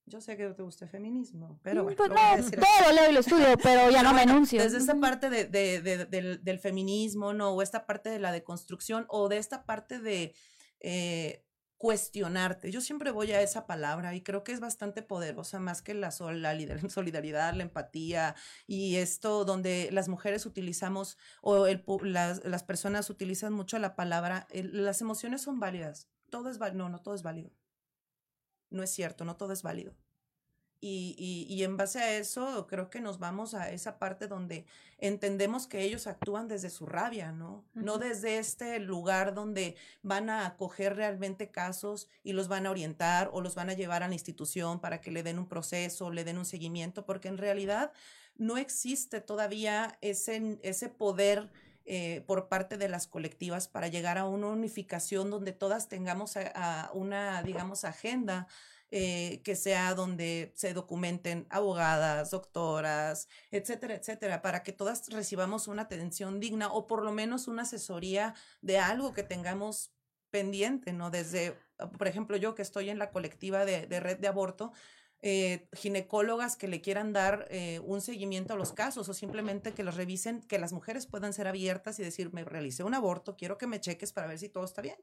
yo 0.06 0.22
sé 0.22 0.38
que 0.38 0.48
te 0.48 0.62
gusta 0.62 0.86
el 0.86 0.90
feminismo, 0.90 1.60
pero 1.62 1.84
bueno. 1.84 1.98
Pues 1.98 2.08
no, 2.08 2.16
todo 2.16 2.92
leo 2.92 3.10
y 3.10 3.12
lo 3.12 3.20
estudio, 3.20 3.46
pero 3.62 3.90
ya 3.90 4.02
no 4.02 4.14
me 4.14 4.22
enuncio. 4.22 4.62
Desde 4.62 4.78
esta 4.78 4.98
parte 4.98 5.28
de, 5.28 5.44
del, 5.44 6.42
del, 6.42 6.58
feminismo, 6.58 7.34
¿no? 7.34 7.50
O 7.50 7.60
esta 7.60 7.84
parte 7.84 8.08
de 8.08 8.18
la 8.18 8.32
deconstrucción, 8.32 9.04
o 9.08 9.28
de 9.28 9.36
esta 9.36 9.66
parte 9.66 10.00
de 10.00 10.34
eh, 10.80 11.44
cuestionarte. 11.80 12.70
Yo 12.70 12.82
siempre 12.82 13.10
voy 13.10 13.32
a 13.32 13.40
esa 13.40 13.66
palabra 13.66 14.14
y 14.14 14.20
creo 14.20 14.44
que 14.44 14.52
es 14.52 14.60
bastante 14.60 15.00
poderosa, 15.00 15.60
más 15.60 15.80
que 15.80 15.94
la, 15.94 16.10
solidaridad, 16.90 17.54
la 17.54 17.62
empatía 17.62 18.36
y 18.66 18.96
esto 18.96 19.46
donde 19.46 19.88
las 19.90 20.06
mujeres 20.06 20.44
utilizamos 20.44 21.16
o 21.40 21.66
las, 22.02 22.44
las, 22.44 22.64
personas 22.64 23.08
utilizan 23.08 23.54
mucho 23.54 23.78
la 23.78 23.96
palabra, 23.96 24.46
las 24.52 25.00
emociones 25.00 25.40
son 25.40 25.58
válidas. 25.58 26.10
Todo 26.28 26.50
es 26.50 26.58
válido. 26.58 26.84
No, 26.84 26.90
no 26.90 27.00
todo 27.00 27.14
es 27.14 27.22
válido. 27.22 27.50
No 28.68 28.82
es 28.82 28.90
cierto, 28.90 29.24
no 29.24 29.38
todo 29.38 29.54
es 29.54 29.62
válido. 29.62 29.96
Y, 30.82 31.46
y, 31.46 31.62
en 31.62 31.76
base 31.76 31.98
a 31.98 32.16
eso 32.16 32.66
creo 32.66 32.88
que 32.88 33.02
nos 33.02 33.18
vamos 33.18 33.52
a 33.52 33.70
esa 33.70 33.98
parte 33.98 34.28
donde 34.28 34.64
entendemos 34.96 35.66
que 35.66 35.82
ellos 35.82 36.06
actúan 36.06 36.48
desde 36.48 36.70
su 36.70 36.86
rabia, 36.86 37.32
¿no? 37.32 37.66
No 37.74 37.98
desde 37.98 38.38
este 38.38 38.78
lugar 38.78 39.34
donde 39.34 39.76
van 40.02 40.30
a 40.30 40.46
acoger 40.46 40.96
realmente 40.96 41.50
casos 41.50 42.08
y 42.24 42.32
los 42.32 42.48
van 42.48 42.66
a 42.66 42.70
orientar 42.70 43.28
o 43.34 43.42
los 43.42 43.54
van 43.54 43.68
a 43.68 43.74
llevar 43.74 44.02
a 44.02 44.08
la 44.08 44.14
institución 44.14 44.80
para 44.80 45.02
que 45.02 45.10
le 45.10 45.22
den 45.22 45.38
un 45.38 45.48
proceso, 45.48 46.10
le 46.10 46.24
den 46.24 46.38
un 46.38 46.46
seguimiento, 46.46 47.04
porque 47.04 47.28
en 47.28 47.36
realidad 47.36 47.92
no 48.38 48.56
existe 48.56 49.20
todavía 49.20 49.98
ese, 50.00 50.58
ese 50.62 50.88
poder. 50.88 51.50
Eh, 51.86 52.22
por 52.26 52.46
parte 52.46 52.76
de 52.76 52.88
las 52.88 53.08
colectivas 53.08 53.66
para 53.66 53.88
llegar 53.88 54.16
a 54.18 54.26
una 54.26 54.48
unificación 54.48 55.28
donde 55.28 55.50
todas 55.52 55.88
tengamos 55.88 56.36
a 56.36 56.90
una, 56.92 57.42
digamos, 57.42 57.84
agenda 57.84 58.46
eh, 58.92 59.40
que 59.44 59.54
sea 59.54 59.94
donde 59.94 60.52
se 60.56 60.74
documenten 60.74 61.46
abogadas, 61.48 62.30
doctoras, 62.32 63.28
etcétera, 63.52 63.94
etcétera, 63.94 64.42
para 64.42 64.64
que 64.64 64.72
todas 64.72 65.08
recibamos 65.10 65.68
una 65.68 65.82
atención 65.82 66.40
digna 66.40 66.72
o 66.72 66.88
por 66.88 67.04
lo 67.04 67.12
menos 67.12 67.46
una 67.46 67.62
asesoría 67.62 68.34
de 68.62 68.78
algo 68.78 69.14
que 69.14 69.22
tengamos 69.22 69.92
pendiente, 70.30 70.92
¿no? 70.92 71.10
Desde, 71.10 71.56
por 71.98 72.08
ejemplo, 72.08 72.36
yo 72.36 72.54
que 72.54 72.62
estoy 72.62 72.90
en 72.90 72.98
la 72.98 73.10
colectiva 73.10 73.64
de, 73.64 73.86
red 74.00 74.18
de 74.18 74.28
aborto, 74.28 74.72
eh, 75.22 75.68
ginecólogas 75.72 76.56
que 76.56 76.66
le 76.66 76.80
quieran 76.80 77.12
dar 77.12 77.46
eh, 77.50 77.78
un 77.84 78.00
seguimiento 78.00 78.54
a 78.54 78.56
los 78.56 78.72
casos 78.72 79.08
o 79.08 79.14
simplemente 79.14 79.72
que 79.72 79.84
los 79.84 79.96
revisen, 79.96 80.40
que 80.42 80.58
las 80.58 80.72
mujeres 80.72 81.06
puedan 81.06 81.32
ser 81.32 81.46
abiertas 81.46 81.98
y 82.00 82.02
decir, 82.02 82.32
me 82.32 82.42
realicé 82.44 82.84
un 82.84 82.94
aborto, 82.94 83.36
quiero 83.36 83.58
que 83.58 83.66
me 83.66 83.80
cheques 83.80 84.12
para 84.12 84.26
ver 84.26 84.38
si 84.38 84.48
todo 84.48 84.64
está 84.64 84.82
bien. 84.82 84.96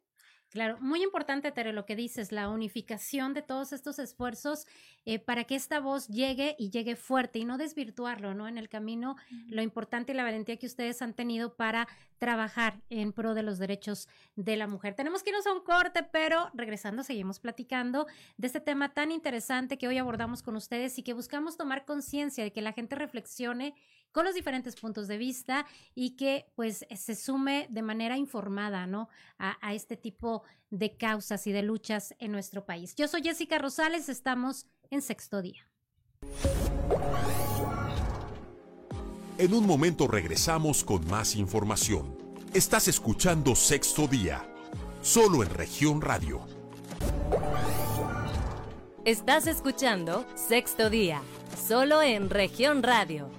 Claro, 0.49 0.77
muy 0.79 1.03
importante, 1.03 1.51
Tere, 1.51 1.73
lo 1.73 1.85
que 1.85 1.97
dices, 1.97 2.31
la 2.31 2.49
unificación 2.49 3.33
de 3.33 3.41
todos 3.41 3.73
estos 3.73 3.99
esfuerzos 3.99 4.65
eh, 5.05 5.19
para 5.19 5.43
que 5.43 5.55
esta 5.55 5.81
voz 5.81 6.07
llegue 6.07 6.55
y 6.57 6.69
llegue 6.69 6.95
fuerte 6.95 7.39
y 7.39 7.45
no 7.45 7.57
desvirtuarlo, 7.57 8.33
¿no? 8.33 8.47
En 8.47 8.57
el 8.57 8.69
camino, 8.69 9.17
lo 9.49 9.61
importante 9.61 10.13
y 10.13 10.15
la 10.15 10.23
valentía 10.23 10.55
que 10.57 10.65
ustedes 10.65 11.01
han 11.01 11.13
tenido 11.13 11.55
para 11.55 11.89
trabajar 12.17 12.81
en 12.89 13.13
pro 13.13 13.33
de 13.33 13.43
los 13.43 13.59
derechos 13.59 14.07
de 14.35 14.57
la 14.57 14.67
mujer. 14.67 14.95
Tenemos 14.95 15.23
que 15.23 15.29
irnos 15.29 15.47
a 15.47 15.53
un 15.53 15.63
corte, 15.63 16.03
pero 16.03 16.49
regresando 16.53 17.03
seguimos 17.03 17.39
platicando 17.39 18.07
de 18.37 18.47
este 18.47 18.59
tema 18.59 18.93
tan 18.93 19.11
interesante 19.11 19.77
que 19.77 19.87
hoy 19.87 19.97
abordamos 19.97 20.41
con 20.43 20.55
ustedes 20.55 20.97
y 20.97 21.03
que 21.03 21.13
buscamos 21.13 21.57
tomar 21.57 21.85
conciencia 21.85 22.43
de 22.43 22.51
que 22.51 22.61
la 22.61 22.73
gente 22.73 22.95
reflexione 22.95 23.75
con 24.11 24.25
los 24.25 24.35
diferentes 24.35 24.75
puntos 24.75 25.07
de 25.07 25.17
vista 25.17 25.65
y 25.93 26.15
que 26.15 26.51
pues 26.55 26.85
se 26.95 27.15
sume 27.15 27.67
de 27.69 27.81
manera 27.81 28.17
informada, 28.17 28.87
¿no? 28.87 29.09
A, 29.37 29.57
a 29.61 29.73
este 29.73 29.97
tipo 29.97 30.43
de 30.69 30.97
causas 30.97 31.45
y 31.47 31.51
de 31.51 31.61
luchas 31.61 32.15
en 32.19 32.31
nuestro 32.31 32.65
país. 32.65 32.95
Yo 32.95 33.07
soy 33.07 33.21
Jessica 33.21 33.57
Rosales, 33.57 34.09
estamos 34.09 34.65
en 34.89 35.01
sexto 35.01 35.41
día. 35.41 35.67
En 39.39 39.53
un 39.53 39.67
momento 39.67 40.07
regresamos 40.07 40.83
con 40.83 41.07
más 41.07 41.35
información. 41.35 42.17
Estás 42.55 42.87
escuchando 42.87 43.55
Sexto 43.55 44.07
Día, 44.07 44.51
solo 45.03 45.43
en 45.43 45.51
región 45.51 46.01
radio. 46.01 46.41
Estás 49.05 49.45
escuchando 49.45 50.25
Sexto 50.33 50.89
Día, 50.89 51.21
solo 51.67 52.01
en 52.01 52.31
región 52.31 52.81
radio. 52.81 53.29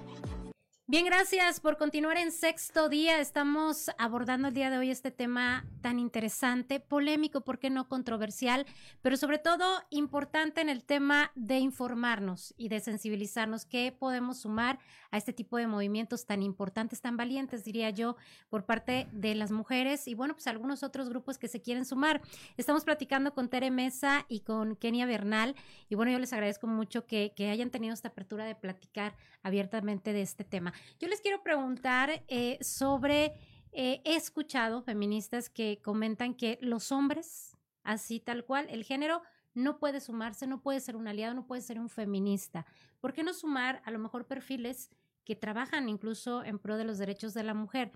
Bien, 0.89 1.05
gracias 1.05 1.59
por 1.59 1.77
continuar 1.77 2.17
en 2.17 2.31
sexto 2.31 2.89
día. 2.89 3.19
Estamos 3.19 3.91
abordando 3.99 4.47
el 4.47 4.55
día 4.55 4.71
de 4.71 4.79
hoy 4.79 4.89
este 4.89 5.11
tema 5.11 5.63
tan 5.81 5.99
interesante, 5.99 6.79
polémico, 6.79 7.41
¿por 7.41 7.59
qué 7.59 7.69
no 7.69 7.87
controversial? 7.87 8.65
Pero 9.03 9.15
sobre 9.15 9.37
todo 9.37 9.83
importante 9.91 10.61
en 10.61 10.67
el 10.67 10.83
tema 10.83 11.31
de 11.35 11.59
informarnos 11.59 12.55
y 12.57 12.69
de 12.69 12.79
sensibilizarnos. 12.79 13.65
¿Qué 13.65 13.95
podemos 13.97 14.39
sumar 14.39 14.79
a 15.11 15.17
este 15.17 15.31
tipo 15.31 15.57
de 15.57 15.67
movimientos 15.67 16.25
tan 16.25 16.41
importantes, 16.41 17.01
tan 17.01 17.17
valientes, 17.17 17.63
diría 17.63 17.91
yo, 17.91 18.15
por 18.49 18.65
parte 18.65 19.07
de 19.11 19.35
las 19.35 19.51
mujeres 19.51 20.07
y 20.07 20.15
bueno, 20.15 20.33
pues 20.33 20.47
algunos 20.47 20.81
otros 20.81 21.07
grupos 21.07 21.37
que 21.37 21.47
se 21.47 21.61
quieren 21.61 21.85
sumar? 21.85 22.19
Estamos 22.57 22.83
platicando 22.83 23.35
con 23.35 23.47
Tere 23.47 23.69
Mesa 23.69 24.25
y 24.27 24.39
con 24.39 24.75
Kenia 24.75 25.05
Bernal 25.05 25.53
y 25.87 25.93
bueno, 25.93 26.11
yo 26.11 26.17
les 26.17 26.33
agradezco 26.33 26.65
mucho 26.65 27.05
que, 27.05 27.31
que 27.35 27.51
hayan 27.51 27.69
tenido 27.69 27.93
esta 27.93 28.07
apertura 28.07 28.45
de 28.45 28.55
platicar 28.55 29.15
abiertamente 29.43 30.13
de 30.13 30.23
este 30.23 30.43
tema. 30.43 30.73
Yo 30.99 31.07
les 31.07 31.21
quiero 31.21 31.41
preguntar 31.43 32.23
eh, 32.27 32.57
sobre, 32.61 33.33
eh, 33.71 34.01
he 34.03 34.15
escuchado 34.15 34.81
feministas 34.81 35.49
que 35.49 35.81
comentan 35.81 36.33
que 36.33 36.57
los 36.61 36.91
hombres 36.91 37.57
así 37.83 38.19
tal 38.19 38.45
cual. 38.45 38.67
El 38.69 38.83
género 38.83 39.21
no 39.53 39.79
puede 39.79 39.99
sumarse, 39.99 40.47
no 40.47 40.61
puede 40.61 40.79
ser 40.79 40.95
un 40.95 41.07
aliado, 41.07 41.33
no 41.33 41.45
puede 41.45 41.61
ser 41.61 41.79
un 41.79 41.89
feminista. 41.89 42.65
¿Por 42.99 43.13
qué 43.13 43.23
no 43.23 43.33
sumar 43.33 43.81
a 43.85 43.91
lo 43.91 43.99
mejor 43.99 44.27
perfiles 44.27 44.89
que 45.25 45.35
trabajan 45.35 45.89
incluso 45.89 46.43
en 46.43 46.59
pro 46.59 46.77
de 46.77 46.85
los 46.85 46.97
derechos 46.97 47.33
de 47.33 47.43
la 47.43 47.53
mujer? 47.53 47.91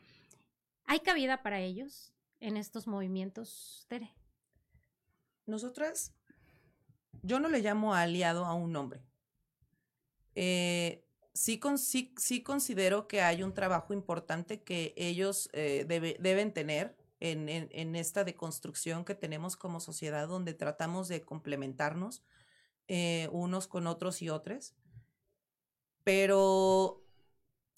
¿Hay 0.85 0.99
cabida 0.99 1.41
para 1.43 1.59
ellos 1.59 2.13
en 2.39 2.57
estos 2.57 2.87
movimientos, 2.87 3.85
Tere? 3.87 4.13
Nosotras, 5.45 6.13
yo 7.21 7.39
no 7.39 7.49
le 7.49 7.61
llamo 7.61 7.93
aliado 7.93 8.45
a 8.45 8.53
un 8.53 8.75
hombre. 8.75 9.01
Eh, 10.35 11.02
sí, 11.33 11.59
considero 12.43 13.07
que 13.07 13.21
hay 13.21 13.43
un 13.43 13.53
trabajo 13.53 13.93
importante 13.93 14.61
que 14.61 14.93
ellos 14.95 15.49
eh, 15.53 15.85
deben 16.19 16.53
tener 16.53 16.95
en, 17.19 17.95
esta 17.95 18.23
deconstrucción 18.23 19.05
que 19.05 19.15
tenemos 19.15 19.55
como 19.55 19.79
sociedad, 19.79 20.27
donde 20.27 20.53
tratamos 20.53 21.07
de 21.07 21.21
complementarnos 21.21 22.23
eh, 22.87 23.29
unos 23.31 23.67
con 23.67 23.87
otros 23.87 24.21
y 24.21 24.29
otros, 24.29 24.75
pero 26.03 27.05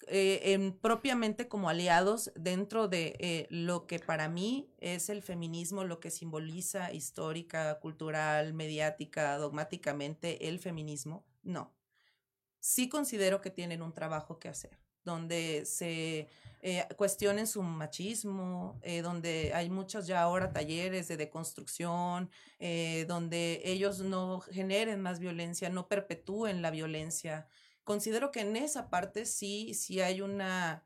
en, 0.08 0.76
propiamente 0.76 1.48
como 1.48 1.68
aliados 1.68 2.32
dentro 2.34 2.88
de 2.88 3.46
lo 3.50 3.86
que 3.86 4.00
para 4.00 4.28
mí 4.28 4.68
es 4.78 5.08
el 5.08 5.22
feminismo, 5.22 5.84
lo 5.84 6.00
que 6.00 6.10
simboliza 6.10 6.92
histórica, 6.92 7.78
cultural, 7.78 8.52
mediática, 8.52 9.38
dogmáticamente 9.38 10.48
el 10.48 10.58
feminismo, 10.58 11.24
no 11.42 11.76
sí 12.66 12.88
considero 12.88 13.40
que 13.40 13.50
tienen 13.50 13.80
un 13.80 13.92
trabajo 13.92 14.40
que 14.40 14.48
hacer, 14.48 14.76
donde 15.04 15.64
se 15.66 16.28
eh, 16.62 16.84
cuestionen 16.96 17.46
su 17.46 17.62
machismo, 17.62 18.80
eh, 18.82 19.02
donde 19.02 19.52
hay 19.54 19.70
muchos 19.70 20.08
ya 20.08 20.20
ahora 20.20 20.52
talleres 20.52 21.06
de 21.06 21.16
deconstrucción, 21.16 22.28
eh, 22.58 23.04
donde 23.06 23.62
ellos 23.64 24.00
no 24.00 24.40
generen 24.40 25.00
más 25.00 25.20
violencia, 25.20 25.68
no 25.70 25.86
perpetúen 25.86 26.60
la 26.60 26.72
violencia. 26.72 27.46
Considero 27.84 28.32
que 28.32 28.40
en 28.40 28.56
esa 28.56 28.90
parte 28.90 29.26
sí, 29.26 29.72
sí 29.72 30.00
hay 30.00 30.20
una, 30.20 30.82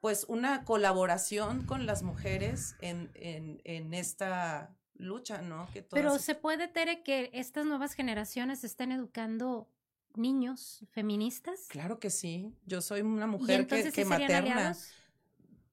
pues 0.00 0.26
una 0.28 0.66
colaboración 0.66 1.64
con 1.64 1.86
las 1.86 2.02
mujeres 2.02 2.76
en, 2.82 3.10
en, 3.14 3.62
en 3.64 3.94
esta 3.94 4.76
lucha, 4.96 5.40
¿no? 5.40 5.66
Que 5.72 5.82
Pero 5.82 6.18
se 6.18 6.34
puede, 6.34 6.68
Tere, 6.68 7.02
que 7.02 7.30
estas 7.32 7.64
nuevas 7.64 7.94
generaciones 7.94 8.64
estén 8.64 8.92
educando 8.92 9.70
niños 10.16 10.84
feministas? 10.90 11.66
Claro 11.68 11.98
que 11.98 12.10
sí. 12.10 12.54
Yo 12.66 12.80
soy 12.80 13.02
una 13.02 13.26
mujer 13.26 13.66
que, 13.66 13.90
que 13.92 14.04
materna. 14.04 14.76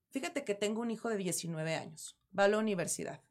Fíjate 0.09 0.43
que 0.43 0.55
tengo 0.55 0.81
un 0.81 0.91
hijo 0.91 1.09
de 1.09 1.17
19 1.17 1.75
años. 1.75 2.17
Va 2.37 2.45
a 2.45 2.47
la 2.47 2.57
universidad. 2.57 3.21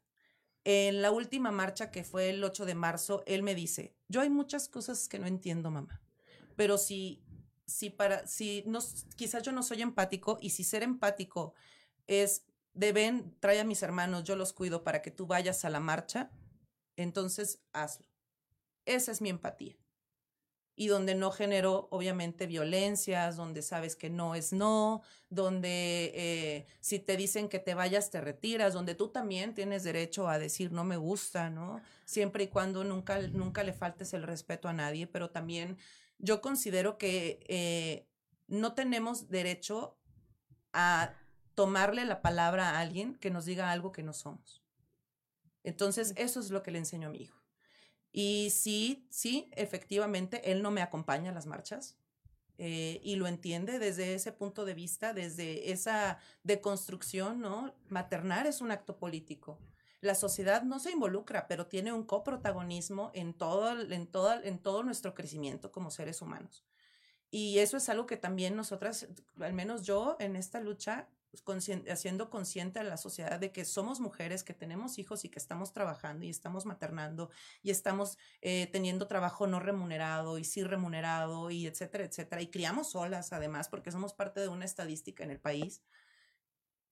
En 0.63 1.01
la 1.01 1.11
última 1.11 1.51
marcha 1.51 1.91
que 1.91 2.03
fue 2.03 2.29
el 2.29 2.43
8 2.43 2.65
de 2.65 2.75
marzo, 2.75 3.23
él 3.25 3.41
me 3.41 3.55
dice, 3.55 3.95
yo 4.07 4.21
hay 4.21 4.29
muchas 4.29 4.67
cosas 4.67 5.07
que 5.07 5.17
no 5.17 5.25
entiendo, 5.25 5.71
mamá, 5.71 6.03
pero 6.55 6.77
si, 6.77 7.23
si 7.65 7.89
para, 7.89 8.27
si 8.27 8.63
no, 8.67 8.79
quizás 9.15 9.41
yo 9.41 9.51
no 9.51 9.63
soy 9.63 9.81
empático 9.81 10.37
y 10.39 10.51
si 10.51 10.63
ser 10.63 10.83
empático 10.83 11.55
es 12.05 12.45
de 12.73 12.93
ven, 12.93 13.35
trae 13.39 13.59
a 13.59 13.63
mis 13.63 13.81
hermanos, 13.81 14.23
yo 14.23 14.35
los 14.35 14.53
cuido 14.53 14.83
para 14.83 15.01
que 15.01 15.09
tú 15.09 15.25
vayas 15.25 15.65
a 15.65 15.71
la 15.71 15.79
marcha, 15.79 16.31
entonces 16.95 17.63
hazlo. 17.73 18.07
Esa 18.85 19.11
es 19.11 19.21
mi 19.21 19.29
empatía 19.29 19.80
y 20.75 20.87
donde 20.87 21.15
no 21.15 21.31
generó 21.31 21.87
obviamente 21.91 22.47
violencias, 22.47 23.35
donde 23.35 23.61
sabes 23.61 23.95
que 23.95 24.09
no 24.09 24.35
es 24.35 24.53
no, 24.53 25.01
donde 25.29 26.11
eh, 26.15 26.65
si 26.79 26.99
te 26.99 27.17
dicen 27.17 27.49
que 27.49 27.59
te 27.59 27.73
vayas 27.73 28.09
te 28.09 28.21
retiras, 28.21 28.73
donde 28.73 28.95
tú 28.95 29.09
también 29.09 29.53
tienes 29.53 29.83
derecho 29.83 30.27
a 30.29 30.39
decir 30.39 30.71
no 30.71 30.83
me 30.83 30.97
gusta, 30.97 31.49
¿no? 31.49 31.81
Siempre 32.05 32.45
y 32.45 32.47
cuando 32.47 32.83
nunca, 32.83 33.19
nunca 33.19 33.63
le 33.63 33.73
faltes 33.73 34.13
el 34.13 34.23
respeto 34.23 34.67
a 34.67 34.73
nadie, 34.73 35.07
pero 35.07 35.29
también 35.29 35.77
yo 36.17 36.41
considero 36.41 36.97
que 36.97 37.39
eh, 37.47 38.07
no 38.47 38.73
tenemos 38.73 39.29
derecho 39.29 39.97
a 40.73 41.13
tomarle 41.55 42.05
la 42.05 42.21
palabra 42.21 42.71
a 42.71 42.79
alguien 42.79 43.15
que 43.15 43.31
nos 43.31 43.45
diga 43.45 43.71
algo 43.71 43.91
que 43.91 44.03
no 44.03 44.13
somos. 44.13 44.63
Entonces, 45.63 46.13
eso 46.15 46.39
es 46.39 46.49
lo 46.49 46.63
que 46.63 46.71
le 46.71 46.79
enseño 46.79 47.09
a 47.09 47.11
mi 47.11 47.19
hijo. 47.19 47.40
Y 48.11 48.49
sí, 48.51 49.07
sí, 49.09 49.49
efectivamente, 49.55 50.51
él 50.51 50.61
no 50.61 50.71
me 50.71 50.81
acompaña 50.81 51.31
a 51.31 51.33
las 51.33 51.45
marchas. 51.45 51.97
Eh, 52.57 53.01
y 53.03 53.15
lo 53.15 53.25
entiende 53.25 53.79
desde 53.79 54.13
ese 54.13 54.31
punto 54.31 54.65
de 54.65 54.75
vista, 54.75 55.13
desde 55.13 55.71
esa 55.71 56.19
deconstrucción, 56.43 57.39
¿no? 57.39 57.73
Maternar 57.89 58.45
es 58.45 58.61
un 58.61 58.69
acto 58.69 58.99
político. 58.99 59.57
La 59.99 60.13
sociedad 60.13 60.61
no 60.61 60.79
se 60.79 60.91
involucra, 60.91 61.47
pero 61.47 61.65
tiene 61.65 61.91
un 61.91 62.03
coprotagonismo 62.03 63.09
en 63.15 63.33
todo, 63.33 63.79
en, 63.79 64.05
todo, 64.05 64.33
en 64.43 64.59
todo 64.59 64.83
nuestro 64.83 65.15
crecimiento 65.15 65.71
como 65.71 65.89
seres 65.89 66.21
humanos. 66.21 66.63
Y 67.31 67.59
eso 67.59 67.77
es 67.77 67.89
algo 67.89 68.05
que 68.05 68.17
también 68.17 68.55
nosotras, 68.55 69.07
al 69.39 69.53
menos 69.53 69.83
yo 69.83 70.17
en 70.19 70.35
esta 70.35 70.59
lucha, 70.59 71.07
haciendo 71.87 72.29
consciente 72.29 72.79
a 72.79 72.83
la 72.83 72.97
sociedad 72.97 73.39
de 73.39 73.51
que 73.51 73.63
somos 73.63 73.99
mujeres, 73.99 74.43
que 74.43 74.53
tenemos 74.53 74.99
hijos 74.99 75.23
y 75.23 75.29
que 75.29 75.39
estamos 75.39 75.71
trabajando 75.71 76.25
y 76.25 76.29
estamos 76.29 76.65
maternando 76.65 77.29
y 77.63 77.71
estamos 77.71 78.17
eh, 78.41 78.67
teniendo 78.71 79.07
trabajo 79.07 79.47
no 79.47 79.59
remunerado 79.59 80.37
y 80.37 80.43
sí 80.43 80.63
remunerado 80.63 81.49
y 81.49 81.67
etcétera, 81.67 82.03
etcétera. 82.03 82.41
Y 82.41 82.47
criamos 82.47 82.91
solas 82.91 83.31
además 83.31 83.69
porque 83.69 83.91
somos 83.91 84.13
parte 84.13 84.41
de 84.41 84.49
una 84.49 84.65
estadística 84.65 85.23
en 85.23 85.31
el 85.31 85.39
país. 85.39 85.81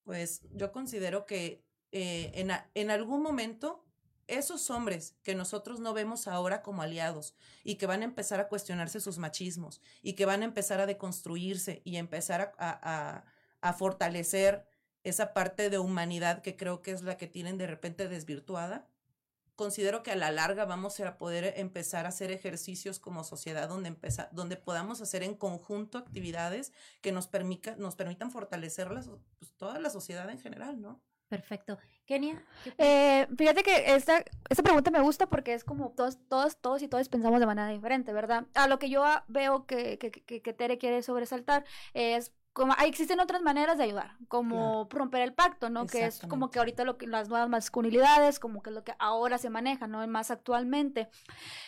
Pues 0.04 0.42
yo 0.52 0.72
considero 0.72 1.26
que 1.26 1.64
eh, 1.92 2.32
en, 2.34 2.50
en 2.74 2.90
algún 2.90 3.22
momento 3.22 3.84
esos 4.26 4.70
hombres 4.70 5.16
que 5.22 5.34
nosotros 5.34 5.80
no 5.80 5.92
vemos 5.92 6.28
ahora 6.28 6.62
como 6.62 6.82
aliados 6.82 7.34
y 7.64 7.74
que 7.74 7.86
van 7.86 8.02
a 8.02 8.04
empezar 8.04 8.40
a 8.40 8.48
cuestionarse 8.48 9.00
sus 9.00 9.18
machismos 9.18 9.82
y 10.02 10.14
que 10.14 10.24
van 10.24 10.42
a 10.42 10.44
empezar 10.44 10.80
a 10.80 10.86
deconstruirse 10.86 11.82
y 11.84 11.96
empezar 11.96 12.54
a 12.58 12.80
a 12.82 13.24
fortalecer 13.72 14.66
esa 15.04 15.32
parte 15.32 15.70
de 15.70 15.78
humanidad 15.78 16.42
que 16.42 16.56
creo 16.56 16.82
que 16.82 16.92
es 16.92 17.02
la 17.02 17.16
que 17.16 17.26
tienen 17.26 17.58
de 17.58 17.66
repente 17.66 18.08
desvirtuada. 18.08 18.86
Considero 19.56 20.02
que 20.02 20.12
a 20.12 20.16
la 20.16 20.30
larga 20.30 20.64
vamos 20.64 20.98
a 21.00 21.18
poder 21.18 21.54
empezar 21.56 22.06
a 22.06 22.10
hacer 22.10 22.30
ejercicios 22.30 22.98
como 22.98 23.24
sociedad 23.24 23.68
donde, 23.68 23.94
donde 24.32 24.56
podamos 24.56 25.00
hacer 25.02 25.22
en 25.22 25.34
conjunto 25.34 25.98
actividades 25.98 26.72
que 27.02 27.12
nos, 27.12 27.28
permita, 27.28 27.76
nos 27.76 27.94
permitan 27.94 28.30
fortalecer 28.30 28.88
pues, 28.88 29.52
toda 29.58 29.78
la 29.78 29.90
sociedad 29.90 30.30
en 30.30 30.38
general, 30.38 30.80
¿no? 30.80 31.02
Perfecto. 31.28 31.78
Kenia. 32.06 32.44
Eh, 32.76 33.28
fíjate 33.38 33.62
que 33.62 33.94
esta, 33.94 34.24
esta 34.48 34.64
pregunta 34.64 34.90
me 34.90 35.00
gusta 35.00 35.28
porque 35.28 35.54
es 35.54 35.62
como 35.62 35.90
todos, 35.90 36.18
todos, 36.28 36.56
todos 36.56 36.82
y 36.82 36.88
todos 36.88 37.08
pensamos 37.08 37.38
de 37.38 37.46
manera 37.46 37.68
diferente, 37.68 38.12
¿verdad? 38.12 38.46
A 38.54 38.66
lo 38.66 38.80
que 38.80 38.90
yo 38.90 39.04
veo 39.28 39.64
que, 39.64 39.96
que, 39.98 40.10
que, 40.10 40.42
que 40.42 40.52
Tere 40.52 40.78
quiere 40.78 41.02
sobresaltar 41.02 41.64
es 41.94 42.32
como 42.52 42.74
existen 42.84 43.20
otras 43.20 43.42
maneras 43.42 43.78
de 43.78 43.84
ayudar, 43.84 44.16
como 44.28 44.88
romper 44.90 45.22
el 45.22 45.32
pacto, 45.32 45.70
¿no? 45.70 45.86
Que 45.86 46.06
es 46.06 46.20
como 46.28 46.50
que 46.50 46.58
ahorita 46.58 46.84
lo 46.84 46.98
que 46.98 47.06
las 47.06 47.28
nuevas 47.28 47.48
masculinidades, 47.48 48.40
como 48.40 48.62
que 48.62 48.70
es 48.70 48.74
lo 48.74 48.82
que 48.82 48.94
ahora 48.98 49.38
se 49.38 49.50
maneja, 49.50 49.86
¿no? 49.86 50.06
Más 50.08 50.30
actualmente. 50.30 51.08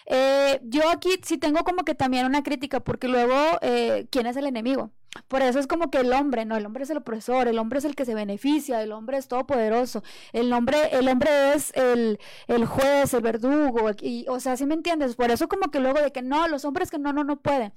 Eh, 0.06 0.60
yo 0.64 0.90
aquí 0.90 1.10
sí 1.22 1.38
tengo 1.38 1.60
como 1.64 1.84
que 1.84 1.94
también 1.94 2.26
una 2.26 2.42
crítica, 2.42 2.80
porque 2.80 3.08
luego, 3.08 3.34
eh, 3.60 4.08
¿quién 4.10 4.26
es 4.26 4.36
el 4.36 4.46
enemigo? 4.46 4.90
Por 5.28 5.42
eso 5.42 5.58
es 5.58 5.66
como 5.66 5.90
que 5.90 5.98
el 5.98 6.12
hombre, 6.12 6.44
no, 6.44 6.56
el 6.56 6.64
hombre 6.64 6.84
es 6.84 6.90
el 6.90 6.98
opresor, 6.98 7.48
el 7.48 7.58
hombre 7.58 7.78
es 7.78 7.84
el 7.84 7.94
que 7.94 8.04
se 8.04 8.14
beneficia, 8.14 8.82
el 8.82 8.92
hombre 8.92 9.18
es 9.18 9.28
todopoderoso, 9.28 10.02
el 10.32 10.52
hombre, 10.52 10.78
el 10.92 11.08
hombre 11.08 11.54
es 11.54 11.72
el, 11.74 12.18
el 12.48 12.64
juez, 12.66 13.12
el 13.12 13.22
verdugo, 13.22 13.90
y, 14.00 14.24
o 14.28 14.40
sea, 14.40 14.56
¿sí 14.56 14.64
me 14.66 14.74
entiendes? 14.74 15.14
Por 15.14 15.30
eso 15.30 15.48
como 15.48 15.70
que 15.70 15.80
luego 15.80 16.00
de 16.00 16.12
que 16.12 16.22
no, 16.22 16.48
los 16.48 16.64
hombres 16.64 16.90
que 16.90 16.98
no, 16.98 17.12
no, 17.12 17.24
no 17.24 17.40
pueden. 17.40 17.72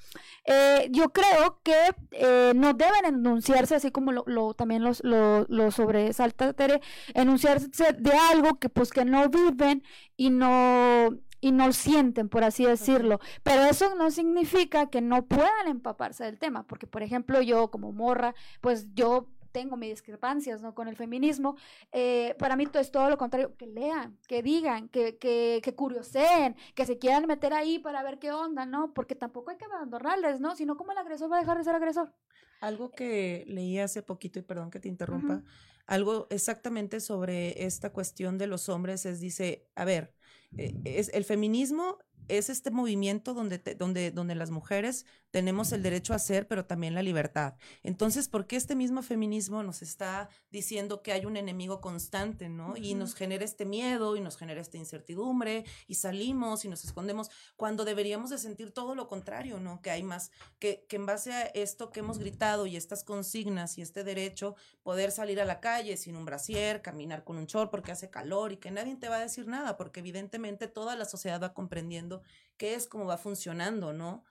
Eh, 0.45 0.87
yo 0.91 1.11
creo 1.11 1.59
que 1.63 1.75
eh, 2.11 2.53
no 2.55 2.73
deben 2.73 3.05
enunciarse, 3.05 3.75
así 3.75 3.91
como 3.91 4.11
lo, 4.11 4.23
lo 4.27 4.53
también 4.53 4.83
los, 4.83 5.03
lo, 5.03 5.45
lo 5.49 5.71
sobresalta 5.71 6.53
Tere, 6.53 6.81
enunciarse 7.13 7.93
de 7.93 8.11
algo 8.31 8.59
que 8.59 8.69
pues 8.69 8.91
que 8.91 9.05
no 9.05 9.29
viven 9.29 9.83
y 10.17 10.29
no 10.29 11.09
y 11.41 11.51
no 11.51 11.71
sienten, 11.73 12.29
por 12.29 12.43
así 12.43 12.65
decirlo. 12.65 13.19
Pero 13.43 13.63
eso 13.63 13.95
no 13.95 14.11
significa 14.11 14.89
que 14.89 15.01
no 15.01 15.25
puedan 15.25 15.67
empaparse 15.67 16.23
del 16.23 16.39
tema, 16.39 16.65
porque 16.67 16.87
por 16.87 17.03
ejemplo 17.03 17.41
yo 17.41 17.71
como 17.71 17.91
morra, 17.91 18.35
pues 18.61 18.87
yo 18.93 19.29
tengo 19.55 19.77
mis 19.77 19.91
discrepancias 19.91 20.61
¿no? 20.61 20.75
con 20.75 20.89
el 20.89 20.97
feminismo, 20.97 21.55
eh, 21.93 22.35
para 22.39 22.57
mí 22.57 22.67
es 22.73 22.91
todo 22.91 23.09
lo 23.09 23.17
contrario, 23.17 23.55
que 23.55 23.67
lean, 23.67 24.19
que 24.27 24.43
digan, 24.43 24.89
que, 24.89 25.17
que, 25.17 25.61
que 25.63 25.73
curioseen, 25.73 26.57
que 26.73 26.85
se 26.85 26.97
quieran 26.97 27.25
meter 27.25 27.53
ahí 27.53 27.79
para 27.79 28.03
ver 28.03 28.19
qué 28.19 28.33
onda, 28.33 28.65
¿no? 28.65 28.93
Porque 28.93 29.15
tampoco 29.15 29.51
hay 29.51 29.57
que 29.57 29.63
abandonarles, 29.63 30.41
¿no? 30.41 30.57
Sino 30.57 30.75
como 30.75 30.91
el 30.91 30.97
agresor 30.97 31.31
va 31.31 31.37
a 31.37 31.39
dejar 31.39 31.57
de 31.57 31.63
ser 31.63 31.73
agresor. 31.73 32.13
Algo 32.59 32.91
que 32.91 33.45
leí 33.47 33.79
hace 33.79 34.01
poquito, 34.03 34.39
y 34.39 34.41
perdón 34.41 34.71
que 34.71 34.81
te 34.81 34.89
interrumpa, 34.89 35.41
algo 35.85 36.27
exactamente 36.31 36.99
sobre 36.99 37.65
esta 37.65 37.93
cuestión 37.93 38.37
de 38.37 38.47
los 38.47 38.67
hombres 38.67 39.05
es, 39.05 39.21
dice, 39.21 39.69
a 39.75 39.85
ver, 39.85 40.14
es, 40.57 41.09
el 41.13 41.23
feminismo 41.23 41.97
es 42.27 42.49
este 42.49 42.71
movimiento 42.71 43.33
donde, 43.33 43.59
donde, 43.77 44.11
donde 44.11 44.35
las 44.35 44.51
mujeres 44.51 45.05
tenemos 45.31 45.71
el 45.73 45.83
derecho 45.83 46.13
a 46.13 46.19
ser, 46.19 46.47
pero 46.47 46.65
también 46.65 46.95
la 46.95 47.03
libertad. 47.03 47.55
Entonces, 47.83 48.29
¿por 48.29 48.47
qué 48.47 48.55
este 48.55 48.75
mismo 48.75 49.01
feminismo 49.01 49.63
nos 49.63 49.81
está 49.81 50.29
diciendo 50.49 51.01
que 51.01 51.11
hay 51.11 51.25
un 51.25 51.35
enemigo 51.35 51.81
constante, 51.81 52.47
¿no? 52.47 52.77
Y 52.77 52.93
nos 52.93 53.15
genera 53.15 53.43
este 53.43 53.65
miedo 53.65 54.15
y 54.15 54.21
nos 54.21 54.37
genera 54.37 54.61
esta 54.61 54.77
incertidumbre 54.77 55.65
y 55.87 55.95
salimos 55.95 56.63
y 56.63 56.69
nos 56.69 56.85
escondemos 56.85 57.29
cuando 57.57 57.83
deberíamos 57.83 58.29
de 58.29 58.37
sentir 58.37 58.71
todo 58.71 58.95
lo 58.95 59.07
contrario, 59.07 59.59
¿no? 59.59 59.81
Que 59.81 59.91
hay 59.91 60.03
más, 60.03 60.31
que, 60.59 60.85
que 60.87 60.95
en 60.95 61.05
base 61.05 61.33
a 61.33 61.41
esto 61.47 61.91
que 61.91 61.99
hemos 61.99 62.17
gritado 62.17 62.65
y 62.65 62.77
estas 62.77 63.03
consignas 63.03 63.77
y 63.77 63.81
este 63.81 64.03
derecho, 64.03 64.55
poder 64.83 65.11
salir 65.11 65.41
a 65.41 65.45
la 65.45 65.59
calle 65.59 65.97
sin 65.97 66.15
un 66.15 66.25
brasier, 66.25 66.81
caminar 66.81 67.23
con 67.23 67.37
un 67.37 67.45
short 67.45 67.71
porque 67.71 67.91
hace 67.91 68.09
calor 68.09 68.53
y 68.53 68.57
que 68.57 68.71
nadie 68.71 68.95
te 68.95 69.09
va 69.09 69.17
a 69.17 69.21
decir 69.21 69.47
nada, 69.47 69.77
porque 69.77 69.99
evidentemente 69.99 70.67
toda 70.67 70.95
la 70.95 71.05
sociedad 71.05 71.41
va 71.41 71.53
comprendiendo 71.53 72.14
qué 72.57 72.75
es 72.75 72.87
cómo 72.87 73.05
va 73.05 73.17
funcionando, 73.17 73.93
¿no? 73.93 74.23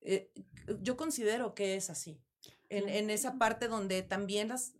Eh, 0.00 0.30
yo 0.80 0.96
considero 0.96 1.54
que 1.54 1.76
es 1.76 1.90
así. 1.90 2.20
En, 2.68 3.10
esa 3.10 3.36
parte 3.38 3.68
donde 3.68 4.02
también 4.02 4.48
las, 4.48 4.74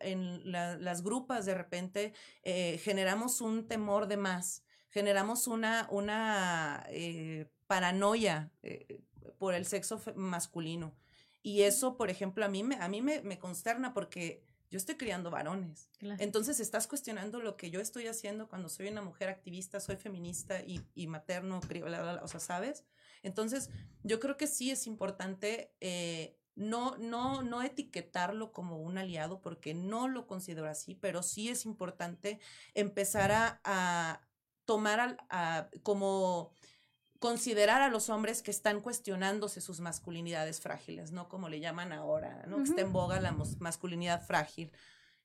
en 0.00 0.50
las 0.50 1.02
grupas 1.04 1.46
de 1.46 1.54
repente 1.54 2.12
eh, 2.42 2.78
generamos 2.78 3.40
un 3.40 3.68
temor 3.68 4.08
de 4.08 4.16
más, 4.16 4.64
generamos 4.88 5.46
una, 5.46 5.86
una 5.92 6.84
eh, 6.88 7.48
paranoia 7.68 8.50
por 9.38 9.54
el 9.54 9.64
sexo 9.64 10.00
masculino. 10.16 10.96
Y 11.40 11.62
eso, 11.62 11.96
por 11.96 12.10
ejemplo, 12.10 12.44
a 12.44 12.48
mí 12.48 12.64
me, 12.64 12.74
a 12.76 12.88
mí 12.88 13.00
me, 13.00 13.22
me 13.22 13.38
consterna 13.38 13.94
porque 13.94 14.42
yo 14.70 14.78
estoy 14.78 14.96
criando 14.96 15.30
varones. 15.30 15.88
Entonces 16.18 16.60
estás 16.60 16.86
cuestionando 16.86 17.40
lo 17.40 17.56
que 17.56 17.70
yo 17.70 17.80
estoy 17.80 18.06
haciendo 18.06 18.48
cuando 18.48 18.68
soy 18.68 18.88
una 18.88 19.02
mujer 19.02 19.28
activista, 19.28 19.80
soy 19.80 19.96
feminista 19.96 20.62
y, 20.62 20.80
y 20.94 21.06
materno, 21.06 21.60
o 22.22 22.28
sea, 22.28 22.40
¿sabes? 22.40 22.84
Entonces, 23.22 23.70
yo 24.02 24.20
creo 24.20 24.36
que 24.36 24.46
sí 24.46 24.70
es 24.70 24.86
importante 24.86 25.74
eh, 25.80 26.38
no, 26.56 26.96
no, 26.96 27.42
no 27.42 27.62
etiquetarlo 27.62 28.50
como 28.52 28.78
un 28.78 28.98
aliado, 28.98 29.40
porque 29.42 29.74
no 29.74 30.08
lo 30.08 30.26
considero 30.26 30.68
así, 30.68 30.94
pero 30.94 31.22
sí 31.22 31.48
es 31.50 31.66
importante 31.66 32.40
empezar 32.74 33.30
a, 33.30 33.60
a 33.62 34.22
tomar 34.64 35.18
a, 35.28 35.68
como 35.82 36.52
considerar 37.18 37.82
a 37.82 37.88
los 37.88 38.08
hombres 38.08 38.42
que 38.42 38.50
están 38.50 38.80
cuestionándose 38.80 39.60
sus 39.60 39.80
masculinidades 39.80 40.60
frágiles, 40.60 41.12
¿no? 41.12 41.28
Como 41.28 41.48
le 41.48 41.60
llaman 41.60 41.92
ahora, 41.92 42.44
¿no? 42.46 42.58
Que 42.58 42.64
está 42.64 42.80
en 42.80 42.92
boga 42.92 43.20
la 43.20 43.32
masculinidad 43.58 44.24
frágil 44.24 44.70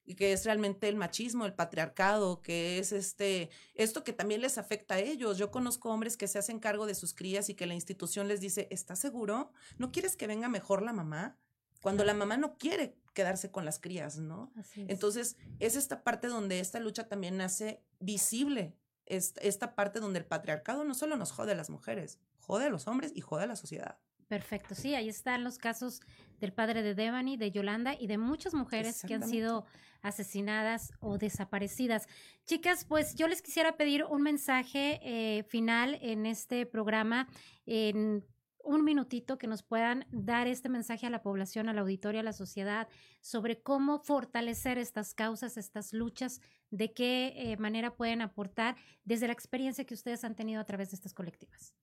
y 0.04 0.16
que 0.16 0.34
es 0.34 0.46
realmente 0.46 0.90
el 0.90 0.96
machismo, 0.96 1.46
el 1.46 1.54
patriarcado, 1.54 2.42
que 2.42 2.80
es 2.80 2.92
este, 2.92 3.50
esto 3.76 4.04
que 4.04 4.14
también 4.14 4.42
les 4.42 4.58
afecta 4.58 4.96
a 4.96 5.00
ellos. 5.00 5.38
Yo 5.38 5.52
conozco 5.52 5.90
hombres 5.90 6.18
que 6.18 6.28
se 6.28 6.40
hacen 6.40 6.60
cargo 6.60 6.86
de 6.86 6.96
sus 6.96 7.14
crías 7.14 7.50
y 7.50 7.56
que 7.56 7.66
la 7.66 7.76
institución 7.76 8.28
les 8.28 8.42
dice, 8.42 8.68
¿estás 8.72 9.00
seguro? 9.00 9.52
¿No 9.78 9.92
quieres 9.92 10.16
que 10.16 10.28
venga 10.28 10.50
mejor 10.50 10.82
la 10.82 10.94
mamá? 10.94 11.38
Cuando 11.82 12.04
la 12.04 12.14
mamá 12.14 12.38
no 12.38 12.58
quiere 12.58 12.96
quedarse 13.14 13.52
con 13.52 13.66
las 13.66 13.80
crías, 13.80 14.18
¿no? 14.18 14.52
Entonces, 14.76 15.36
es 15.60 15.76
esta 15.76 16.04
parte 16.04 16.28
donde 16.28 16.60
esta 16.60 16.80
lucha 16.80 17.08
también 17.08 17.42
hace 17.42 17.84
visible 18.00 18.76
esta 19.16 19.76
parte 19.76 20.00
donde 20.00 20.20
el 20.20 20.26
patriarcado 20.26 20.84
no 20.84 20.94
solo 20.94 21.18
nos 21.18 21.32
jode 21.32 21.52
a 21.52 21.56
las 21.56 21.70
mujeres, 21.70 22.20
jode 22.40 22.66
a 22.66 22.70
los 22.70 22.88
hombres 22.88 23.12
y 23.16 23.22
jode 23.22 23.44
a 23.44 23.48
la 23.48 23.56
sociedad. 23.56 23.98
Perfecto, 24.28 24.76
sí, 24.76 24.96
ahí 24.96 25.10
están 25.10 25.44
los 25.44 25.58
casos 25.58 26.00
del 26.40 26.54
padre 26.54 26.84
de 26.84 26.96
Devani, 26.96 27.36
de 27.36 27.52
Yolanda 27.52 27.96
y 28.00 28.08
de 28.08 28.18
muchas 28.18 28.54
mujeres 28.54 29.04
que 29.06 29.14
han 29.14 29.28
sido 29.28 29.66
asesinadas 30.02 30.94
o 31.02 31.18
desaparecidas. 31.18 32.08
Chicas, 32.46 32.86
pues 32.86 33.16
yo 33.16 33.28
les 33.28 33.42
quisiera 33.42 33.76
pedir 33.76 34.06
un 34.06 34.22
mensaje 34.22 35.02
eh, 35.04 35.44
final 35.44 36.00
en 36.02 36.26
este 36.26 36.66
programa, 36.66 37.28
en 37.66 38.26
un 38.64 38.84
minutito 38.84 39.38
que 39.38 39.48
nos 39.48 39.64
puedan 39.64 40.06
dar 40.12 40.48
este 40.48 40.70
mensaje 40.70 41.08
a 41.08 41.10
la 41.10 41.22
población, 41.22 41.70
al 41.70 41.80
auditorio, 41.80 42.22
a 42.22 42.24
la 42.24 42.34
sociedad, 42.34 42.88
sobre 43.22 43.62
cómo 43.62 44.00
fortalecer 44.00 44.78
estas 44.78 45.14
causas, 45.14 45.58
estas 45.58 45.94
luchas, 45.94 46.42
de 46.70 46.94
qué 46.94 47.34
eh, 47.36 47.58
manera 47.58 47.96
pueden 47.96 48.22
aportar 48.22 48.76
desde 49.04 49.28
la 49.28 49.34
experiencia 49.34 49.86
que 49.86 49.94
ustedes 49.94 50.24
han 50.24 50.36
tenido 50.36 50.62
a 50.62 50.66
través 50.66 50.92
de 50.92 50.96
estas 50.96 51.14
colectivas. 51.14 51.74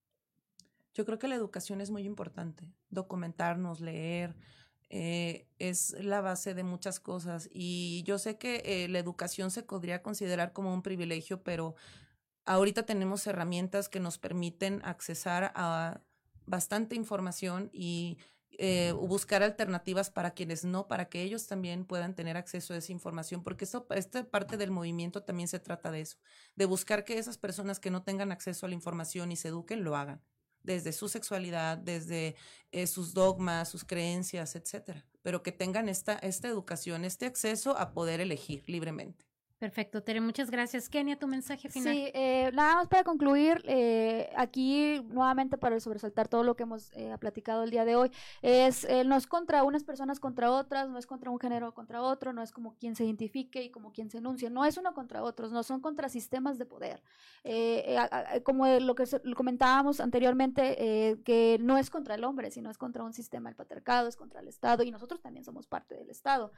Yo 0.94 1.04
creo 1.04 1.18
que 1.18 1.28
la 1.28 1.36
educación 1.36 1.80
es 1.80 1.90
muy 1.90 2.02
importante, 2.02 2.72
documentarnos, 2.90 3.80
leer, 3.80 4.34
eh, 4.90 5.46
es 5.58 5.90
la 6.02 6.22
base 6.22 6.54
de 6.54 6.64
muchas 6.64 6.98
cosas 6.98 7.48
y 7.52 8.02
yo 8.04 8.18
sé 8.18 8.38
que 8.38 8.62
eh, 8.64 8.88
la 8.88 8.98
educación 8.98 9.50
se 9.50 9.62
podría 9.62 10.02
considerar 10.02 10.54
como 10.54 10.72
un 10.72 10.82
privilegio, 10.82 11.42
pero 11.42 11.74
ahorita 12.46 12.84
tenemos 12.84 13.26
herramientas 13.26 13.90
que 13.90 14.00
nos 14.00 14.16
permiten 14.16 14.80
accesar 14.84 15.52
a 15.54 16.00
bastante 16.48 16.96
información 16.96 17.70
y 17.72 18.18
eh, 18.60 18.92
buscar 18.92 19.42
alternativas 19.44 20.10
para 20.10 20.32
quienes 20.32 20.64
no, 20.64 20.88
para 20.88 21.08
que 21.08 21.22
ellos 21.22 21.46
también 21.46 21.84
puedan 21.84 22.16
tener 22.16 22.36
acceso 22.36 22.74
a 22.74 22.78
esa 22.78 22.90
información, 22.90 23.44
porque 23.44 23.64
eso, 23.64 23.86
esta 23.90 24.24
parte 24.24 24.56
del 24.56 24.72
movimiento 24.72 25.22
también 25.22 25.46
se 25.46 25.60
trata 25.60 25.92
de 25.92 26.00
eso, 26.00 26.18
de 26.56 26.64
buscar 26.64 27.04
que 27.04 27.18
esas 27.18 27.38
personas 27.38 27.78
que 27.78 27.92
no 27.92 28.02
tengan 28.02 28.32
acceso 28.32 28.66
a 28.66 28.68
la 28.68 28.74
información 28.74 29.30
y 29.30 29.36
se 29.36 29.48
eduquen, 29.48 29.84
lo 29.84 29.94
hagan, 29.94 30.20
desde 30.64 30.92
su 30.92 31.08
sexualidad, 31.08 31.78
desde 31.78 32.34
eh, 32.72 32.88
sus 32.88 33.14
dogmas, 33.14 33.68
sus 33.68 33.84
creencias, 33.84 34.56
etcétera, 34.56 35.06
pero 35.22 35.44
que 35.44 35.52
tengan 35.52 35.88
esta, 35.88 36.14
esta 36.14 36.48
educación, 36.48 37.04
este 37.04 37.26
acceso 37.26 37.78
a 37.78 37.92
poder 37.92 38.20
elegir 38.20 38.64
libremente. 38.66 39.27
Perfecto, 39.58 40.04
Tere, 40.04 40.20
muchas 40.20 40.52
gracias. 40.52 40.88
Kenia, 40.88 41.18
tu 41.18 41.26
mensaje 41.26 41.68
final. 41.68 41.92
Sí, 41.92 42.10
eh, 42.14 42.52
nada 42.54 42.76
más 42.76 42.86
para 42.86 43.02
concluir, 43.02 43.60
eh, 43.64 44.30
aquí 44.36 45.02
nuevamente 45.08 45.58
para 45.58 45.80
sobresaltar 45.80 46.28
todo 46.28 46.44
lo 46.44 46.54
que 46.54 46.62
hemos 46.62 46.92
eh, 46.92 47.16
platicado 47.18 47.64
el 47.64 47.70
día 47.70 47.84
de 47.84 47.96
hoy, 47.96 48.12
es 48.40 48.86
no 49.04 49.16
es 49.16 49.26
contra 49.26 49.64
unas 49.64 49.82
personas 49.82 50.20
contra 50.20 50.52
otras, 50.52 50.88
no 50.88 50.96
es 50.96 51.08
contra 51.08 51.32
un 51.32 51.40
género 51.40 51.74
contra 51.74 52.02
otro, 52.02 52.32
no 52.32 52.42
es 52.42 52.52
como 52.52 52.76
quien 52.76 52.94
se 52.94 53.04
identifique 53.04 53.60
y 53.64 53.70
como 53.70 53.90
quien 53.90 54.10
se 54.10 54.18
enuncie, 54.18 54.48
no 54.48 54.64
es 54.64 54.76
uno 54.76 54.94
contra 54.94 55.24
otros, 55.24 55.50
no 55.50 55.64
son 55.64 55.80
contra 55.80 56.08
sistemas 56.08 56.56
de 56.58 56.64
poder. 56.64 57.02
como 58.44 58.68
lo 58.68 58.94
que 58.94 59.06
comentábamos 59.34 59.98
anteriormente, 59.98 61.18
que 61.24 61.58
no 61.60 61.78
es 61.78 61.90
contra 61.90 62.14
el 62.14 62.22
hombre, 62.22 62.52
sino 62.52 62.70
es 62.70 62.78
contra 62.78 63.02
un 63.02 63.12
sistema, 63.12 63.48
el 63.48 63.56
patriarcado, 63.56 64.06
es 64.06 64.14
contra 64.14 64.40
el 64.40 64.46
Estado 64.46 64.84
y 64.84 64.92
nosotros 64.92 65.20
también 65.20 65.44
somos 65.44 65.66
parte 65.66 65.96
del 65.96 66.10
Estado. 66.10 66.52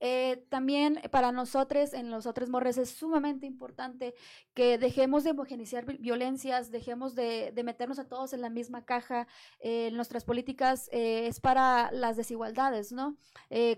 Eh, 0.00 0.44
también 0.48 1.00
para 1.10 1.32
nosotros 1.32 1.92
en 1.92 2.10
los 2.10 2.26
otros 2.26 2.48
morres 2.48 2.78
es 2.78 2.90
sumamente 2.90 3.46
importante 3.46 4.14
que 4.54 4.78
dejemos 4.78 5.24
de 5.24 5.32
homogenizar 5.32 5.84
violencias, 5.98 6.70
dejemos 6.70 7.14
de, 7.14 7.52
meternos 7.64 7.98
a 7.98 8.08
todos 8.08 8.32
en 8.32 8.40
la 8.40 8.50
misma 8.50 8.84
caja. 8.84 9.26
Eh, 9.60 9.90
nuestras 9.92 10.24
políticas 10.24 10.88
eh, 10.92 11.26
es 11.26 11.40
para 11.40 11.90
las 11.92 12.16
desigualdades, 12.16 12.92
¿no? 12.92 13.16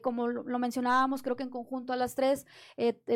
como 0.03 0.29
lo, 0.29 0.59
mencionábamos, 0.59 1.23
creo 1.23 1.37
que 1.37 1.43
en 1.43 1.51
conjunto 1.51 1.93
a 1.93 1.97
las 1.97 2.15
tres, 2.15 2.47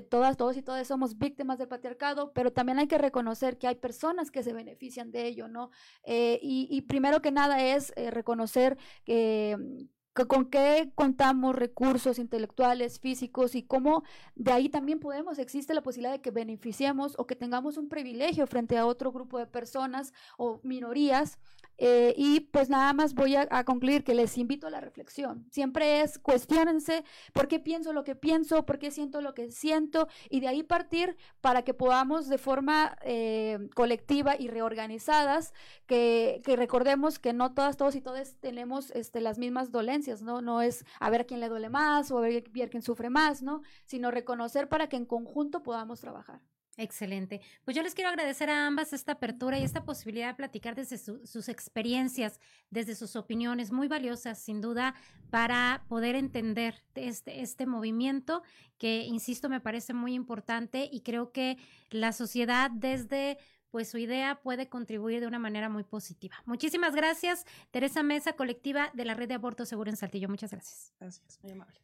todas, 0.09 0.37
todos 0.37 0.57
y 0.57 0.63
todas 0.63 0.87
somos 0.87 1.19
víctimas 1.19 1.59
del 1.59 1.69
patriarcado, 1.69 2.33
pero 2.33 2.53
también 2.53 2.79
hay 2.79 2.87
que 2.87 2.99
reconocer 2.99 3.59
que 3.59 3.67
hay 3.67 3.75
personas 3.75 4.31
que 4.31 4.43
se 4.43 4.53
benefician 4.53 5.11
de 5.11 5.27
ello, 5.27 5.49
¿no? 5.49 5.71
Y, 6.07 6.83
primero 6.83 7.21
que 7.21 7.33
nada 7.33 7.63
es 7.63 7.93
reconocer 7.97 8.79
que 9.05 9.89
con 10.15 10.47
qué 10.47 10.93
contamos 10.95 11.57
recursos 11.57 12.19
intelectuales, 12.19 13.01
físicos 13.01 13.55
y 13.57 13.65
cómo 13.65 14.05
de 14.37 14.53
ahí 14.53 14.69
también 14.69 15.01
podemos, 15.01 15.39
existe 15.39 15.75
la 15.75 15.83
posibilidad 15.83 16.13
de 16.13 16.21
que 16.21 16.31
beneficiemos 16.31 17.15
o 17.19 17.27
que 17.27 17.35
tengamos 17.35 17.77
un 17.77 17.89
privilegio 17.89 18.47
frente 18.47 18.79
a 18.79 18.87
otro 18.87 19.11
grupo 19.11 19.39
de 19.39 19.47
personas 19.47 20.13
o 20.37 20.61
minorías 20.63 21.39
eh, 21.77 22.15
y 22.17 22.41
pues 22.41 22.69
nada 22.71 22.93
más 22.93 23.15
voy 23.15 23.35
a, 23.35 23.65
concluir 23.65 24.05
que 24.05 24.15
les 24.15 24.39
invito 24.39 24.67
a 24.67 24.71
la 24.71 24.81
reflexión. 24.81 25.47
Siempre 25.51 26.03
es 26.03 26.19
cuestionense 26.19 27.05
por 27.33 27.49
qué 27.49 27.59
pienso 27.59 27.93
lo 27.93 28.05
que 28.05 28.15
pienso, 28.15 28.65
por 28.65 28.79
qué 28.79 28.91
siento 28.91 29.21
lo 29.21 29.35
que 29.35 29.51
siento 29.51 30.07
y 30.31 30.41
de 30.41 30.49
ahí 30.49 30.63
partir 30.63 31.17
para 31.41 31.63
que 31.63 31.75
podamos 31.75 32.29
de 32.29 32.39
forma 32.39 32.97
eh, 33.03 33.59
colectiva 33.75 34.37
y 34.39 34.49
reorganizadas 34.49 35.53
que, 35.87 36.43
que, 36.45 36.57
recordemos 36.57 37.19
que 37.19 37.33
no 37.33 37.55
todas, 37.55 37.77
todos 37.77 37.97
y 37.97 38.01
todas 38.01 38.37
tenemos 38.37 38.93
este, 38.93 39.21
las 39.21 39.39
mismas 39.39 39.73
dolencias, 39.73 40.04
¿no? 40.23 40.41
No 40.41 40.63
es 40.63 40.85
a 41.01 41.11
ver 41.11 41.23
a 41.23 41.25
quién 41.25 41.41
le 41.41 41.49
duele 41.49 41.69
más 41.69 42.11
o 42.11 42.19
a 42.19 42.23
ver, 42.23 42.45
quién 42.45 42.83
sufre 42.83 43.11
más, 43.11 43.43
¿no? 43.43 43.63
Sino 43.85 44.11
reconocer 44.11 44.69
para 44.69 44.89
que 44.89 44.97
en 44.97 45.07
conjunto 45.07 45.63
podamos 45.63 46.01
trabajar. 46.01 46.41
Excelente. 46.77 47.41
Pues 47.65 47.77
yo 47.77 47.85
les 47.85 47.95
quiero 47.95 48.11
agradecer 48.11 48.51
a 48.51 48.67
ambas 48.67 48.93
esta 48.93 49.13
apertura 49.13 49.59
y 49.59 49.63
esta 49.63 49.85
posibilidad 49.85 50.29
de 50.29 50.35
platicar 50.35 50.75
desde 50.75 50.99
sus 50.99 51.49
experiencias, 51.49 52.41
desde 52.71 52.97
sus 52.97 53.15
opiniones, 53.15 53.71
muy 53.71 53.87
valiosas, 53.87 54.41
sin 54.41 54.61
duda, 54.61 54.95
para 55.31 55.85
poder 55.89 56.17
entender 56.17 56.83
este, 56.97 57.43
este 57.43 57.67
movimiento 57.67 58.43
que, 58.77 59.05
insisto, 59.05 59.49
me 59.49 59.61
parece 59.61 59.95
muy 59.95 60.15
importante 60.15 60.89
y 60.91 61.03
creo 61.03 61.31
que 61.31 61.59
la 61.91 62.13
sociedad 62.13 62.73
desde 62.73 63.39
pues 63.75 63.89
su 63.89 63.99
idea 63.99 64.41
puede 64.41 64.69
contribuir 64.69 65.19
de 65.19 65.27
una 65.27 65.41
manera 65.41 65.69
muy 65.69 65.83
positiva. 65.83 66.37
Muchísimas 66.45 66.95
gracias, 66.95 67.45
Teresa 67.73 68.05
Mesa, 68.05 68.35
colectiva 68.35 68.93
de 68.95 69.05
la 69.05 69.15
Red 69.15 69.27
de 69.27 69.35
Aborto 69.35 69.67
Seguro 69.67 69.91
en 69.91 69.97
Saltillo. 69.97 70.29
Muchas 70.29 70.53
gracias. 70.53 70.93
Gracias, 71.01 71.41
muy 71.43 71.51
amable. 71.51 71.84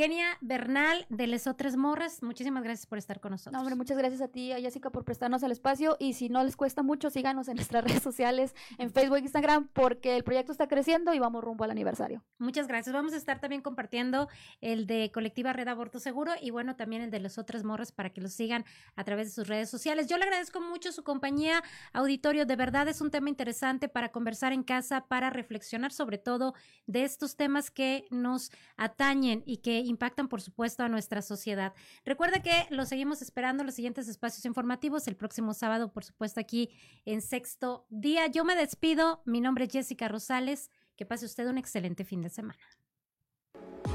Kenia 0.00 0.38
Bernal 0.40 1.04
de 1.10 1.26
Lesotres 1.26 1.76
Morras, 1.76 2.22
muchísimas 2.22 2.64
gracias 2.64 2.86
por 2.86 2.96
estar 2.96 3.20
con 3.20 3.32
nosotros. 3.32 3.52
No, 3.52 3.58
hombre, 3.58 3.74
muchas 3.74 3.98
gracias 3.98 4.22
a 4.22 4.28
ti, 4.28 4.50
a 4.50 4.58
Jessica, 4.58 4.88
por 4.88 5.04
prestarnos 5.04 5.42
el 5.42 5.52
espacio. 5.52 5.98
Y 6.00 6.14
si 6.14 6.30
no 6.30 6.42
les 6.42 6.56
cuesta 6.56 6.82
mucho, 6.82 7.10
síganos 7.10 7.48
en 7.48 7.56
nuestras 7.56 7.84
redes 7.84 8.02
sociales, 8.02 8.54
en 8.78 8.90
Facebook 8.90 9.18
e 9.18 9.20
Instagram, 9.20 9.68
porque 9.74 10.16
el 10.16 10.24
proyecto 10.24 10.52
está 10.52 10.68
creciendo 10.68 11.12
y 11.12 11.18
vamos 11.18 11.44
rumbo 11.44 11.64
al 11.64 11.70
aniversario. 11.70 12.24
Muchas 12.38 12.66
gracias. 12.66 12.94
Vamos 12.94 13.12
a 13.12 13.18
estar 13.18 13.40
también 13.40 13.60
compartiendo 13.60 14.30
el 14.62 14.86
de 14.86 15.10
Colectiva 15.12 15.52
Red 15.52 15.68
Aborto 15.68 16.00
Seguro 16.00 16.32
y 16.40 16.48
bueno, 16.48 16.76
también 16.76 17.02
el 17.02 17.10
de 17.10 17.20
Lesotres 17.20 17.62
Morras 17.62 17.92
para 17.92 18.08
que 18.08 18.22
los 18.22 18.32
sigan 18.32 18.64
a 18.96 19.04
través 19.04 19.26
de 19.26 19.34
sus 19.34 19.48
redes 19.48 19.68
sociales. 19.68 20.06
Yo 20.06 20.16
le 20.16 20.24
agradezco 20.24 20.62
mucho 20.62 20.92
su 20.92 21.04
compañía, 21.04 21.62
auditorio. 21.92 22.46
De 22.46 22.56
verdad 22.56 22.88
es 22.88 23.02
un 23.02 23.10
tema 23.10 23.28
interesante 23.28 23.90
para 23.90 24.08
conversar 24.08 24.54
en 24.54 24.62
casa, 24.62 25.04
para 25.08 25.28
reflexionar 25.28 25.92
sobre 25.92 26.16
todo 26.16 26.54
de 26.86 27.04
estos 27.04 27.36
temas 27.36 27.70
que 27.70 28.06
nos 28.08 28.50
atañen 28.78 29.42
y 29.44 29.58
que 29.58 29.89
impactan, 29.90 30.28
por 30.28 30.40
supuesto, 30.40 30.82
a 30.82 30.88
nuestra 30.88 31.22
sociedad. 31.22 31.74
Recuerda 32.04 32.42
que 32.42 32.66
lo 32.70 32.86
seguimos 32.86 33.22
esperando 33.22 33.62
en 33.62 33.66
los 33.66 33.74
siguientes 33.74 34.08
espacios 34.08 34.44
informativos 34.44 35.06
el 35.08 35.16
próximo 35.16 35.54
sábado, 35.54 35.92
por 35.92 36.04
supuesto, 36.04 36.40
aquí 36.40 36.70
en 37.04 37.20
sexto 37.20 37.86
día. 37.90 38.26
Yo 38.28 38.44
me 38.44 38.56
despido. 38.56 39.22
Mi 39.24 39.40
nombre 39.40 39.64
es 39.64 39.72
Jessica 39.72 40.08
Rosales. 40.08 40.70
Que 40.96 41.06
pase 41.06 41.26
usted 41.26 41.48
un 41.48 41.58
excelente 41.58 42.04
fin 42.04 42.22
de 42.22 42.28
semana. 42.28 42.60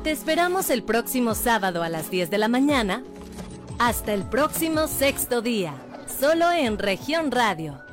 Te 0.04 0.12
esperamos 0.12 0.70
el 0.70 0.84
próximo 0.84 1.36
sábado 1.36 1.84
a 1.84 1.90
las 1.90 2.10
10 2.10 2.30
de 2.30 2.38
la 2.38 2.48
mañana. 2.48 3.04
Hasta 3.80 4.14
el 4.14 4.24
próximo 4.24 4.88
sexto 4.88 5.42
día, 5.42 5.76
solo 6.20 6.52
en 6.52 6.80
región 6.80 7.32
radio 7.32 7.85